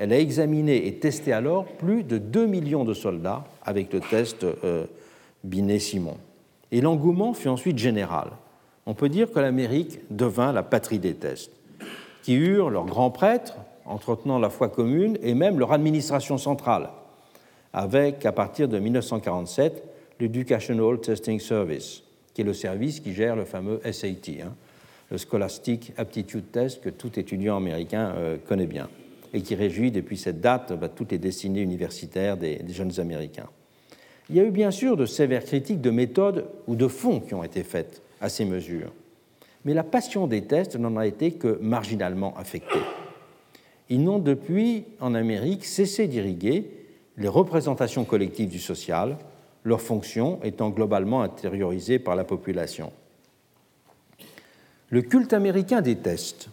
[0.00, 4.44] Elle a examiné et testé alors plus de 2 millions de soldats avec le test
[4.44, 4.86] euh,
[5.44, 6.16] Binet-Simon.
[6.72, 8.30] Et l'engouement fut ensuite général.
[8.86, 11.52] On peut dire que l'Amérique devint la patrie des tests,
[12.22, 16.88] qui eurent leurs grands prêtres, entretenant la foi commune, et même leur administration centrale,
[17.74, 19.84] avec, à partir de 1947,
[20.18, 24.54] l'Educational Testing Service, qui est le service qui gère le fameux SAT, hein,
[25.10, 28.88] le Scholastic Aptitude Test que tout étudiant américain euh, connaît bien,
[29.32, 33.48] et qui réjouit depuis cette date bah, toutes les destinées universitaires des, jeunes Américains.
[34.28, 37.34] Il y a eu bien sûr de sévères critiques de méthode ou de fond qui
[37.34, 38.92] ont été faites à ces mesures,
[39.64, 42.80] mais la passion des tests n'en a été que marginalement affectée.
[43.88, 46.70] Ils n'ont depuis, en Amérique, cessé d'irriguer
[47.16, 49.16] les représentations collectives du social,
[49.64, 52.92] leur fonction étant globalement intériorisée par la population.
[54.88, 56.48] Le culte américain des tests,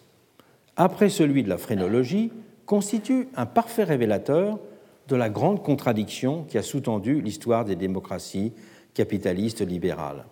[0.75, 2.31] après celui de la phrénologie,
[2.68, 4.60] constitue un parfait révélateur
[5.07, 8.52] de la grande contradiction qui a sous-tendu l'histoire des démocraties
[8.94, 10.26] capitalistes libérales.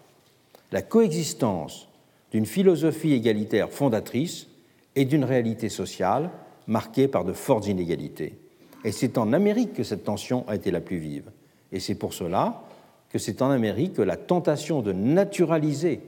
[0.72, 1.88] La coexistence
[2.32, 4.48] d'une philosophie égalitaire fondatrice
[4.96, 6.30] et d'une réalité sociale
[6.68, 8.38] marquée par de fortes inégalités.
[8.84, 11.32] Et c'est en Amérique que cette tension a été la plus vive.
[11.72, 12.64] Et c'est pour cela
[13.10, 16.02] que c'est en Amérique que la tentation de naturaliser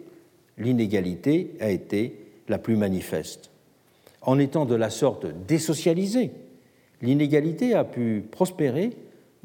[0.58, 3.50] l'inégalité a été la plus manifeste.
[4.28, 6.32] En étant de la sorte désocialisée,
[7.02, 8.92] l'inégalité a pu prospérer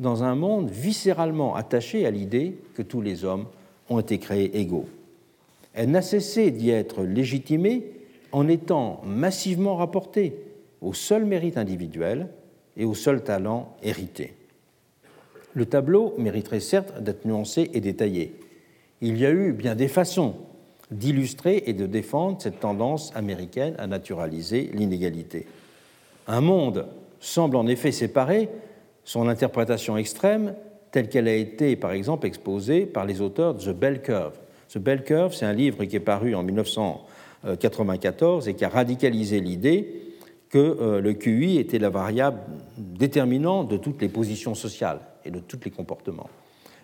[0.01, 3.47] dans un monde viscéralement attaché à l'idée que tous les hommes
[3.89, 4.87] ont été créés égaux.
[5.73, 7.93] Elle n'a cessé d'y être légitimée
[8.33, 10.35] en étant massivement rapportée
[10.81, 12.27] au seul mérite individuel
[12.77, 14.35] et au seul talent hérité.
[15.55, 18.35] Le tableau mériterait certes d'être nuancé et détaillé.
[19.01, 20.35] Il y a eu bien des façons
[20.93, 25.47] d'illustrer et de défendre cette tendance américaine à naturaliser l'inégalité.
[26.27, 26.87] Un monde
[27.21, 28.49] semble en effet séparer
[29.05, 30.55] son interprétation extrême
[30.91, 34.35] telle qu'elle a été par exemple exposée par les auteurs de The Bell Curve.
[34.69, 39.41] The Bell Curve, c'est un livre qui est paru en 1994 et qui a radicalisé
[39.41, 40.15] l'idée
[40.49, 42.41] que euh, le QI était la variable
[42.77, 46.29] déterminante de toutes les positions sociales et de tous les comportements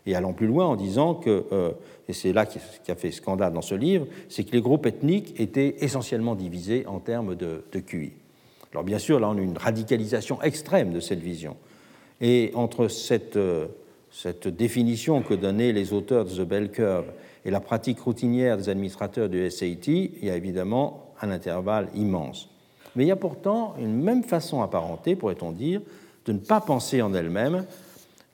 [0.08, 1.70] et allant plus loin en disant que, euh,
[2.08, 2.58] et c'est là qui
[2.90, 6.98] a fait scandale dans ce livre, c'est que les groupes ethniques étaient essentiellement divisés en
[6.98, 8.12] termes de, QI.
[8.72, 11.56] Alors bien sûr, là on a une radicalisation extrême de cette vision.
[12.22, 13.66] Et entre cette, euh,
[14.10, 17.06] cette définition que donnaient les auteurs de The Bell Curve
[17.44, 22.48] et la pratique routinière des administrateurs du SAT, il y a évidemment un intervalle immense.
[22.96, 25.82] Mais il y a pourtant une même façon apparentée, pourrait-on dire,
[26.24, 27.64] de ne pas penser en elle-même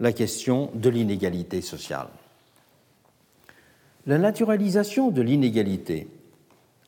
[0.01, 2.09] la question de l'inégalité sociale.
[4.07, 6.09] La naturalisation de l'inégalité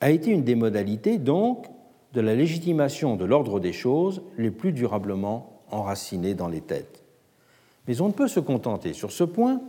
[0.00, 1.66] a été une des modalités donc
[2.12, 7.02] de la légitimation de l'ordre des choses les plus durablement enracinées dans les têtes.
[7.88, 9.60] Mais on ne peut se contenter sur ce point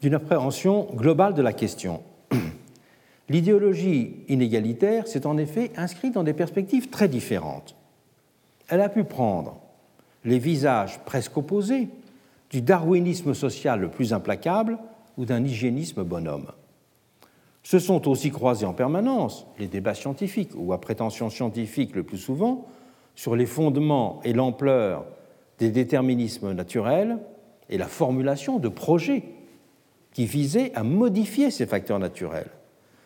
[0.00, 2.02] d'une appréhension globale de la question.
[3.28, 7.74] L'idéologie inégalitaire s'est en effet inscrite dans des perspectives très différentes.
[8.68, 9.58] Elle a pu prendre
[10.24, 11.88] les visages presque opposés
[12.50, 14.78] du darwinisme social le plus implacable
[15.16, 16.52] ou d'un hygiénisme bonhomme.
[17.62, 22.16] Se sont aussi croisés en permanence les débats scientifiques, ou à prétention scientifique le plus
[22.16, 22.66] souvent,
[23.14, 25.04] sur les fondements et l'ampleur
[25.58, 27.18] des déterminismes naturels
[27.68, 29.24] et la formulation de projets
[30.12, 32.50] qui visaient à modifier ces facteurs naturels.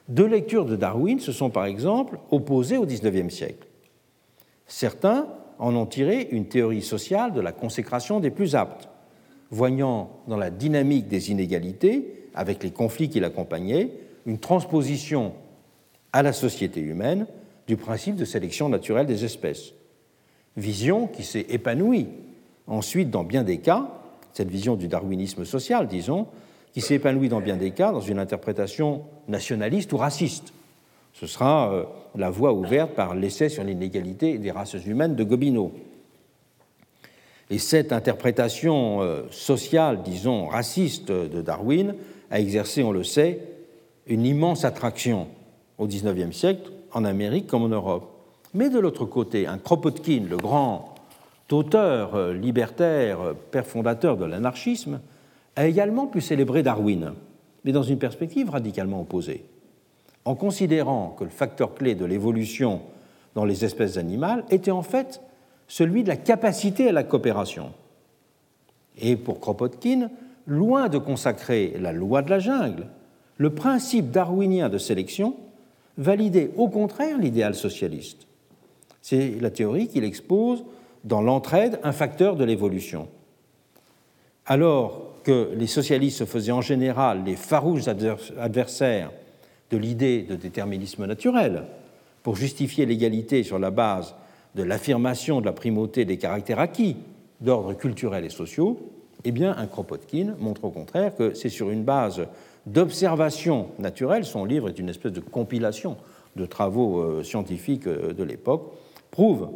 [0.08, 3.66] Deux lectures de Darwin se sont par exemple opposées au XIXe siècle.
[4.66, 5.26] Certains
[5.58, 8.88] en ont tiré une théorie sociale de la consécration des plus aptes,
[9.52, 13.90] voyant dans la dynamique des inégalités, avec les conflits qui l'accompagnaient,
[14.26, 15.34] une transposition
[16.12, 17.26] à la société humaine
[17.68, 19.72] du principe de sélection naturelle des espèces.
[20.56, 22.08] Vision qui s'est épanouie
[22.66, 23.88] ensuite dans bien des cas,
[24.32, 26.26] cette vision du darwinisme social, disons,
[26.72, 30.54] qui s'est épanouie dans bien des cas dans une interprétation nationaliste ou raciste.
[31.12, 31.84] Ce sera euh,
[32.16, 35.72] la voie ouverte par l'essai sur l'inégalité des races humaines de Gobineau.
[37.50, 41.94] Et cette interprétation euh, sociale, disons, raciste de Darwin
[42.30, 43.40] a exercé, on le sait,
[44.06, 45.28] une immense attraction
[45.78, 48.08] au XIXe siècle, en Amérique comme en Europe.
[48.54, 50.94] Mais de l'autre côté, un Kropotkin, le grand
[51.50, 55.00] auteur euh, libertaire, euh, père fondateur de l'anarchisme,
[55.56, 57.12] a également pu célébrer Darwin,
[57.64, 59.44] mais dans une perspective radicalement opposée.
[60.24, 62.80] En considérant que le facteur clé de l'évolution
[63.34, 65.20] dans les espèces animales était en fait
[65.72, 67.72] celui de la capacité à la coopération.
[68.98, 70.10] Et pour Kropotkin,
[70.46, 72.88] loin de consacrer la loi de la jungle,
[73.38, 75.34] le principe darwinien de sélection
[75.96, 78.26] validait au contraire l'idéal socialiste.
[79.00, 80.62] C'est la théorie qu'il expose
[81.04, 83.08] dans L'entraide, un facteur de l'évolution.
[84.44, 89.10] Alors que les socialistes se faisaient en général les farouches adversaires
[89.70, 91.64] de l'idée de déterminisme naturel
[92.22, 94.14] pour justifier l'égalité sur la base
[94.54, 96.96] de l'affirmation de la primauté des caractères acquis
[97.40, 98.78] d'ordre culturel et sociaux,
[99.24, 102.26] Eh bien, un Kropotkin montre au contraire que c'est sur une base
[102.66, 105.96] d'observation naturelle, son livre est une espèce de compilation
[106.36, 108.72] de travaux euh, scientifiques euh, de l'époque,
[109.10, 109.50] prouve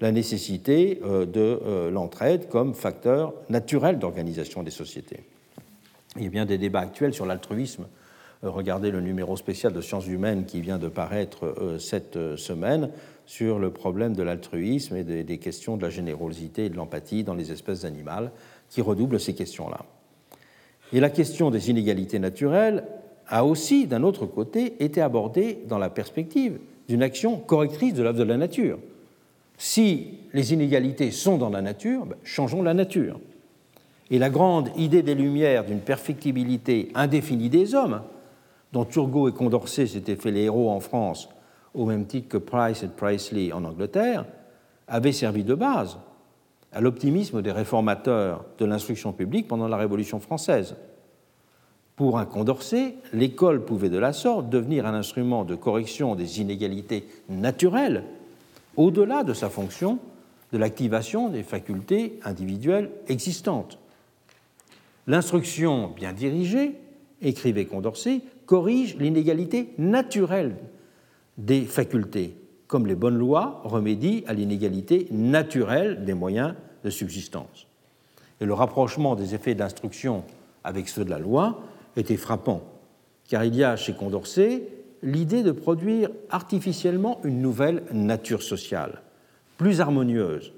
[0.00, 5.24] la nécessité euh, de l'entraide comme facteur naturel d'organisation des sociétés.
[6.16, 7.86] Il y a bien des débats actuels sur l'altruisme.
[8.42, 12.90] Regardez le numéro spécial de Sciences humaines qui vient de paraître cette semaine
[13.30, 17.34] sur le problème de l'altruisme et des questions de la générosité et de l'empathie dans
[17.34, 18.32] les espèces animales
[18.68, 19.84] qui redoublent ces questions-là.
[20.92, 22.82] Et la question des inégalités naturelles
[23.28, 26.58] a aussi, d'un autre côté, été abordée dans la perspective
[26.88, 28.80] d'une action correctrice de l'œuvre de la nature.
[29.56, 33.20] Si les inégalités sont dans la nature, ben, changeons la nature.
[34.10, 38.02] Et la grande idée des Lumières d'une perfectibilité indéfinie des hommes,
[38.72, 41.28] dont Turgot et Condorcet s'étaient fait les héros en France,
[41.74, 44.24] au même titre que Price et Priceley en Angleterre,
[44.88, 45.98] avait servi de base
[46.72, 50.76] à l'optimisme des réformateurs de l'instruction publique pendant la Révolution française.
[51.96, 57.06] Pour un Condorcet, l'école pouvait de la sorte devenir un instrument de correction des inégalités
[57.28, 58.04] naturelles,
[58.76, 59.98] au-delà de sa fonction
[60.52, 63.78] de l'activation des facultés individuelles existantes.
[65.06, 66.76] L'instruction bien dirigée,
[67.20, 70.56] écrivait Condorcet, corrige l'inégalité naturelle
[71.38, 72.34] des facultés
[72.70, 76.54] comme les bonnes lois remédient à l'inégalité naturelle des moyens
[76.84, 77.66] de subsistance.
[78.40, 80.22] Et le rapprochement des effets de l'instruction
[80.62, 81.60] avec ceux de la loi
[81.96, 82.62] était frappant,
[83.28, 84.68] car il y a chez Condorcet
[85.02, 89.02] l'idée de produire artificiellement une nouvelle nature sociale,
[89.58, 90.52] plus harmonieuse,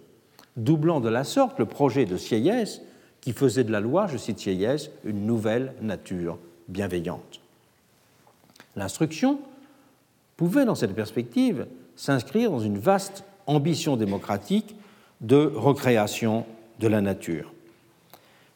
[0.58, 2.82] doublant de la sorte le projet de Sieyès
[3.22, 6.38] qui faisait de la loi, je cite Sieyès, une nouvelle nature
[6.68, 7.40] bienveillante.
[8.76, 9.38] L'instruction
[10.43, 14.74] pouvait, dans cette perspective, s'inscrire dans une vaste ambition démocratique
[15.20, 16.47] de recréation
[16.81, 17.52] de la nature.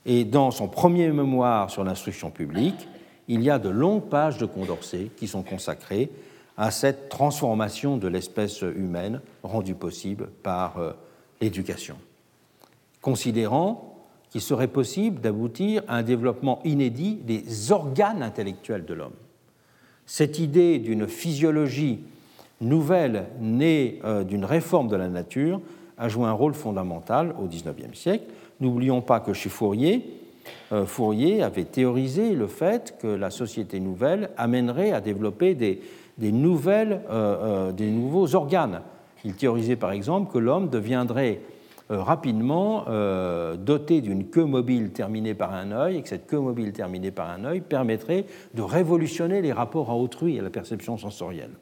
[0.05, 2.89] Et dans son premier mémoire sur l'instruction publique,
[3.29, 6.11] il y a de longues pages de Condorcet qui sont consacrées
[6.57, 10.91] à cette transformation de l'espèce humaine rendue possible par euh,
[11.41, 11.95] l'éducation,
[13.01, 13.95] considérant
[14.31, 19.13] qu'il serait possible d'aboutir à un développement inédit des organes intellectuels de l'homme.
[20.07, 21.99] Cette idée d'une physiologie
[22.61, 25.61] nouvelle née euh, d'une réforme de la nature
[25.99, 28.25] a joué un rôle fondamental au XIXe siècle.
[28.61, 30.05] N'oublions pas que chez Fourier,
[30.73, 35.81] euh, Fourier avait théorisé le fait que la société nouvelle amènerait à développer des,
[36.19, 38.83] nouvelles, euh, des nouveaux organes.
[39.25, 41.41] Il théorisait par exemple que l'homme deviendrait
[41.89, 42.85] rapidement
[43.59, 47.31] doté d'une queue mobile terminée par un œil et que cette queue mobile terminée par
[47.31, 51.53] un œil permettrait de révolutionner les rapports à autrui et à la perception sensorielle.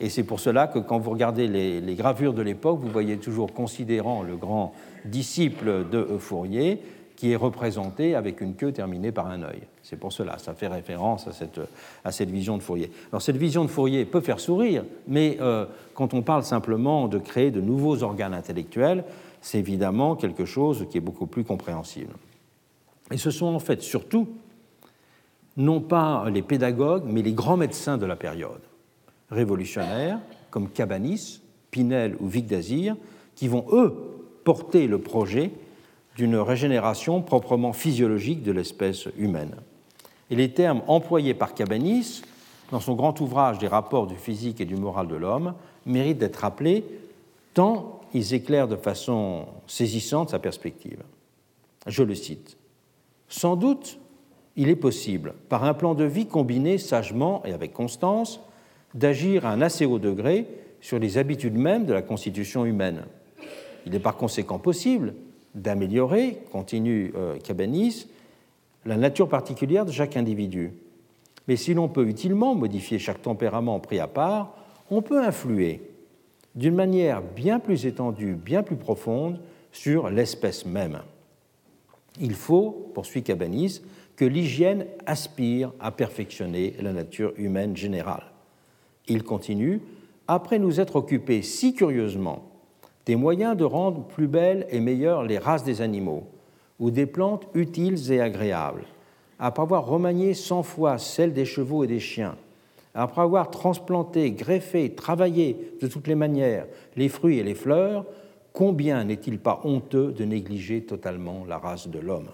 [0.00, 3.52] Et c'est pour cela que quand vous regardez les, gravures de l'époque, vous voyez toujours
[3.52, 6.80] considérant le grand disciple de Fourier
[7.16, 9.62] qui est représenté avec une queue terminée par un œil.
[9.82, 11.60] C'est pour cela, ça fait référence à cette,
[12.04, 12.90] à cette, vision de Fourier.
[13.12, 17.18] Alors cette vision de Fourier peut faire sourire, mais euh, quand on parle simplement de
[17.18, 19.04] créer de nouveaux organes intellectuels,
[19.44, 22.14] c'est évidemment quelque chose qui est beaucoup plus compréhensible.
[23.10, 24.26] Et ce sont en fait surtout,
[25.58, 28.62] non pas les pédagogues, mais les grands médecins de la période
[29.30, 30.18] révolutionnaires
[30.50, 32.96] comme Cabanis, Pinel ou Vic d'Azir,
[33.36, 33.92] qui vont, eux,
[34.44, 35.50] porter le projet
[36.16, 39.56] d'une régénération proprement physiologique de l'espèce humaine.
[40.30, 42.22] Et les termes employés par Cabanis
[42.70, 45.52] dans son grand ouvrage des rapports du physique et du moral de l'homme
[45.84, 46.84] méritent d'être rappelés
[47.52, 51.02] tant ils éclairent de façon saisissante sa perspective.
[51.86, 52.56] Je le cite.
[53.28, 53.98] Sans doute,
[54.56, 58.40] il est possible, par un plan de vie combiné sagement et avec constance,
[58.94, 60.46] d'agir à un assez haut degré
[60.80, 63.04] sur les habitudes mêmes de la constitution humaine.
[63.84, 65.14] Il est par conséquent possible
[65.54, 68.06] d'améliorer, continue euh, Cabanis,
[68.86, 70.72] la nature particulière de chaque individu.
[71.48, 74.56] Mais si l'on peut utilement modifier chaque tempérament pris à part,
[74.90, 75.93] on peut influer
[76.54, 79.40] d'une manière bien plus étendue, bien plus profonde
[79.72, 81.00] sur l'espèce même.
[82.20, 83.82] Il faut, poursuit Cabanis,
[84.16, 88.24] que l'hygiène aspire à perfectionner la nature humaine générale.
[89.08, 89.80] Il continue
[90.28, 92.44] Après nous être occupés si curieusement
[93.06, 96.24] des moyens de rendre plus belles et meilleures les races des animaux,
[96.80, 98.84] ou des plantes utiles et agréables,
[99.38, 102.36] après avoir remanié cent fois celles des chevaux et des chiens,
[102.94, 106.66] après avoir transplanté, greffé, travaillé de toutes les manières
[106.96, 108.06] les fruits et les fleurs,
[108.52, 112.30] combien n'est-il pas honteux de négliger totalement la race de l'homme?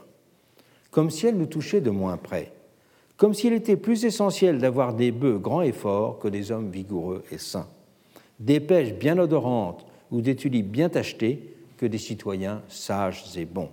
[0.91, 2.53] Comme si elle nous touchait de moins près
[3.21, 7.23] comme s'il était plus essentiel d'avoir des bœufs grands et forts que des hommes vigoureux
[7.31, 7.69] et sains,
[8.39, 13.69] des pêches bien odorantes ou des tulipes bien tachetées que des citoyens sages et bons.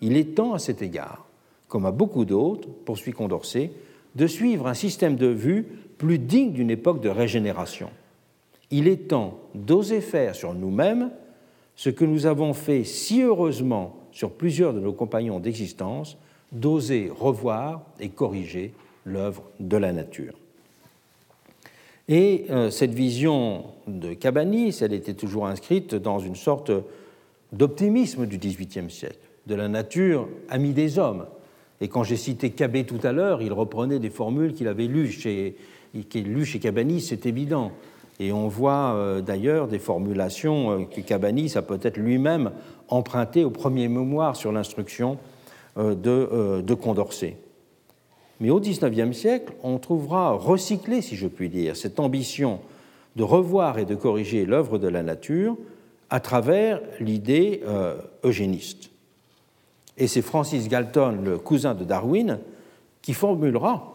[0.00, 1.24] il est temps à cet égard,
[1.68, 3.70] comme à beaucoup d'autres, poursuit Condorcet,
[4.16, 5.66] de suivre un système de vue
[6.04, 7.88] plus digne d'une époque de régénération.
[8.70, 11.10] Il est temps d'oser faire sur nous-mêmes
[11.76, 16.18] ce que nous avons fait si heureusement sur plusieurs de nos compagnons d'existence,
[16.52, 18.74] d'oser revoir et corriger
[19.06, 20.34] l'œuvre de la nature.
[22.08, 26.70] Et euh, cette vision de Cabanis, elle était toujours inscrite dans une sorte
[27.54, 31.24] d'optimisme du XVIIIe siècle, de la nature amie des hommes.
[31.80, 35.10] Et quand j'ai cité Cabet tout à l'heure, il reprenait des formules qu'il avait lues
[35.10, 35.56] chez,
[36.02, 37.72] qu'il lu chez Cabanis, c'est évident.
[38.20, 42.50] Et on voit euh, d'ailleurs des formulations euh, que Cabanis a peut-être lui-même
[42.88, 45.18] empruntées au premier mémoire sur l'instruction
[45.76, 47.36] de, de Condorcet.
[48.38, 52.60] Mais au XIXe siècle, on trouvera recyclé, si je puis dire, cette ambition
[53.16, 55.56] de revoir et de corriger l'œuvre de la nature
[56.10, 58.90] à travers l'idée euh, eugéniste.
[59.96, 62.40] Et c'est Francis Galton, le cousin de Darwin,
[63.02, 63.93] qui formulera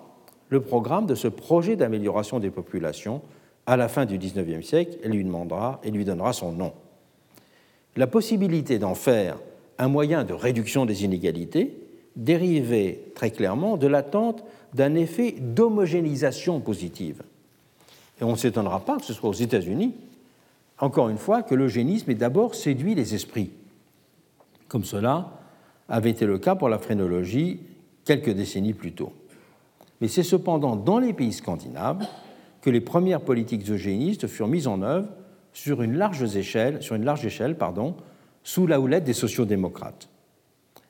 [0.50, 3.22] le programme de ce projet d'amélioration des populations
[3.66, 6.74] à la fin du XIXe siècle lui demandera et lui donnera son nom.
[7.96, 9.38] La possibilité d'en faire
[9.78, 11.78] un moyen de réduction des inégalités
[12.16, 14.44] dérivait très clairement de l'attente
[14.74, 17.24] d'un effet d'homogénéisation positive.
[18.20, 19.96] Et on ne s'étonnera pas que ce soit aux États-Unis,
[20.80, 23.52] encore une fois, que l'eugénisme ait d'abord séduit les esprits,
[24.68, 25.40] comme cela
[25.88, 27.62] avait été le cas pour la phrénologie
[28.06, 29.14] quelques décennies plus tôt.
[30.02, 32.06] Mais c'est cependant dans les pays scandinaves
[32.62, 35.10] que les premières politiques eugénistes furent mises en œuvre
[35.54, 36.80] sur une large échelle,
[38.44, 40.10] sous la houlette des sociodémocrates.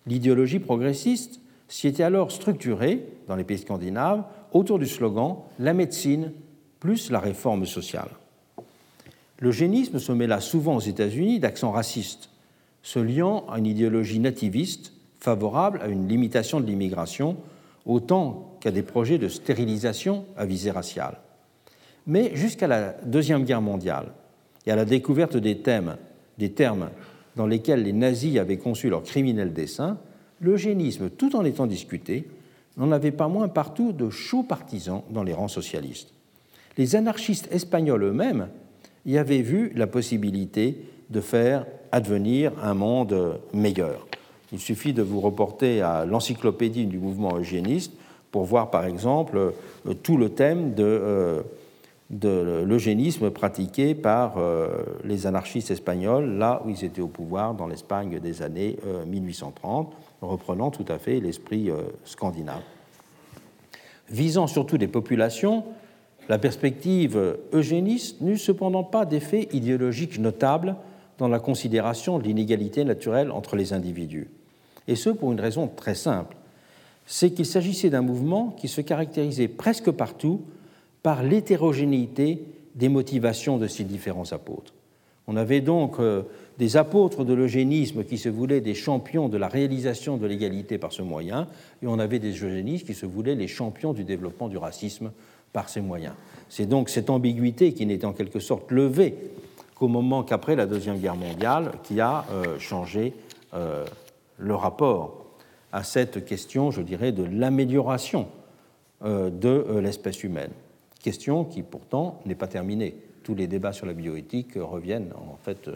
[0.05, 6.31] L'idéologie progressiste s'y était alors structurée, dans les pays scandinaves, autour du slogan La médecine
[6.79, 8.09] plus la réforme sociale.
[9.39, 12.29] L'eugénisme se mêla souvent aux États-Unis d'accents racistes,
[12.81, 17.37] se liant à une idéologie nativiste favorable à une limitation de l'immigration,
[17.89, 21.17] autant qu'à des projets de stérilisation à visée raciale.
[22.05, 24.13] Mais jusqu'à la Deuxième Guerre mondiale
[24.65, 25.97] et à la découverte des, thèmes,
[26.37, 26.91] des termes
[27.35, 29.97] dans lesquels les nazis avaient conçu leur criminel dessein,
[30.39, 32.27] l'eugénisme, tout en étant discuté,
[32.77, 36.13] n'en avait pas moins partout de chauds partisans dans les rangs socialistes.
[36.77, 38.49] Les anarchistes espagnols eux-mêmes
[39.05, 40.77] y avaient vu la possibilité
[41.09, 44.07] de faire advenir un monde meilleur.
[44.51, 47.93] Il suffit de vous reporter à l'encyclopédie du mouvement eugéniste
[48.31, 49.53] pour voir par exemple
[50.03, 51.41] tout le thème de euh,
[52.11, 58.19] l'eugénisme pratiqué par euh, les anarchistes espagnols, là où ils étaient au pouvoir dans l'Espagne
[58.19, 58.77] des années
[59.07, 62.61] 1830, euh, reprenant tout à fait l'esprit euh, scandinave.
[64.09, 65.65] Visant surtout des populations,
[66.29, 70.75] la perspective eugéniste n'eut cependant pas d'effet idéologique notable
[71.19, 74.29] dans la considération de l'inégalité naturelle entre les individus.
[74.89, 76.35] Et ce pour une raison très simple,
[77.05, 80.41] c'est qu'il s'agissait d'un mouvement qui se caractérisait presque partout
[81.03, 82.43] par l'hétérogénéité
[82.73, 84.73] des motivations de ces différents apôtres.
[85.27, 86.23] On avait donc euh,
[86.57, 90.91] des apôtres de l'eugénisme qui se voulaient des champions de la réalisation de l'égalité par
[90.91, 91.47] ce moyen,
[91.83, 95.11] et on avait des eugénistes qui se voulaient les champions du développement du racisme
[95.53, 96.15] par ces moyens.
[96.49, 99.13] C'est donc cette ambiguïté qui n'est en quelque sorte levée
[99.75, 103.13] qu'au moment qu'après la Deuxième Guerre mondiale qui a euh, changé
[103.53, 103.85] euh,
[104.39, 105.25] le rapport
[105.71, 108.27] à cette question, je dirais, de l'amélioration
[109.01, 110.51] de l'espèce humaine
[111.01, 112.95] question qui pourtant n'est pas terminée.
[113.23, 115.69] Tous les débats sur la bioéthique reviennent en fait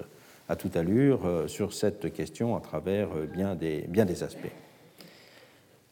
[0.49, 4.51] à toute allure euh, sur cette question à travers euh, bien des aspects.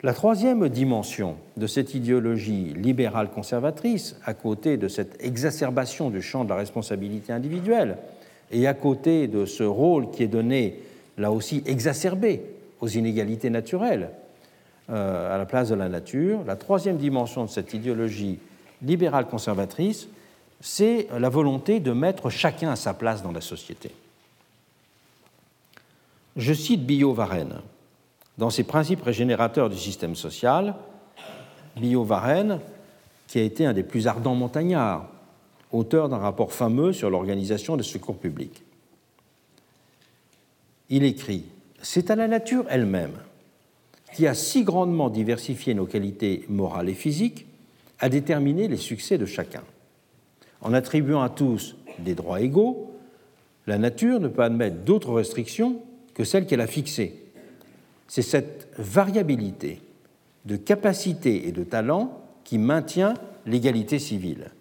[0.04, 6.44] La troisième dimension de cette idéologie libérale conservatrice, à côté de cette exacerbation du champ
[6.44, 7.98] de la responsabilité individuelle
[8.52, 10.80] et à côté de ce rôle qui est donné,
[11.18, 12.42] là aussi exacerbé,
[12.82, 14.10] aux inégalités naturelles
[14.90, 18.40] euh, à la place de la nature, la troisième dimension de cette idéologie
[18.82, 20.08] libérale conservatrice,
[20.60, 23.92] c'est la volonté de mettre chacun à sa place dans la société.
[26.36, 27.62] Je cite Biot-Varenne.
[28.38, 30.76] Dans ses principes régénérateurs du système social,
[31.78, 32.60] Biot-Varenne,
[33.28, 35.08] qui a été un des plus ardents montagnards,
[35.72, 38.64] auteur d'un rapport fameux sur l'organisation des secours publics.
[40.90, 41.46] Il écrit
[41.82, 43.18] C'est à la nature elle-même,
[44.14, 47.48] qui a si grandement diversifié nos qualités morales et physiques,
[48.00, 49.64] à déterminer les succès de chacun.
[50.62, 52.92] En attribuant à tous des droits égaux,
[53.68, 55.82] la nature ne peut admettre d'autres restrictions
[56.14, 57.16] que celles qu'elle a fixées.
[58.08, 59.82] C'est cette variabilité
[60.46, 63.14] de capacité et de talent qui maintient
[63.46, 64.52] l'égalité civile.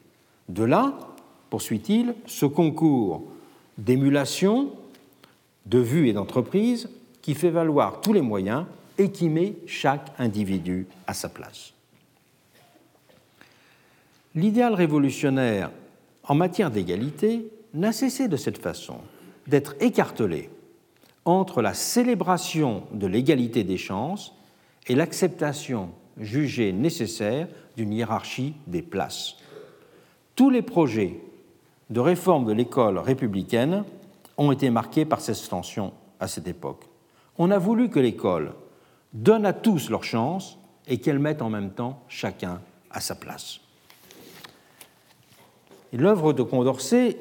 [0.48, 0.98] De là,
[1.48, 3.24] poursuit-il, ce concours
[3.78, 4.70] d'émulation,
[5.66, 6.88] de vue et d'entreprise
[7.22, 8.64] qui fait valoir tous les moyens
[8.98, 11.72] et qui met chaque individu à sa place.
[14.34, 15.70] L'idéal révolutionnaire
[16.24, 18.98] en matière d'égalité n'a cessé de cette façon
[19.46, 20.50] d'être écartelé
[21.24, 24.34] entre la célébration de l'égalité des chances
[24.86, 29.36] et l'acceptation jugée nécessaire d'une hiérarchie des places.
[30.36, 31.20] Tous les projets
[31.90, 33.84] de réforme de l'école républicaine
[34.36, 36.89] ont été marqués par cette tension à cette époque.
[37.42, 38.52] On a voulu que l'école
[39.14, 42.60] donne à tous leur chance et qu'elle mette en même temps chacun
[42.90, 43.60] à sa place.
[45.94, 47.16] L'œuvre de Condorcet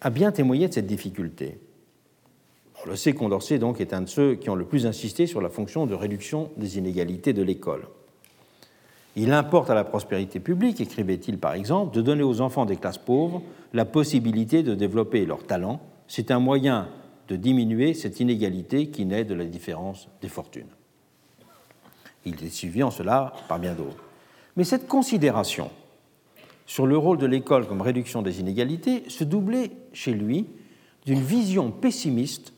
[0.00, 1.60] a bien témoigné de cette difficulté.
[2.84, 5.40] On le sait, Condorcet donc est un de ceux qui ont le plus insisté sur
[5.40, 7.86] la fonction de réduction des inégalités de l'école.
[9.14, 12.98] Il importe à la prospérité publique, écrivait-il par exemple, de donner aux enfants des classes
[12.98, 15.80] pauvres la possibilité de développer leurs talents.
[16.08, 16.88] C'est un moyen
[17.28, 20.68] de diminuer cette inégalité qui naît de la différence des fortunes.
[22.24, 24.04] Il est suivi en cela par bien d'autres.
[24.56, 25.70] Mais cette considération
[26.66, 30.46] sur le rôle de l'école comme réduction des inégalités se doublait chez lui
[31.04, 32.52] d'une vision pessimiste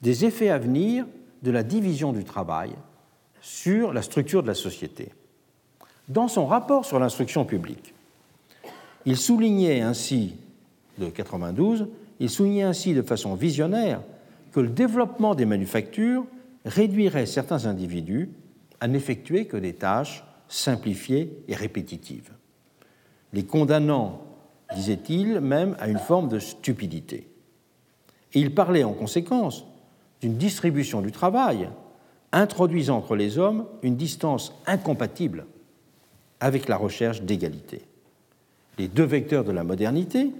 [0.00, 1.06] des effets à venir
[1.42, 2.70] de la division du travail
[3.40, 5.12] sur la structure de la société.
[6.08, 7.94] Dans son rapport sur l'instruction publique,
[9.06, 10.36] il soulignait ainsi,
[10.98, 11.88] de 92,
[12.20, 14.02] il soulignait ainsi de façon visionnaire
[14.52, 16.24] que le développement des manufactures
[16.64, 18.30] réduirait certains individus
[18.80, 22.30] à n'effectuer que des tâches simplifiées et répétitives,
[23.32, 24.22] les condamnant,
[24.74, 27.28] disait-il, même à une forme de stupidité.
[28.32, 29.64] Et il parlait en conséquence
[30.20, 31.68] d'une distribution du travail
[32.32, 35.46] introduisant entre les hommes une distance incompatible
[36.40, 37.82] avec la recherche d'égalité.
[38.78, 40.32] Les deux vecteurs de la modernité,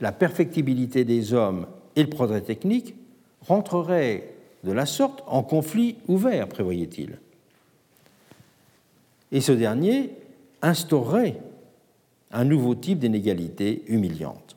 [0.00, 1.66] la perfectibilité des hommes
[1.96, 2.94] et le progrès technique,
[3.46, 4.34] rentreraient
[4.64, 7.18] de la sorte en conflit ouvert, prévoyait-il
[9.32, 10.10] et ce dernier
[10.62, 11.40] instaurerait
[12.30, 14.56] un nouveau type d'inégalité humiliante.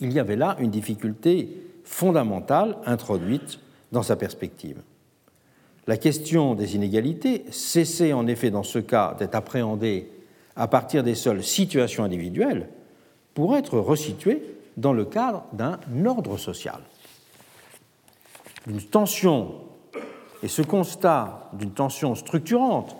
[0.00, 1.48] Il y avait là une difficulté
[1.84, 3.58] fondamentale introduite
[3.92, 4.82] dans sa perspective.
[5.86, 10.10] La question des inégalités cessait en effet dans ce cas d'être appréhendée
[10.56, 12.68] à partir des seules situations individuelles
[13.36, 14.42] pour être resituée
[14.78, 16.80] dans le cadre d'un ordre social.
[18.66, 19.56] Une tension
[20.42, 22.96] et ce constat d'une tension structurante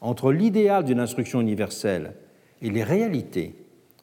[0.00, 2.14] entre l'idéal d'une instruction universelle
[2.62, 3.54] et les réalités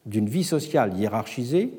[0.06, 1.74] d'une vie sociale hiérarchisée,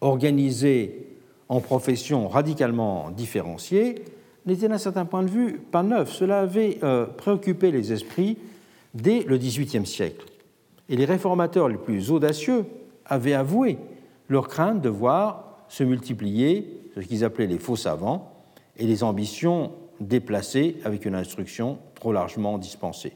[0.00, 1.08] organisée
[1.48, 4.04] en professions radicalement différenciées,
[4.46, 6.12] n'était d'un certain point de vue pas neuf.
[6.12, 8.38] Cela avait euh, préoccupé les esprits
[8.94, 10.26] dès le XVIIIe siècle.
[10.88, 12.66] Et les réformateurs les plus audacieux
[13.06, 13.78] avaient avoué
[14.28, 18.32] leur crainte de voir se multiplier ce qu'ils appelaient les faux savants
[18.76, 23.12] et les ambitions déplacées avec une instruction trop largement dispensée.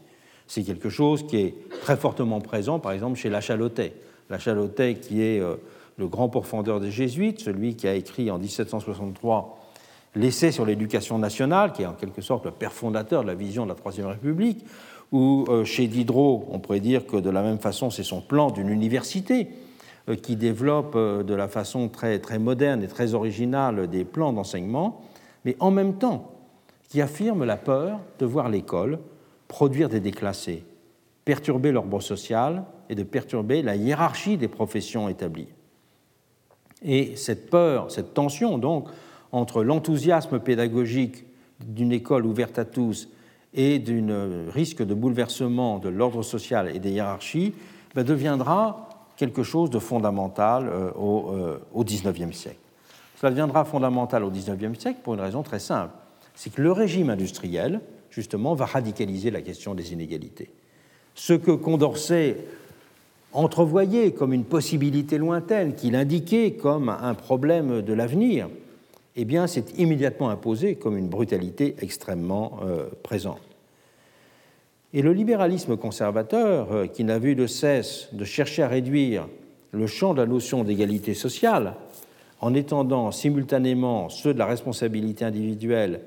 [0.47, 3.95] C'est quelque chose qui est très fortement présent, par exemple, chez Lachalotet.
[4.31, 5.57] Lachalotet, qui est euh,
[5.97, 9.59] le grand pourfendeur des jésuites, celui qui a écrit en 1763
[10.15, 13.65] l'essai sur l'éducation nationale, qui est en quelque sorte le père fondateur de la vision
[13.65, 14.65] de la Troisième République,
[15.13, 18.51] ou euh, chez Diderot, on pourrait dire que de la même façon, c'est son plan
[18.51, 19.49] d'une université
[20.23, 25.01] qui développe de la façon très, très moderne et très originale des plans d'enseignement,
[25.45, 26.33] mais en même temps
[26.89, 28.99] qui affirme la peur de voir l'école
[29.49, 30.65] produire des déclassés,
[31.25, 35.49] perturber l'ordre social et de perturber la hiérarchie des professions établies.
[36.85, 38.89] Et cette peur, cette tension donc
[39.33, 41.25] entre l'enthousiasme pédagogique
[41.65, 43.09] d'une école ouverte à tous
[43.55, 47.55] et d'un risque de bouleversement de l'ordre social et des hiérarchies
[47.95, 52.59] ben, deviendra quelque chose de fondamental euh, au XIXe euh, siècle.
[53.21, 55.93] Cela deviendra fondamental au XIXe siècle pour une raison très simple.
[56.35, 57.81] C'est que le régime industriel,
[58.11, 60.51] justement, va radicaliser la question des inégalités.
[61.15, 62.37] Ce que Condorcet
[63.33, 68.49] entrevoyait comme une possibilité lointaine, qu'il indiquait comme un problème de l'avenir,
[69.17, 73.41] eh bien, c'est immédiatement imposé comme une brutalité extrêmement euh, présente.
[74.95, 79.29] Et le libéralisme conservateur, euh, qui n'a vu de cesse de chercher à réduire
[79.73, 81.75] le champ de la notion d'égalité sociale,
[82.41, 86.03] en étendant simultanément ceux de la responsabilité individuelle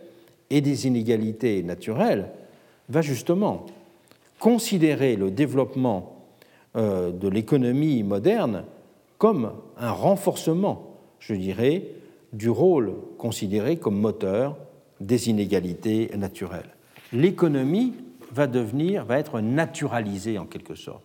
[0.49, 2.29] et des inégalités naturelles,
[2.87, 3.65] va justement
[4.39, 6.15] considérer le développement
[6.75, 8.63] euh, de l'économie moderne
[9.17, 11.83] comme un renforcement, je dirais,
[12.31, 14.55] du rôle considéré comme moteur
[15.01, 16.69] des inégalités naturelles.
[17.11, 17.93] L'économie
[18.31, 21.03] va devenir, va être naturalisée en quelque sorte.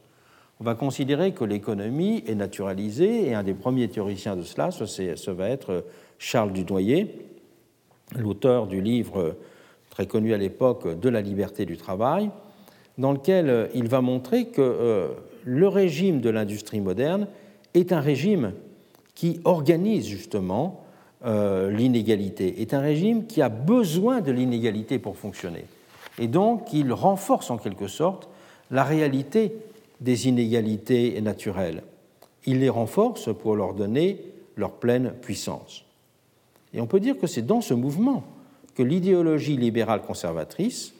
[0.60, 5.30] On va considérer que l'économie est naturalisée, et un des premiers théoriciens de cela, ce,
[5.30, 5.84] va être
[6.18, 7.08] Charles Dunoyer,
[8.16, 9.36] l'auteur du livre
[9.90, 12.30] très connu à l'époque de la liberté du travail,
[12.98, 15.10] dans lequel il va montrer que
[15.44, 17.26] le régime de l'industrie moderne
[17.74, 18.52] est un régime
[19.14, 20.84] qui organise justement
[21.24, 25.64] euh, l'inégalité, est un régime qui a besoin de l'inégalité pour fonctionner.
[26.18, 28.28] Et donc il renforce en quelque sorte
[28.70, 29.52] la réalité
[30.00, 31.82] des inégalités naturelles.
[32.46, 34.20] Il les renforce pour leur donner
[34.56, 35.84] leur pleine puissance.
[36.72, 38.24] Et on peut dire que c'est dans ce mouvement
[38.74, 40.94] que l'idéologie libérale conservatrice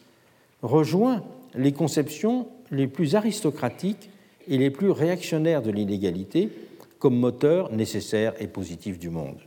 [0.63, 1.23] rejoint
[1.55, 4.11] les conceptions les plus aristocratiques
[4.49, 6.51] et les plus réactionnaires de l'inégalité
[6.99, 9.39] comme moteur nécessaire et positif du monde.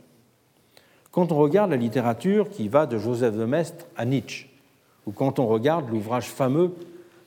[1.10, 4.47] Quand on regarde la littérature qui va de Joseph de Maistre à Nietzsche,
[5.08, 6.72] ou quand on regarde l'ouvrage fameux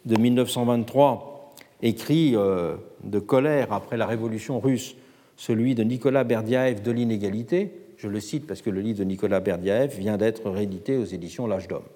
[0.05, 4.95] de 1923, écrit euh, de colère après la révolution russe,
[5.35, 9.39] celui de Nicolas Berdiaev de l'inégalité, je le cite parce que le livre de Nicolas
[9.39, 11.87] Berdiaev vient d'être réédité aux éditions L'Âge d'Homme.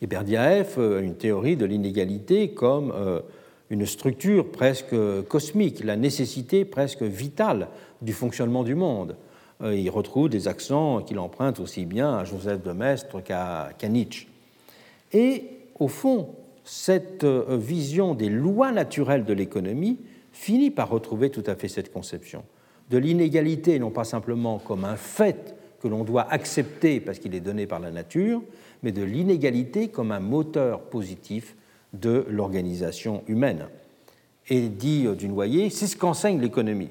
[0.00, 3.20] Et Berdiaev a une théorie de l'inégalité comme euh,
[3.68, 4.96] une structure presque
[5.28, 7.68] cosmique, la nécessité presque vitale
[8.00, 9.16] du fonctionnement du monde.
[9.60, 14.29] Euh, il retrouve des accents qu'il emprunte aussi bien à Joseph de Maistre qu'à Nietzsche.
[15.12, 15.44] Et
[15.78, 16.34] au fond,
[16.64, 19.98] cette euh, vision des lois naturelles de l'économie
[20.32, 22.44] finit par retrouver tout à fait cette conception
[22.90, 27.40] de l'inégalité, non pas simplement comme un fait que l'on doit accepter parce qu'il est
[27.40, 28.42] donné par la nature,
[28.82, 31.54] mais de l'inégalité comme un moteur positif
[31.92, 33.66] de l'organisation humaine.
[34.48, 36.90] Et dit d'une Noyer, c'est ce qu'enseigne l'économie.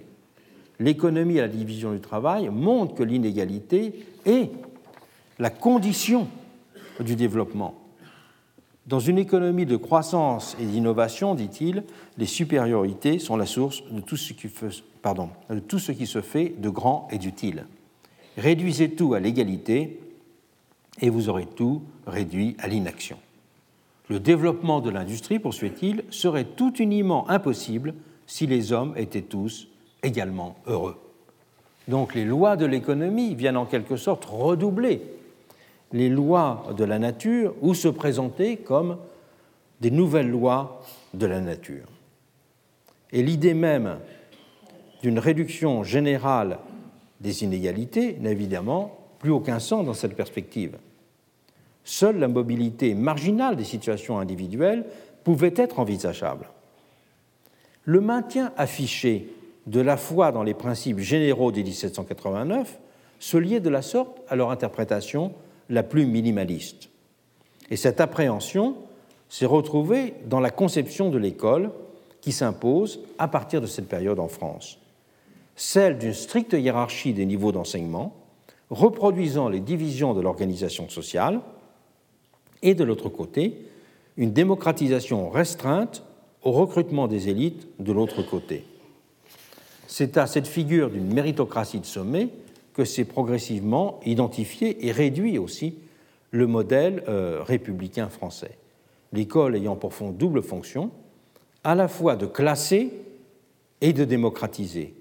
[0.79, 4.49] L'économie à la division du travail montre que l'inégalité est
[5.37, 6.27] la condition
[7.01, 7.78] du développement.
[8.89, 11.83] Dans une économie de croissance et d'innovation, dit-il,
[12.17, 14.33] les supériorités sont la source de tout, ce
[15.91, 17.67] qui se fait de grand et d'utile.
[18.35, 19.99] Réduisez tout à l'égalité
[21.01, 23.19] et vous aurez tout réduit à l'inaction.
[24.07, 27.93] Le développement de l'industrie, poursuit-il, serait tout uniment impossible
[28.25, 29.67] si les hommes étaient tous
[30.01, 30.97] également heureux.
[31.87, 35.18] Donc les lois de l'économie viennent en quelque sorte redoubler
[35.91, 38.97] les lois de la nature ou se présenter comme
[39.81, 40.83] des nouvelles lois
[41.13, 41.85] de la nature.
[43.11, 43.97] Et l'idée même
[45.01, 46.59] d'une réduction générale
[47.21, 50.77] des inégalités n'a évidemment plus aucun sens dans cette perspective.
[51.83, 54.85] Seule la mobilité marginale des situations individuelles
[55.23, 56.47] pouvait être envisageable.
[57.83, 59.33] Le maintien affiché
[59.65, 62.79] de la foi dans les principes généraux des 1789
[63.19, 65.33] se liait de la sorte à leur interprétation
[65.69, 66.89] la plus minimaliste.
[67.69, 68.75] Et cette appréhension
[69.29, 71.71] s'est retrouvée dans la conception de l'école
[72.21, 74.79] qui s'impose à partir de cette période en France,
[75.55, 78.15] celle d'une stricte hiérarchie des niveaux d'enseignement,
[78.69, 81.41] reproduisant les divisions de l'organisation sociale,
[82.61, 83.65] et de l'autre côté,
[84.17, 86.03] une démocratisation restreinte
[86.43, 88.65] au recrutement des élites de l'autre côté.
[89.87, 92.29] C'est à cette figure d'une méritocratie de sommet
[92.79, 95.75] que s'est progressivement identifié et réduit aussi
[96.31, 98.57] le modèle euh, républicain français.
[99.11, 100.89] L'école ayant pour fond double fonction,
[101.65, 102.93] à la fois de classer
[103.81, 104.93] et de démocratiser.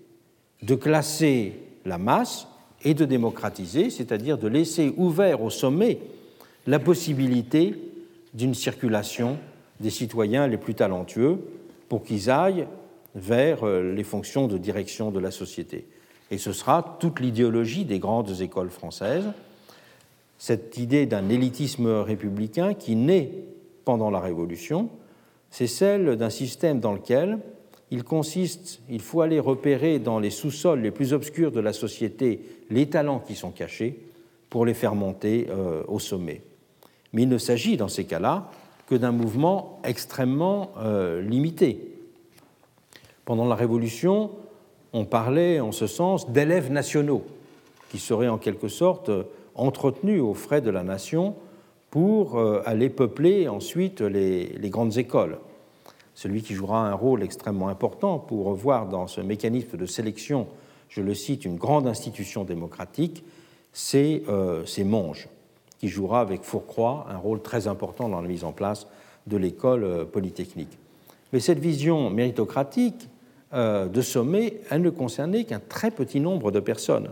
[0.64, 1.52] De classer
[1.84, 2.48] la masse
[2.82, 6.00] et de démocratiser, c'est-à-dire de laisser ouvert au sommet
[6.66, 7.76] la possibilité
[8.34, 9.38] d'une circulation
[9.78, 11.38] des citoyens les plus talentueux
[11.88, 12.66] pour qu'ils aillent
[13.14, 15.86] vers euh, les fonctions de direction de la société.
[16.30, 19.26] Et ce sera toute l'idéologie des grandes écoles françaises,
[20.38, 23.32] cette idée d'un élitisme républicain qui naît
[23.84, 24.88] pendant la Révolution,
[25.50, 27.38] c'est celle d'un système dans lequel
[27.90, 32.40] il consiste, il faut aller repérer dans les sous-sols les plus obscurs de la société
[32.70, 33.98] les talents qui sont cachés
[34.50, 36.42] pour les faire monter euh, au sommet.
[37.12, 38.50] Mais il ne s'agit dans ces cas-là
[38.86, 41.94] que d'un mouvement extrêmement euh, limité.
[43.24, 44.30] Pendant la Révolution,
[44.92, 47.24] on parlait en ce sens d'élèves nationaux
[47.90, 49.10] qui seraient en quelque sorte
[49.54, 51.34] entretenus aux frais de la nation
[51.90, 55.38] pour euh, aller peupler ensuite les, grandes écoles.
[56.14, 60.46] Celui qui jouera un rôle extrêmement important pour revoir dans ce mécanisme de sélection,
[60.88, 63.24] je le cite, une grande institution démocratique,
[63.72, 65.28] c'est euh, Monge
[65.78, 68.86] qui jouera avec Fourcroy un rôle très important dans la mise en place
[69.26, 70.78] de l'école euh, polytechnique.
[71.32, 73.17] Mais cette vision méritocratique euh,
[73.52, 77.08] de sommet, elle ne concernait qu'un très petit nombre de personnes.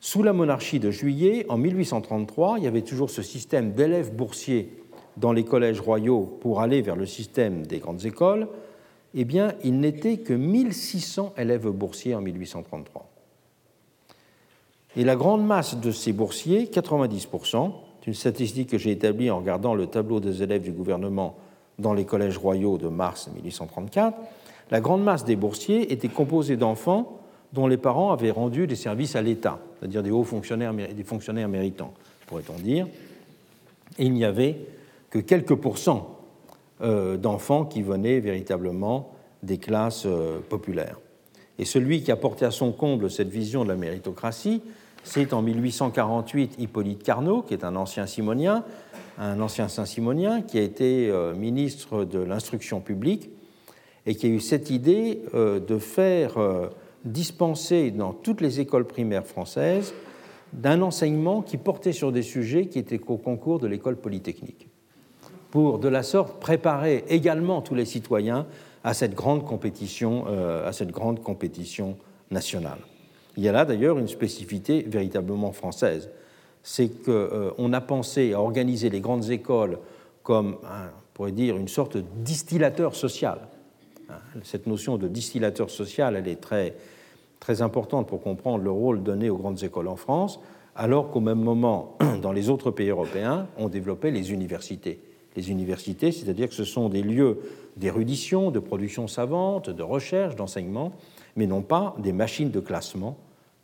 [0.00, 4.72] Sous la monarchie de Juillet, en 1833, il y avait toujours ce système d'élèves boursiers
[5.18, 8.48] dans les collèges royaux pour aller vers le système des grandes écoles.
[9.12, 13.10] Eh bien, il n'était que 1600 élèves boursiers en 1833.
[14.96, 19.38] Et la grande masse de ces boursiers, 90%, c'est une statistique que j'ai établie en
[19.38, 21.36] regardant le tableau des élèves du gouvernement
[21.78, 24.16] dans les collèges royaux de mars 1834,
[24.70, 27.20] la grande masse des boursiers était composée d'enfants
[27.52, 31.48] dont les parents avaient rendu des services à l'État, c'est-à-dire des hauts fonctionnaires, des fonctionnaires
[31.48, 31.92] méritants,
[32.26, 32.86] pourrait-on dire.
[33.98, 34.56] Il n'y avait
[35.10, 36.20] que quelques pourcents
[36.80, 40.98] euh, d'enfants qui venaient véritablement des classes euh, populaires.
[41.58, 44.62] Et celui qui a porté à son comble cette vision de la méritocratie,
[45.02, 48.64] c'est en 1848 Hippolyte Carnot, qui est un ancien simonien,
[49.18, 53.30] un ancien saint-simonien, qui a été euh, ministre de l'instruction publique
[54.10, 56.36] et qui a eu cette idée de faire
[57.04, 59.94] dispenser dans toutes les écoles primaires françaises
[60.52, 64.68] d'un enseignement qui portait sur des sujets qui étaient au concours de l'école polytechnique,
[65.50, 68.46] pour de la sorte préparer également tous les citoyens
[68.82, 71.96] à cette grande compétition, euh, à cette grande compétition
[72.30, 72.78] nationale.
[73.36, 76.10] Il y a là d'ailleurs une spécificité véritablement française,
[76.62, 79.78] c'est qu'on euh, a pensé à organiser les grandes écoles
[80.22, 83.38] comme, on pourrait dire, une sorte de distillateur social.
[84.42, 86.74] Cette notion de distillateur social, elle est très,
[87.40, 90.40] très importante pour comprendre le rôle donné aux grandes écoles en France,
[90.76, 95.00] alors qu'au même moment, dans les autres pays européens, on développait les universités.
[95.36, 97.38] Les universités, c'est-à-dire que ce sont des lieux
[97.76, 100.92] d'érudition, de production savante, de recherche, d'enseignement,
[101.36, 103.16] mais non pas des machines de classement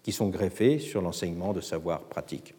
[0.02, 2.54] qui sont greffées sur l'enseignement de savoir pratique.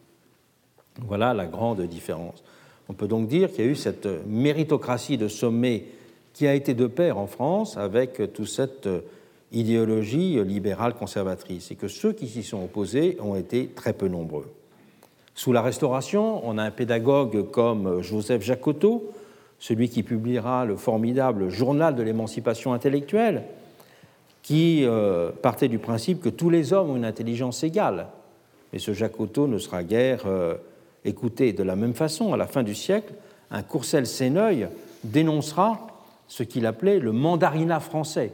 [1.06, 2.42] Voilà la grande différence.
[2.88, 5.86] On peut donc dire qu'il y a eu cette méritocratie de sommet
[6.38, 8.88] qui a été de pair en France avec toute cette
[9.50, 14.46] idéologie libérale conservatrice et que ceux qui s'y sont opposés ont été très peu nombreux.
[15.34, 19.10] Sous la Restauration, on a un pédagogue comme Joseph Jacotot,
[19.58, 23.42] celui qui publiera le formidable Journal de l'émancipation intellectuelle,
[24.44, 28.06] qui euh, partait du principe que tous les hommes ont une intelligence égale.
[28.72, 30.54] Mais ce Jacotot ne sera guère euh,
[31.04, 31.52] écouté.
[31.52, 33.12] De la même façon, à la fin du siècle,
[33.50, 34.68] un Courcelles-Séneuil
[35.02, 35.87] dénoncera
[36.28, 38.32] ce qu'il appelait le mandarinat français,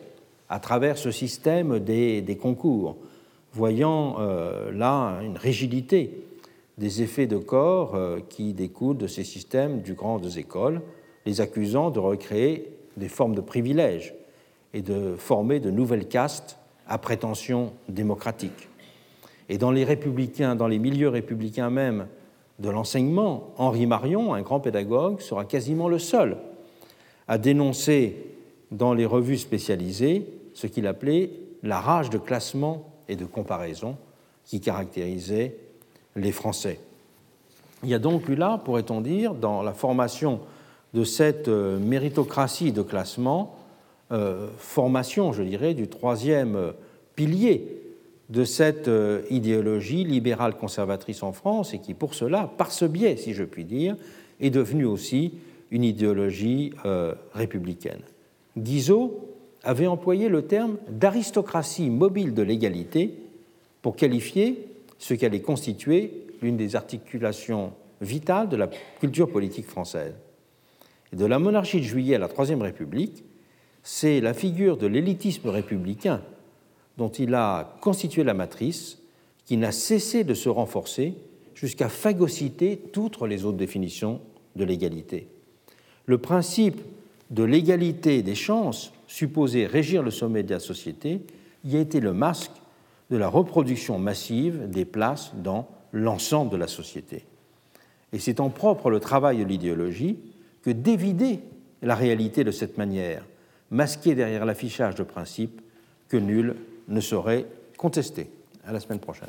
[0.48, 2.96] à travers ce système des, concours,
[3.52, 6.26] voyant euh, là une rigidité
[6.76, 10.82] des effets de corps euh, qui découlent de ces systèmes du grandes écoles,
[11.24, 14.14] les accusant de recréer des formes de privilèges
[14.74, 16.58] et de former de nouvelles castes
[16.88, 18.68] à prétention démocratique.
[19.48, 22.08] Et dans les républicains, dans les milieux républicains même
[22.58, 26.36] de l'enseignement, Henri Marion, un grand pédagogue, sera quasiment le seul
[27.28, 28.16] à dénoncer
[28.70, 31.30] dans les revues spécialisées ce qu'il appelait
[31.62, 33.96] la rage de classement et de comparaison
[34.44, 35.56] qui caractérisait
[36.16, 36.78] les Français.
[37.82, 40.40] Il y a donc eu là, pourrait-on dire, dans la formation
[40.94, 43.56] de cette euh, méritocratie de classement,
[44.12, 46.72] euh, formation, je dirais, du troisième euh,
[47.16, 47.80] pilier
[48.30, 48.90] de cette
[49.28, 53.64] idéologie libérale conservatrice en France et qui, pour cela, par ce biais, si je puis
[53.64, 53.96] dire,
[54.40, 55.34] est devenue aussi
[55.74, 56.72] une idéologie
[57.34, 58.02] républicaine.
[58.56, 59.28] Guizot
[59.64, 63.12] avait employé le terme d'aristocratie mobile de l'égalité
[63.82, 64.68] pour qualifier
[64.98, 68.68] ce qui allait constituer l'une des articulations vitales de la
[69.00, 70.14] culture politique française.
[71.12, 73.24] Et de la monarchie de juillet à la Troisième République,
[73.82, 76.22] c'est la figure de l'élitisme républicain
[76.98, 79.02] dont il a constitué la matrice
[79.44, 81.14] qui n'a cessé de se renforcer
[81.56, 84.20] jusqu'à phagocyter toutes les autres définitions
[84.54, 85.33] de l'égalité.
[86.06, 86.80] Le principe
[87.30, 91.22] de l'égalité des chances supposé régir le sommet de la société
[91.64, 92.52] y a été le masque
[93.10, 97.24] de la reproduction massive des places dans l'ensemble de la société.
[98.12, 100.18] Et c'est en propre le travail de l'idéologie
[100.62, 101.40] que d'évider
[101.82, 103.24] la réalité de cette manière,
[103.70, 105.60] masquée derrière l'affichage de principes
[106.08, 106.56] que nul
[106.88, 108.30] ne saurait contester.
[108.66, 109.28] À la semaine prochaine.